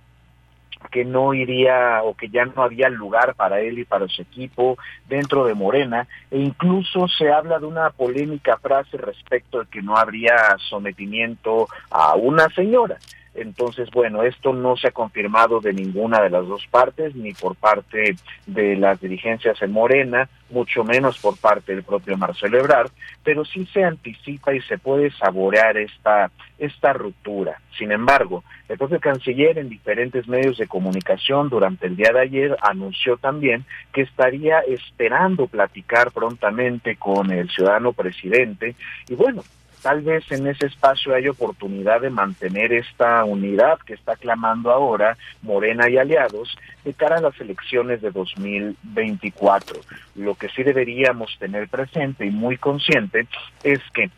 [0.90, 4.78] que no iría o que ya no había lugar para él y para su equipo
[5.08, 9.96] dentro de Morena e incluso se habla de una polémica frase respecto de que no
[9.96, 12.98] habría sometimiento a una señora.
[13.34, 17.54] Entonces, bueno, esto no se ha confirmado de ninguna de las dos partes, ni por
[17.54, 18.16] parte
[18.46, 22.90] de las dirigencias en Morena, mucho menos por parte del propio Marcelo Ebrard,
[23.22, 27.60] pero sí se anticipa y se puede saborear esta, esta ruptura.
[27.78, 32.56] Sin embargo, el propio canciller en diferentes medios de comunicación durante el día de ayer
[32.62, 38.74] anunció también que estaría esperando platicar prontamente con el ciudadano presidente
[39.08, 39.42] y bueno,
[39.82, 45.16] tal vez en ese espacio hay oportunidad de mantener esta unidad que está clamando ahora
[45.42, 49.80] Morena y aliados de cara a las elecciones de 2024.
[50.16, 53.26] Lo que sí deberíamos tener presente y muy consciente
[53.62, 54.10] es que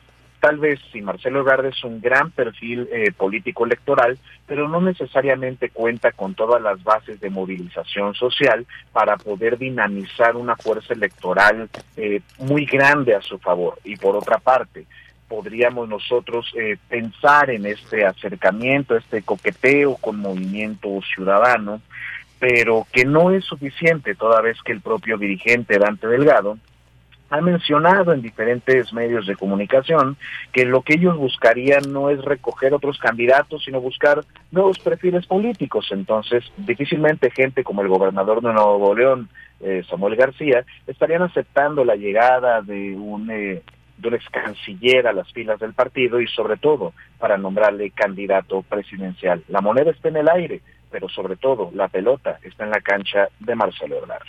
[0.43, 5.71] tal vez si Marcelo Ebrard es un gran perfil eh, político electoral, pero no necesariamente
[5.71, 12.23] cuenta con todas las bases de movilización social para poder dinamizar una fuerza electoral eh,
[12.39, 13.79] muy grande a su favor.
[13.85, 14.85] Y por otra parte,
[15.33, 21.81] podríamos nosotros eh, pensar en este acercamiento, este coqueteo con movimiento ciudadano,
[22.39, 26.59] pero que no es suficiente toda vez que el propio dirigente Dante Delgado
[27.31, 30.19] ha mencionado en diferentes medios de comunicación
[30.53, 35.89] que lo que ellos buscarían no es recoger otros candidatos, sino buscar nuevos perfiles políticos.
[35.93, 39.31] Entonces, difícilmente gente como el gobernador de Nuevo León,
[39.61, 43.63] eh, Samuel García, estarían aceptando la llegada de un eh,
[43.99, 49.43] de un canciller a las filas del partido y sobre todo para nombrarle candidato presidencial.
[49.49, 50.61] La moneda está en el aire,
[50.93, 54.27] pero sobre todo la pelota está en la cancha de Marcelo Ebrard.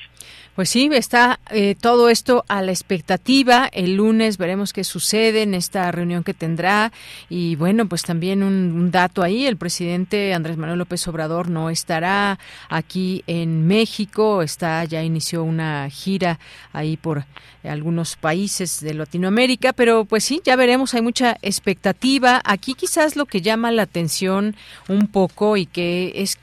[0.55, 3.67] Pues sí, está eh, todo esto a la expectativa.
[3.73, 6.91] El lunes veremos qué sucede en esta reunión que tendrá.
[7.27, 12.37] Y bueno, pues también un, dato ahí, el presidente Andrés Manuel López Obrador no estará
[12.69, 16.37] aquí en México, está ya inició una gira
[16.71, 17.25] ahí por
[17.63, 22.41] algunos países de Latinoamérica, pero pues sí, ya veremos, hay mucha expectativa.
[22.45, 24.55] Aquí quizás lo que llama la atención
[24.87, 26.37] un poco y que es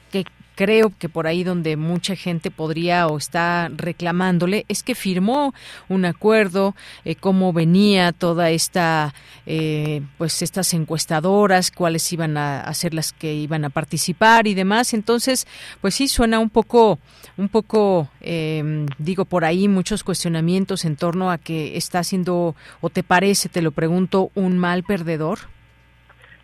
[0.61, 5.55] creo que por ahí donde mucha gente podría o está reclamándole es que firmó
[5.89, 6.75] un acuerdo,
[7.07, 9.15] eh, cómo venía toda esta,
[9.47, 14.93] eh, pues estas encuestadoras, cuáles iban a, ser las que iban a participar y demás.
[14.93, 15.47] Entonces,
[15.81, 16.99] pues sí suena un poco,
[17.39, 22.91] un poco, em, digo por ahí muchos cuestionamientos en torno a que está haciendo o
[22.91, 25.39] te parece, te lo pregunto, un mal perdedor.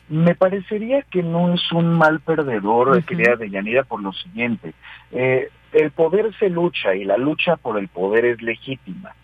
[0.09, 4.73] Me parecería que no es un mal perdedor, uh querida Deyanira, por lo siguiente.
[5.11, 9.15] Eh, el poder se lucha y la lucha por el poder es legítima.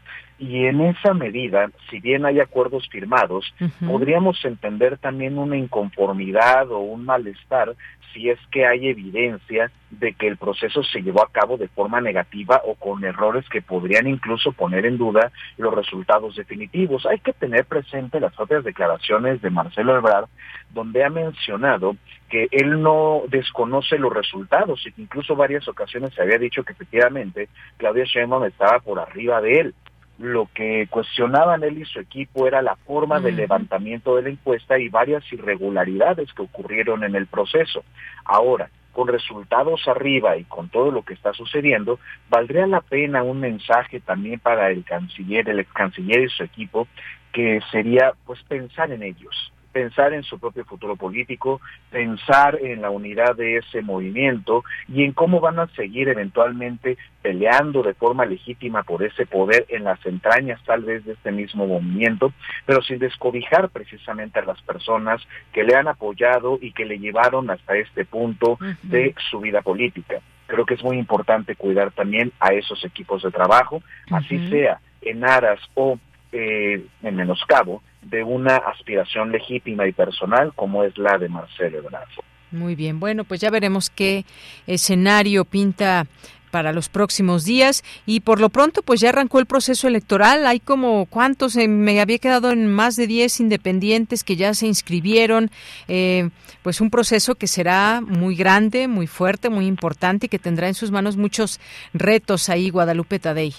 [0.43, 3.55] Y en esa medida, si bien hay acuerdos firmados,
[3.87, 7.77] podríamos entender también una inconformidad o un malestar
[8.13, 12.01] si es que hay evidencia de que el proceso se llevó a cabo de forma
[12.01, 17.07] negativa o con errores que podrían incluso poner en duda los resultados definitivos.
[17.07, 20.27] Hay que tener presente las propias declaraciones de Marcelo Ebrard,
[20.71, 21.95] donde ha mencionado
[22.29, 26.73] que él no desconoce los resultados y que incluso varias ocasiones se había dicho que
[26.73, 29.75] efectivamente Claudia Sheinbaum estaba por arriba de él
[30.19, 34.79] lo que cuestionaban él y su equipo era la forma de levantamiento de la encuesta
[34.79, 37.83] y varias irregularidades que ocurrieron en el proceso.
[38.25, 41.99] Ahora, con resultados arriba y con todo lo que está sucediendo,
[42.29, 46.87] valdría la pena un mensaje también para el canciller, el ex canciller y su equipo,
[47.33, 52.91] que sería pues pensar en ellos, pensar en su propio futuro político, pensar en la
[52.91, 58.83] unidad de ese movimiento y en cómo van a seguir eventualmente peleando de forma legítima
[58.83, 62.33] por ese poder en las entrañas tal vez de este mismo movimiento,
[62.67, 65.21] pero sin descobijar precisamente a las personas
[65.53, 70.21] que le han apoyado y que le llevaron hasta este punto de su vida política.
[70.47, 75.25] Creo que es muy importante cuidar también a esos equipos de trabajo, así sea en
[75.25, 75.99] aras o
[76.33, 82.09] eh, en menoscabo de una aspiración legítima y personal como es la de Marcelo Ebrard.
[82.51, 84.25] Muy bien, bueno, pues ya veremos qué
[84.67, 86.07] escenario pinta
[86.53, 90.61] para los próximos días y por lo pronto pues ya arrancó el proceso electoral, hay
[90.61, 95.51] como cuántos, eh, me había quedado en más de 10 independientes que ya se inscribieron,
[95.89, 96.29] eh,
[96.63, 100.75] pues un proceso que será muy grande, muy fuerte, muy importante y que tendrá en
[100.75, 101.59] sus manos muchos
[101.95, 103.55] retos ahí Guadalupe Tadei.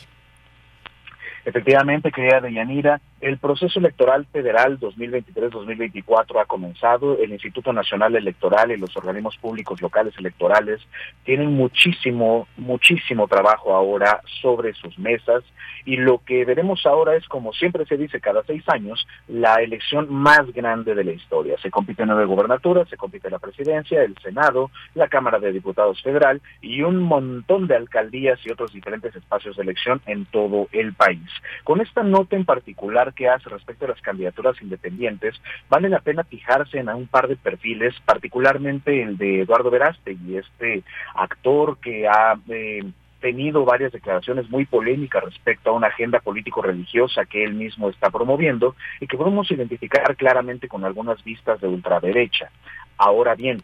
[1.46, 7.18] Efectivamente, querida Deyanira, El proceso electoral federal 2023-2024 ha comenzado.
[7.18, 10.82] El Instituto Nacional Electoral y los organismos públicos locales electorales
[11.24, 15.42] tienen muchísimo, muchísimo trabajo ahora sobre sus mesas
[15.86, 20.14] y lo que veremos ahora es, como siempre se dice cada seis años, la elección
[20.14, 21.56] más grande de la historia.
[21.62, 26.42] Se compite nueve gubernaturas, se compite la presidencia, el Senado, la Cámara de Diputados Federal
[26.62, 31.30] y un montón de alcaldías y otros diferentes espacios de elección en todo el país.
[31.64, 36.24] Con esta nota en particular que hace respecto a las candidaturas independientes, vale la pena
[36.24, 40.84] fijarse en un par de perfiles, particularmente el de Eduardo Verástegui, este
[41.16, 42.84] actor que ha eh,
[43.24, 48.76] tenido varias declaraciones muy polémicas respecto a una agenda político-religiosa que él mismo está promoviendo
[49.00, 52.52] y que podemos identificar claramente con algunas vistas de ultraderecha.
[52.98, 53.64] Ahora bien,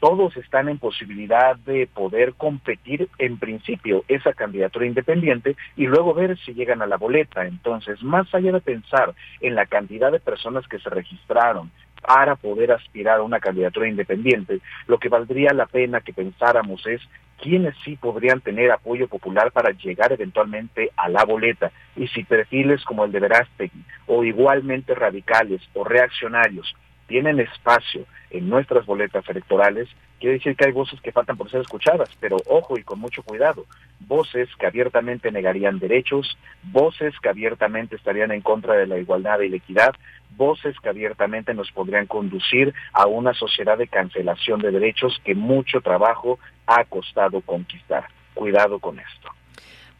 [0.00, 6.38] todos están en posibilidad de poder competir en principio esa candidatura independiente y luego ver
[6.38, 7.46] si llegan a la boleta.
[7.46, 11.70] Entonces, más allá de pensar en la cantidad de personas que se registraron
[12.00, 17.02] para poder aspirar a una candidatura independiente, lo que valdría la pena que pensáramos es
[17.40, 22.82] quiénes sí podrían tener apoyo popular para llegar eventualmente a la boleta y si perfiles
[22.84, 26.74] como el de Verástegui o igualmente radicales o reaccionarios
[27.10, 29.88] tienen espacio en nuestras boletas electorales,
[30.20, 33.24] quiere decir que hay voces que faltan por ser escuchadas, pero ojo y con mucho
[33.24, 33.66] cuidado,
[33.98, 39.48] voces que abiertamente negarían derechos, voces que abiertamente estarían en contra de la igualdad y
[39.48, 39.92] la equidad,
[40.36, 45.80] voces que abiertamente nos podrían conducir a una sociedad de cancelación de derechos que mucho
[45.80, 46.38] trabajo
[46.68, 48.04] ha costado conquistar.
[48.34, 49.39] Cuidado con esto.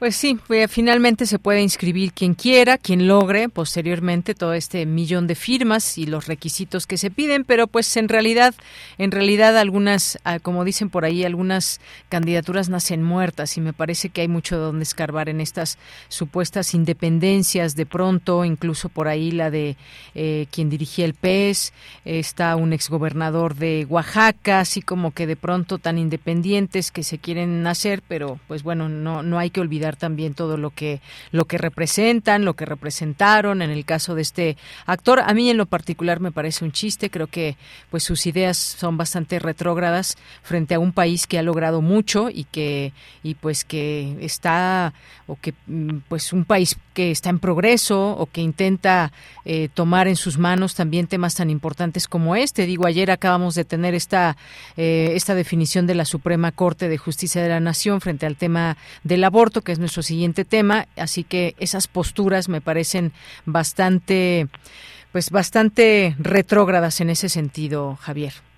[0.00, 5.26] Pues sí, pues finalmente se puede inscribir quien quiera, quien logre posteriormente todo este millón
[5.26, 8.54] de firmas y los requisitos que se piden, pero pues en realidad,
[8.96, 14.08] en realidad algunas, ah, como dicen por ahí, algunas candidaturas nacen muertas y me parece
[14.08, 15.76] que hay mucho donde escarbar en estas
[16.08, 17.76] supuestas independencias.
[17.76, 19.76] De pronto, incluso por ahí la de
[20.14, 21.74] eh, quien dirigía el PES,
[22.06, 27.66] está un exgobernador de Oaxaca, así como que de pronto tan independientes que se quieren
[27.66, 31.00] hacer, pero pues bueno, no, no hay que olvidar también todo lo que
[31.32, 34.56] lo que representan, lo que representaron en el caso de este
[34.86, 35.20] actor.
[35.20, 37.56] A mí en lo particular me parece un chiste, creo que
[37.90, 42.44] pues sus ideas son bastante retrógradas frente a un país que ha logrado mucho y
[42.44, 42.92] que
[43.22, 44.92] y pues que está
[45.26, 49.10] o que mm, pues un país que está en progreso o que intenta
[49.46, 52.66] eh, tomar en sus manos también temas tan importantes como este.
[52.66, 54.36] Digo, ayer acabamos de tener esta,
[54.76, 58.76] eh, esta definición de la Suprema Corte de Justicia de la Nación frente al tema
[59.02, 60.88] del aborto, que es nuestro siguiente tema.
[60.98, 63.12] Así que esas posturas me parecen
[63.46, 64.48] bastante,
[65.10, 68.49] pues bastante retrógradas en ese sentido, Javier.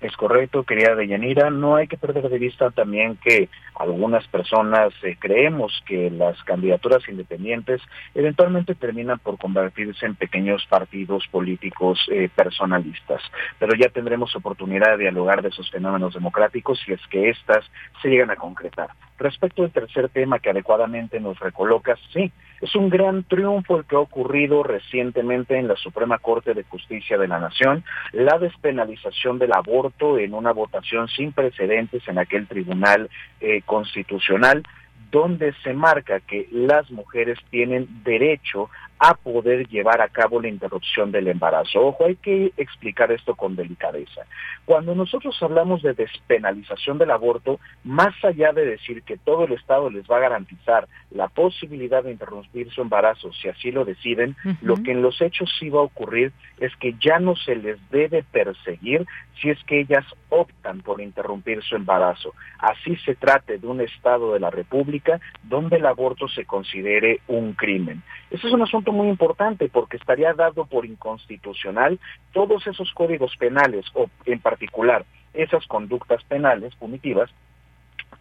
[0.00, 1.50] Es correcto, querida Deyanira.
[1.50, 7.08] No hay que perder de vista también que algunas personas eh, creemos que las candidaturas
[7.08, 7.82] independientes
[8.14, 13.22] eventualmente terminan por convertirse en pequeños partidos políticos eh, personalistas.
[13.58, 17.64] Pero ya tendremos oportunidad de dialogar de esos fenómenos democráticos si es que éstas
[18.00, 18.90] se llegan a concretar.
[19.18, 22.30] Respecto al tercer tema que adecuadamente nos recoloca, sí,
[22.60, 27.18] es un gran triunfo el que ha ocurrido recientemente en la Suprema Corte de Justicia
[27.18, 33.10] de la Nación, la despenalización del aborto en una votación sin precedentes en aquel tribunal
[33.40, 34.62] eh, constitucional
[35.10, 38.68] donde se marca que las mujeres tienen derecho
[38.98, 41.80] a poder llevar a cabo la interrupción del embarazo.
[41.86, 44.22] Ojo, hay que explicar esto con delicadeza.
[44.64, 49.88] Cuando nosotros hablamos de despenalización del aborto, más allá de decir que todo el Estado
[49.90, 54.76] les va a garantizar la posibilidad de interrumpir su embarazo si así lo deciden, lo
[54.76, 58.22] que en los hechos sí va a ocurrir es que ya no se les debe
[58.22, 59.06] perseguir
[59.40, 62.34] si es que ellas optan por interrumpir su embarazo.
[62.58, 67.52] Así se trate de un Estado de la República donde el aborto se considere un
[67.52, 68.02] crimen.
[68.30, 71.98] Eso es un asunto muy importante porque estaría dado por inconstitucional
[72.32, 77.30] todos esos códigos penales o en particular esas conductas penales punitivas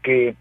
[0.02, 0.36] que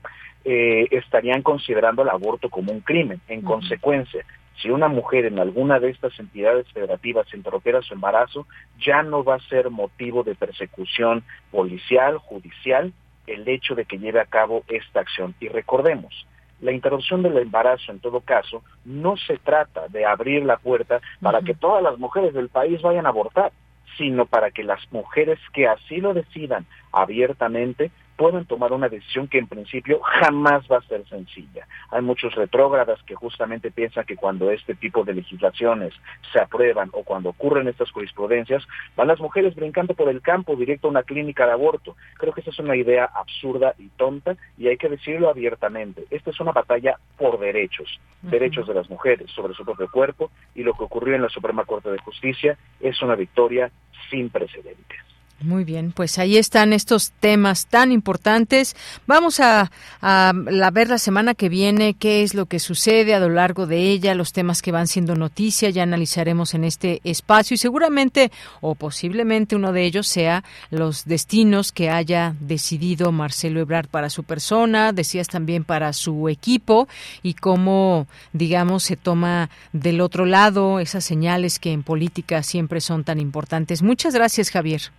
[0.44, 3.20] eh, estarían considerando el aborto como un crimen.
[3.26, 4.24] En consecuencia,
[4.62, 8.46] si una mujer en alguna de estas entidades federativas interrumpiera su embarazo,
[8.78, 12.92] ya no va a ser motivo de persecución policial, judicial,
[13.26, 15.34] el hecho de que lleve a cabo esta acción.
[15.40, 16.26] Y recordemos,
[16.60, 21.42] la interrupción del embarazo, en todo caso, no se trata de abrir la puerta para
[21.42, 23.52] que todas las mujeres del país vayan a abortar,
[23.98, 29.38] sino para que las mujeres que así lo decidan abiertamente pueden tomar una decisión que
[29.38, 31.66] en principio jamás va a ser sencilla.
[31.90, 35.92] Hay muchos retrógradas que justamente piensan que cuando este tipo de legislaciones
[36.32, 38.66] se aprueban o cuando ocurren estas jurisprudencias,
[38.96, 41.96] van las mujeres brincando por el campo directo a una clínica de aborto.
[42.18, 46.04] Creo que esa es una idea absurda y tonta y hay que decirlo abiertamente.
[46.10, 50.62] Esta es una batalla por derechos, derechos de las mujeres sobre su propio cuerpo y
[50.62, 53.70] lo que ocurrió en la Suprema Corte de Justicia es una victoria
[54.10, 55.15] sin precedentes.
[55.42, 58.74] Muy bien, pues ahí están estos temas tan importantes.
[59.06, 60.32] Vamos a, a,
[60.72, 64.14] ver la semana que viene qué es lo que sucede a lo largo de ella,
[64.14, 68.32] los temas que van siendo noticia, ya analizaremos en este espacio y seguramente
[68.62, 74.24] o posiblemente uno de ellos sea los destinos que haya decidido Marcelo Ebrard para su
[74.24, 76.88] persona, decías también para su equipo
[77.22, 83.04] y cómo, digamos, se toma del otro lado esas señales que en política siempre son
[83.04, 83.82] tan importantes.
[83.82, 84.90] Muchas gracias, Javier.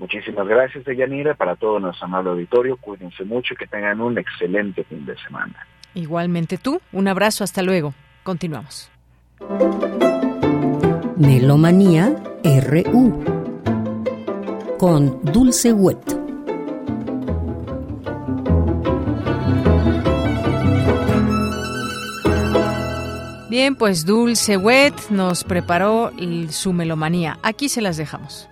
[0.00, 2.78] Muchísimas gracias, Deyanira, para todo nuestro amable auditorio.
[2.78, 5.66] Cuídense mucho y que tengan un excelente fin de semana.
[5.92, 7.92] Igualmente tú, un abrazo, hasta luego.
[8.22, 8.90] Continuamos.
[11.16, 13.24] Melomanía RU
[14.78, 15.98] con Dulce Wet.
[23.50, 26.10] Bien, pues Dulce Wet nos preparó
[26.48, 27.38] su melomanía.
[27.42, 28.48] Aquí se las dejamos.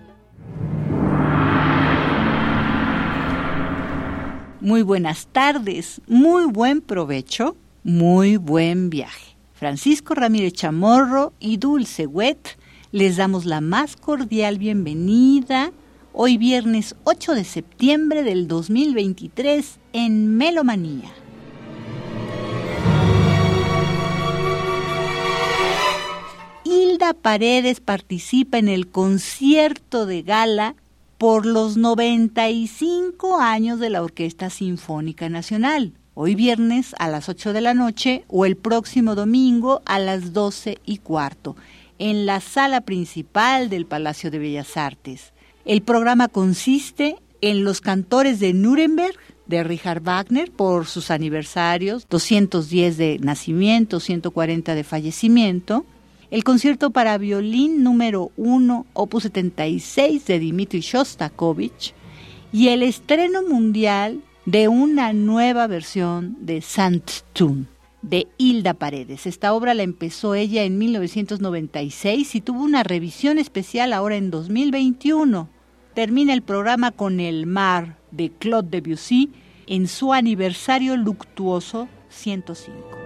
[4.61, 7.55] Muy buenas tardes, muy buen provecho,
[7.85, 9.37] muy buen viaje.
[9.53, 12.57] Francisco Ramírez Chamorro y Dulce Wet
[12.91, 15.71] les damos la más cordial bienvenida
[16.11, 21.09] hoy viernes 8 de septiembre del 2023 en Melomanía.
[26.65, 30.75] Hilda Paredes participa en el concierto de gala
[31.19, 37.59] por los 95 años de la Orquesta Sinfónica Nacional, hoy viernes a las 8 de
[37.59, 41.57] la noche o el próximo domingo a las 12 y cuarto,
[41.97, 45.33] en la sala principal del Palacio de Bellas Artes.
[45.65, 52.95] El programa consiste en los cantores de Nuremberg, de Richard Wagner por sus aniversarios, 210
[52.95, 55.85] de nacimiento, 140 de fallecimiento,
[56.31, 61.93] el concierto para violín número 1, opus 76 de Dmitri Shostakovich
[62.51, 66.63] y el estreno mundial de una nueva versión de
[67.33, 67.65] Tune
[68.01, 69.25] de Hilda Paredes.
[69.25, 75.49] Esta obra la empezó ella en 1996 y tuvo una revisión especial ahora en 2021.
[75.93, 79.31] Termina el programa con El mar de Claude Debussy
[79.67, 82.98] en su aniversario luctuoso 105.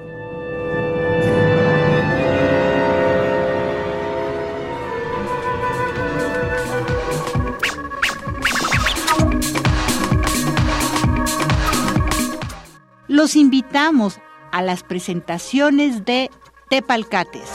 [13.24, 14.20] Los invitamos
[14.52, 16.30] a las presentaciones de
[16.70, 17.50] Tepalcates.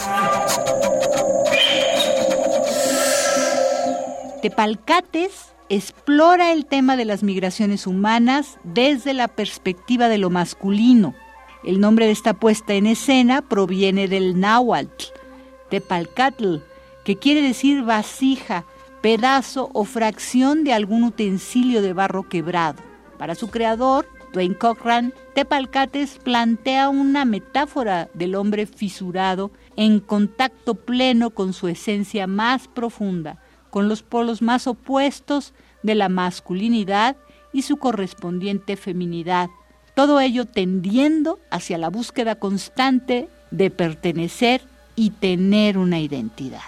[4.41, 11.15] Tepalcates explora el tema de las migraciones humanas desde la perspectiva de lo masculino.
[11.63, 15.05] El nombre de esta puesta en escena proviene del náhuatl,
[15.69, 16.61] Tepalcatl,
[17.05, 18.65] que quiere decir vasija,
[19.03, 22.83] pedazo o fracción de algún utensilio de barro quebrado.
[23.19, 31.31] Para su creador, Dwayne Cochran, Tepalcates plantea una metáfora del hombre fisurado en contacto pleno
[31.31, 33.39] con su esencia más profunda,
[33.71, 37.17] con los polos más opuestos de la masculinidad
[37.53, 39.49] y su correspondiente feminidad,
[39.95, 44.63] todo ello tendiendo hacia la búsqueda constante de pertenecer
[44.95, 46.61] y tener una identidad.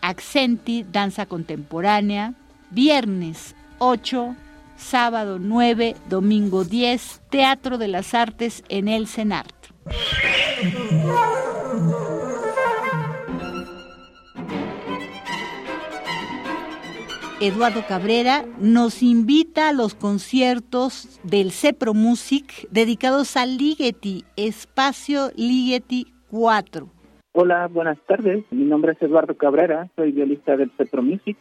[0.00, 2.34] Accenti, danza contemporánea,
[2.70, 4.34] viernes 8
[4.82, 9.54] sábado 9, domingo 10, Teatro de las Artes en el CENART.
[17.40, 26.06] Eduardo Cabrera nos invita a los conciertos del CEPRO Music dedicados a Ligeti, Espacio Ligeti
[26.30, 26.88] 4.
[27.32, 28.44] Hola, buenas tardes.
[28.50, 31.36] Mi nombre es Eduardo Cabrera, soy violista del CEPRO Music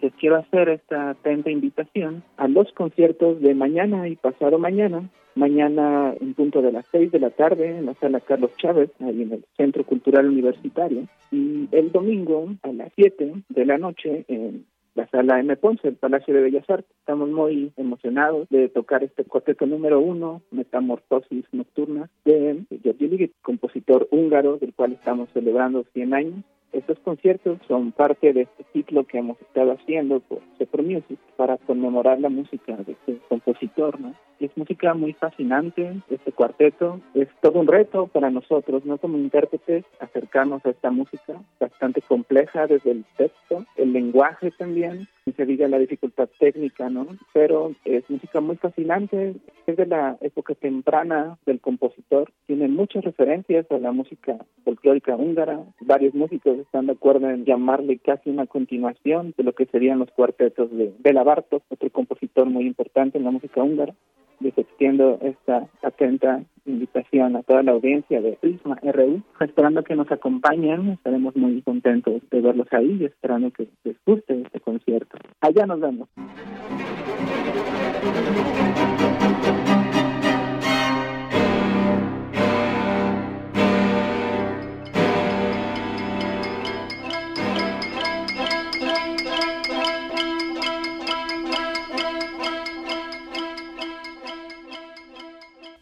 [0.00, 5.08] les quiero hacer esta atenta invitación a los conciertos de mañana y pasado mañana.
[5.36, 9.22] Mañana en punto de las seis de la tarde en la sala Carlos Chávez, ahí
[9.22, 11.08] en el Centro Cultural Universitario.
[11.32, 14.64] Y el domingo a las siete de la noche en
[14.94, 15.56] la sala M.
[15.56, 16.90] Ponce, el Palacio de Bellas Artes.
[17.00, 24.06] Estamos muy emocionados de tocar este cuarteto número uno, Metamorfosis Nocturna, de Georgi Ligeti, compositor
[24.12, 26.44] húngaro, del cual estamos celebrando 100 años
[26.74, 31.56] estos conciertos son parte de este ciclo que hemos estado haciendo por Cepro Music para
[31.56, 34.14] conmemorar la música de este compositor, ¿no?
[34.40, 37.00] Es música muy fascinante, este cuarteto.
[37.14, 38.98] Es todo un reto para nosotros, ¿no?
[38.98, 45.32] Como intérpretes, acercarnos a esta música bastante compleja desde el texto, el lenguaje también, y
[45.32, 47.06] se diga la dificultad técnica, ¿no?
[47.32, 49.34] Pero es música muy fascinante,
[49.66, 55.60] es de la época temprana del compositor, tiene muchas referencias a la música folclórica húngara.
[55.80, 60.10] Varios músicos están de acuerdo en llamarle casi una continuación de lo que serían los
[60.10, 63.94] cuartetos de Bela Bartok, otro compositor muy importante en la música húngara
[64.40, 70.10] les extiendo esta atenta invitación a toda la audiencia de Prisma RU, esperando que nos
[70.10, 75.18] acompañen, estaremos muy contentos de verlos ahí y esperando que les guste este concierto.
[75.40, 76.08] Allá nos vemos.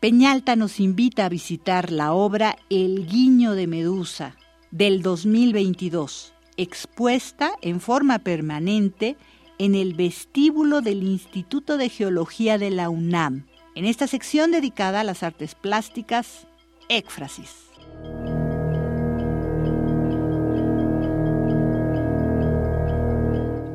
[0.02, 4.34] Peñalta nos invita a visitar la obra El Guiño de Medusa
[4.72, 9.16] del 2022, expuesta en forma permanente
[9.58, 13.46] en el vestíbulo del Instituto de Geología de la UNAM,
[13.76, 16.48] en esta sección dedicada a las artes plásticas,
[16.88, 17.70] éfrasis.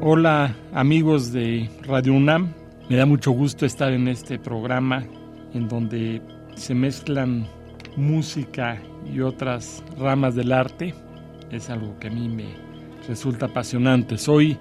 [0.02, 2.54] Hola amigos de Radio UNAM,
[2.90, 5.06] me da mucho gusto estar en este programa
[5.54, 6.22] en donde
[6.56, 7.48] se mezclan
[7.96, 10.94] música y otras ramas del arte.
[11.52, 12.46] Es algo que a mí me
[13.08, 14.18] resulta apasionante.
[14.18, 14.58] Soy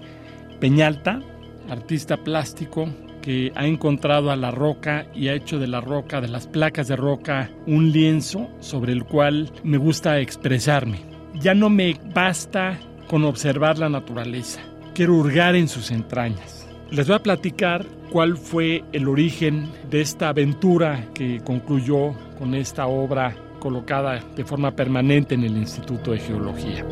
[0.61, 1.21] Peñalta,
[1.69, 2.89] artista plástico
[3.21, 6.89] que ha encontrado a la roca y ha hecho de la roca, de las placas
[6.89, 11.01] de roca, un lienzo sobre el cual me gusta expresarme.
[11.35, 14.61] Ya no me basta con observar la naturaleza,
[14.95, 16.66] quiero hurgar en sus entrañas.
[16.91, 22.87] Les voy a platicar cuál fue el origen de esta aventura que concluyó con esta
[22.87, 26.87] obra colocada de forma permanente en el Instituto de Geología.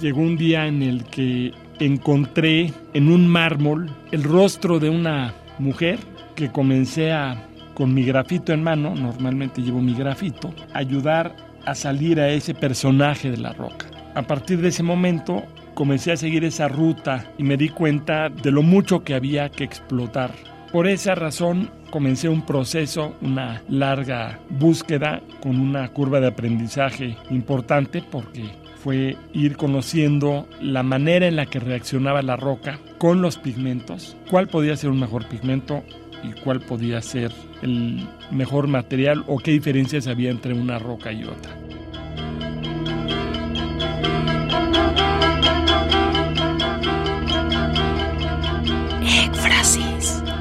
[0.00, 1.50] Llegó un día en el que
[1.80, 5.98] encontré en un mármol el rostro de una mujer
[6.36, 11.34] que comencé a, con mi grafito en mano, normalmente llevo mi grafito, ayudar
[11.66, 15.42] a salir a ese personaje de la roca a partir de ese momento
[15.74, 19.64] comencé a seguir esa ruta y me di cuenta de lo mucho que había que
[19.64, 20.32] explotar.
[20.70, 28.02] Por esa razón comencé un proceso, una larga búsqueda con una curva de aprendizaje importante
[28.02, 28.50] porque
[28.82, 34.48] fue ir conociendo la manera en la que reaccionaba la roca con los pigmentos, cuál
[34.48, 35.84] podía ser un mejor pigmento
[36.24, 37.32] y cuál podía ser
[37.62, 41.56] el mejor material o qué diferencias había entre una roca y otra.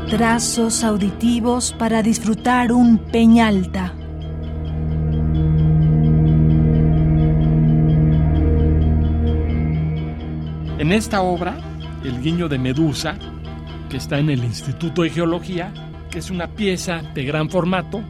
[0.10, 3.94] Trazos auditivos para disfrutar un peñalta.
[10.78, 11.58] En esta obra,
[12.04, 13.18] El guiño de Medusa,
[13.90, 15.72] que está en el Instituto de Geología,
[16.10, 18.04] que es una pieza de gran formato,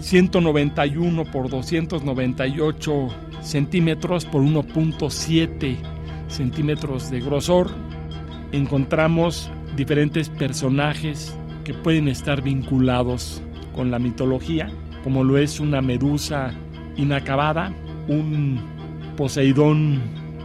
[0.00, 3.08] 191 por 298
[3.42, 5.76] centímetros por 1.7
[6.28, 7.70] centímetros de grosor,
[8.52, 13.40] encontramos diferentes personajes que pueden estar vinculados
[13.74, 14.68] con la mitología,
[15.04, 16.52] como lo es una medusa
[16.96, 17.72] inacabada,
[18.08, 18.76] un
[19.16, 20.00] Poseidón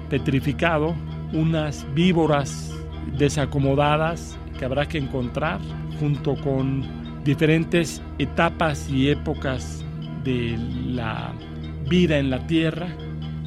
[0.09, 0.95] petrificado,
[1.31, 2.71] unas víboras
[3.17, 5.59] desacomodadas que habrá que encontrar
[5.99, 6.83] junto con
[7.23, 9.83] diferentes etapas y épocas
[10.23, 10.57] de
[10.87, 11.33] la
[11.89, 12.87] vida en la Tierra,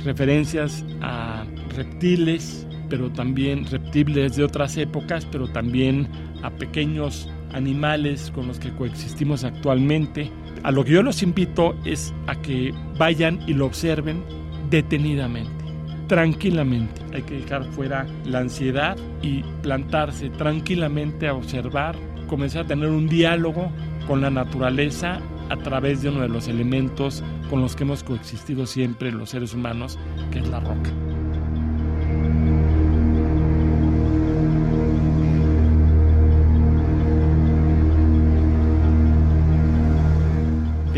[0.05, 1.45] referencias a
[1.77, 6.09] reptiles, pero también reptiles de otras épocas, pero también
[6.43, 10.31] a pequeños animales con los que coexistimos actualmente.
[10.63, 14.23] A lo que yo los invito es a que vayan y lo observen
[14.71, 15.65] detenidamente,
[16.09, 17.03] tranquilamente.
[17.15, 21.97] Hay que dejar fuera la ansiedad y plantarse tranquilamente a observar,
[22.27, 23.71] comenzar a tener un diálogo
[24.07, 28.67] con la naturaleza a través de uno de los elementos con los que hemos coexistido
[28.67, 29.99] siempre los seres humanos,
[30.33, 30.91] que es la roca.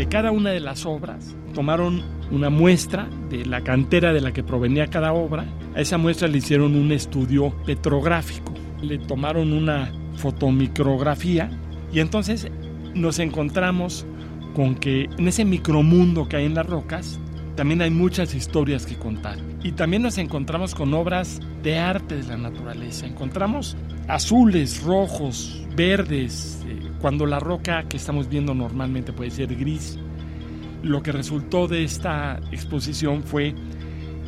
[0.09, 4.87] Cada una de las obras tomaron una muestra de la cantera de la que provenía
[4.87, 5.45] cada obra.
[5.75, 11.49] A esa muestra le hicieron un estudio petrográfico, le tomaron una fotomicrografía
[11.93, 12.47] y entonces
[12.93, 14.05] nos encontramos
[14.55, 17.19] con que en ese micromundo que hay en las rocas
[17.55, 19.37] también hay muchas historias que contar.
[19.63, 23.05] Y también nos encontramos con obras de arte de la naturaleza.
[23.05, 23.75] Encontramos
[24.07, 29.97] azules, rojos, verdes, eh, cuando la roca que estamos viendo normalmente puede ser gris.
[30.83, 33.53] Lo que resultó de esta exposición fue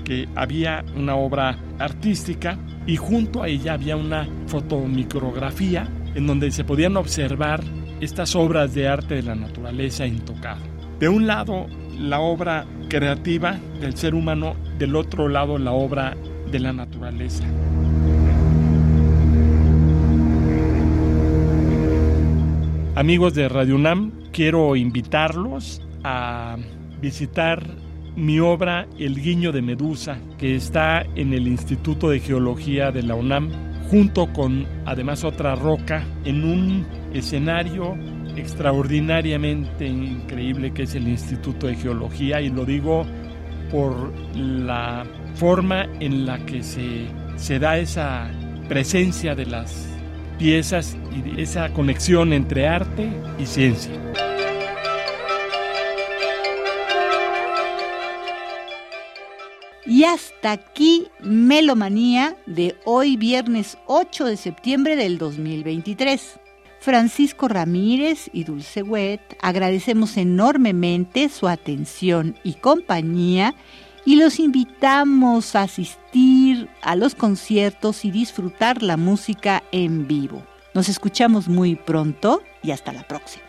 [0.04, 6.64] que había una obra artística y junto a ella había una fotomicrografía en donde se
[6.64, 7.64] podían observar
[8.02, 10.60] estas obras de arte de la naturaleza intocada.
[11.00, 11.68] De un lado,
[11.98, 16.18] la obra creativa del ser humano, del otro lado, la obra
[16.52, 17.46] de la naturaleza.
[23.02, 26.56] Amigos de Radio UNAM, quiero invitarlos a
[27.02, 27.66] visitar
[28.16, 33.16] mi obra El Guiño de Medusa, que está en el Instituto de Geología de la
[33.16, 33.50] UNAM,
[33.90, 37.98] junto con además otra roca, en un escenario
[38.36, 43.04] extraordinariamente increíble que es el Instituto de Geología, y lo digo
[43.72, 48.30] por la forma en la que se, se da esa
[48.70, 49.91] presencia de las
[50.42, 53.08] piezas y esa conexión entre arte
[53.38, 53.94] y ciencia.
[59.86, 66.40] Y hasta aquí Melomanía de hoy viernes 8 de septiembre del 2023.
[66.80, 73.54] Francisco Ramírez y Dulce Wet agradecemos enormemente su atención y compañía
[74.06, 80.44] y los invitamos a asistir a los conciertos y disfrutar la música en vivo.
[80.74, 83.44] Nos escuchamos muy pronto y hasta la próxima.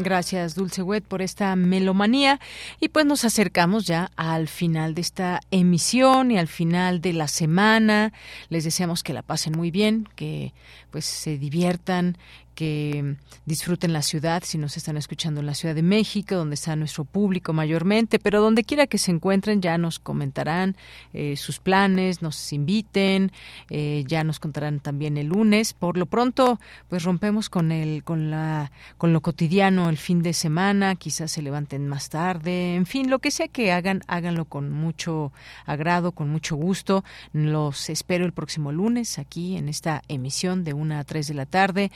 [0.00, 2.38] Gracias, Dulce Wet, por esta melomanía.
[2.78, 7.26] Y pues nos acercamos ya al final de esta emisión y al final de la
[7.26, 8.12] semana.
[8.48, 10.54] Les deseamos que la pasen muy bien, que
[10.92, 12.16] pues se diviertan,
[12.58, 13.14] que
[13.46, 17.04] disfruten la ciudad, si nos están escuchando en la Ciudad de México, donde está nuestro
[17.04, 20.76] público mayormente, pero donde quiera que se encuentren ya nos comentarán
[21.12, 23.30] eh, sus planes, nos inviten,
[23.70, 25.72] eh, ya nos contarán también el lunes.
[25.72, 26.58] Por lo pronto,
[26.88, 31.42] pues rompemos con el, con la, con lo cotidiano el fin de semana, quizás se
[31.42, 35.30] levanten más tarde, en fin, lo que sea que hagan, háganlo con mucho
[35.64, 37.04] agrado, con mucho gusto.
[37.32, 41.46] Los espero el próximo lunes aquí en esta emisión de una a 3 de la
[41.46, 41.92] tarde.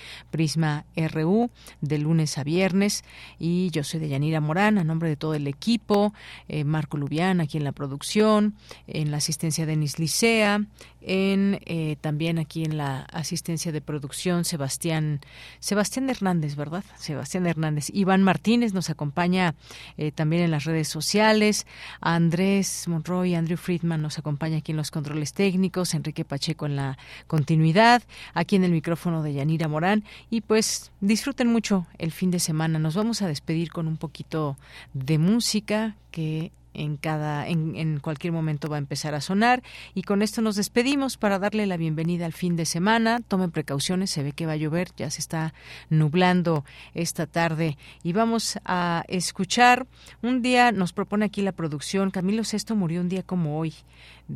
[0.57, 1.51] RU
[1.81, 3.05] de lunes a viernes
[3.39, 6.13] y yo soy de Yanira Morán a nombre de todo el equipo,
[6.49, 8.55] eh, Marco Lubián aquí en la producción,
[8.87, 10.61] en la asistencia de Denis Licea,
[11.01, 15.21] en eh, también aquí en la asistencia de producción Sebastián
[15.59, 16.85] Sebastián Hernández, ¿verdad?
[16.97, 17.91] Sebastián Hernández.
[17.93, 19.55] Iván Martínez nos acompaña
[19.97, 21.67] eh, también en las redes sociales.
[22.01, 25.95] Andrés Monroy, Andrew Friedman nos acompaña aquí en los controles técnicos.
[25.95, 28.03] Enrique Pacheco en la continuidad.
[28.35, 30.05] Aquí en el micrófono de Yanira Morán.
[30.31, 32.79] Y pues disfruten mucho el fin de semana.
[32.79, 34.57] Nos vamos a despedir con un poquito
[34.95, 39.63] de música que en cada en, en, cualquier momento va a empezar a sonar.
[39.95, 43.21] Y con esto nos despedimos para darle la bienvenida al fin de semana.
[43.21, 45.55] Tomen precauciones se ve que va a llover ya se está
[45.91, 46.65] nublando
[46.95, 47.77] esta tarde.
[48.03, 49.87] Y vamos a escuchar
[50.23, 53.75] un día nos propone aquí la producción Camilo Sesto murió un día como hoy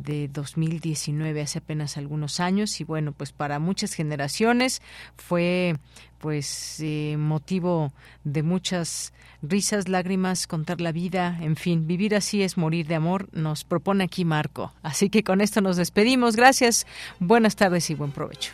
[0.03, 4.81] de 2019 hace apenas algunos años y bueno pues para muchas generaciones
[5.17, 5.75] fue
[6.19, 7.93] pues eh, motivo
[8.23, 13.29] de muchas risas, lágrimas, contar la vida, en fin, vivir así es morir de amor,
[13.33, 14.73] nos propone aquí Marco.
[14.81, 16.35] Así que con esto nos despedimos.
[16.35, 16.87] Gracias,
[17.19, 18.53] buenas tardes y buen provecho.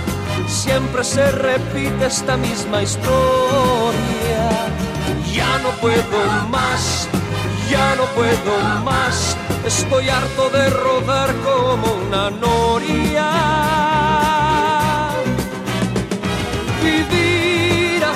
[0.47, 4.49] Siempre se repite esta misma historia.
[5.33, 7.07] Ya no puedo más,
[7.69, 9.37] ya no puedo más.
[9.65, 13.71] Estoy harto de rodar como una noria.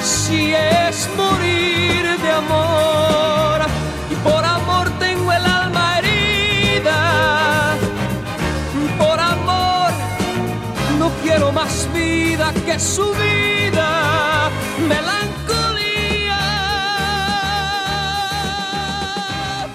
[0.05, 3.04] Si es morir de amor
[12.35, 14.49] vida que su vida.
[14.87, 16.37] Melancolía.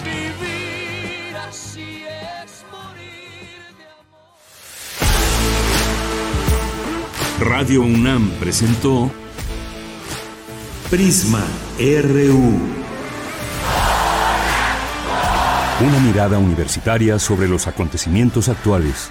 [0.05, 3.85] Vivir así es morir de
[7.39, 7.49] amor.
[7.49, 9.11] Radio UNAM presentó
[10.91, 11.45] Prisma
[11.79, 12.59] RU.
[15.83, 19.11] Una mirada universitaria sobre los acontecimientos actuales.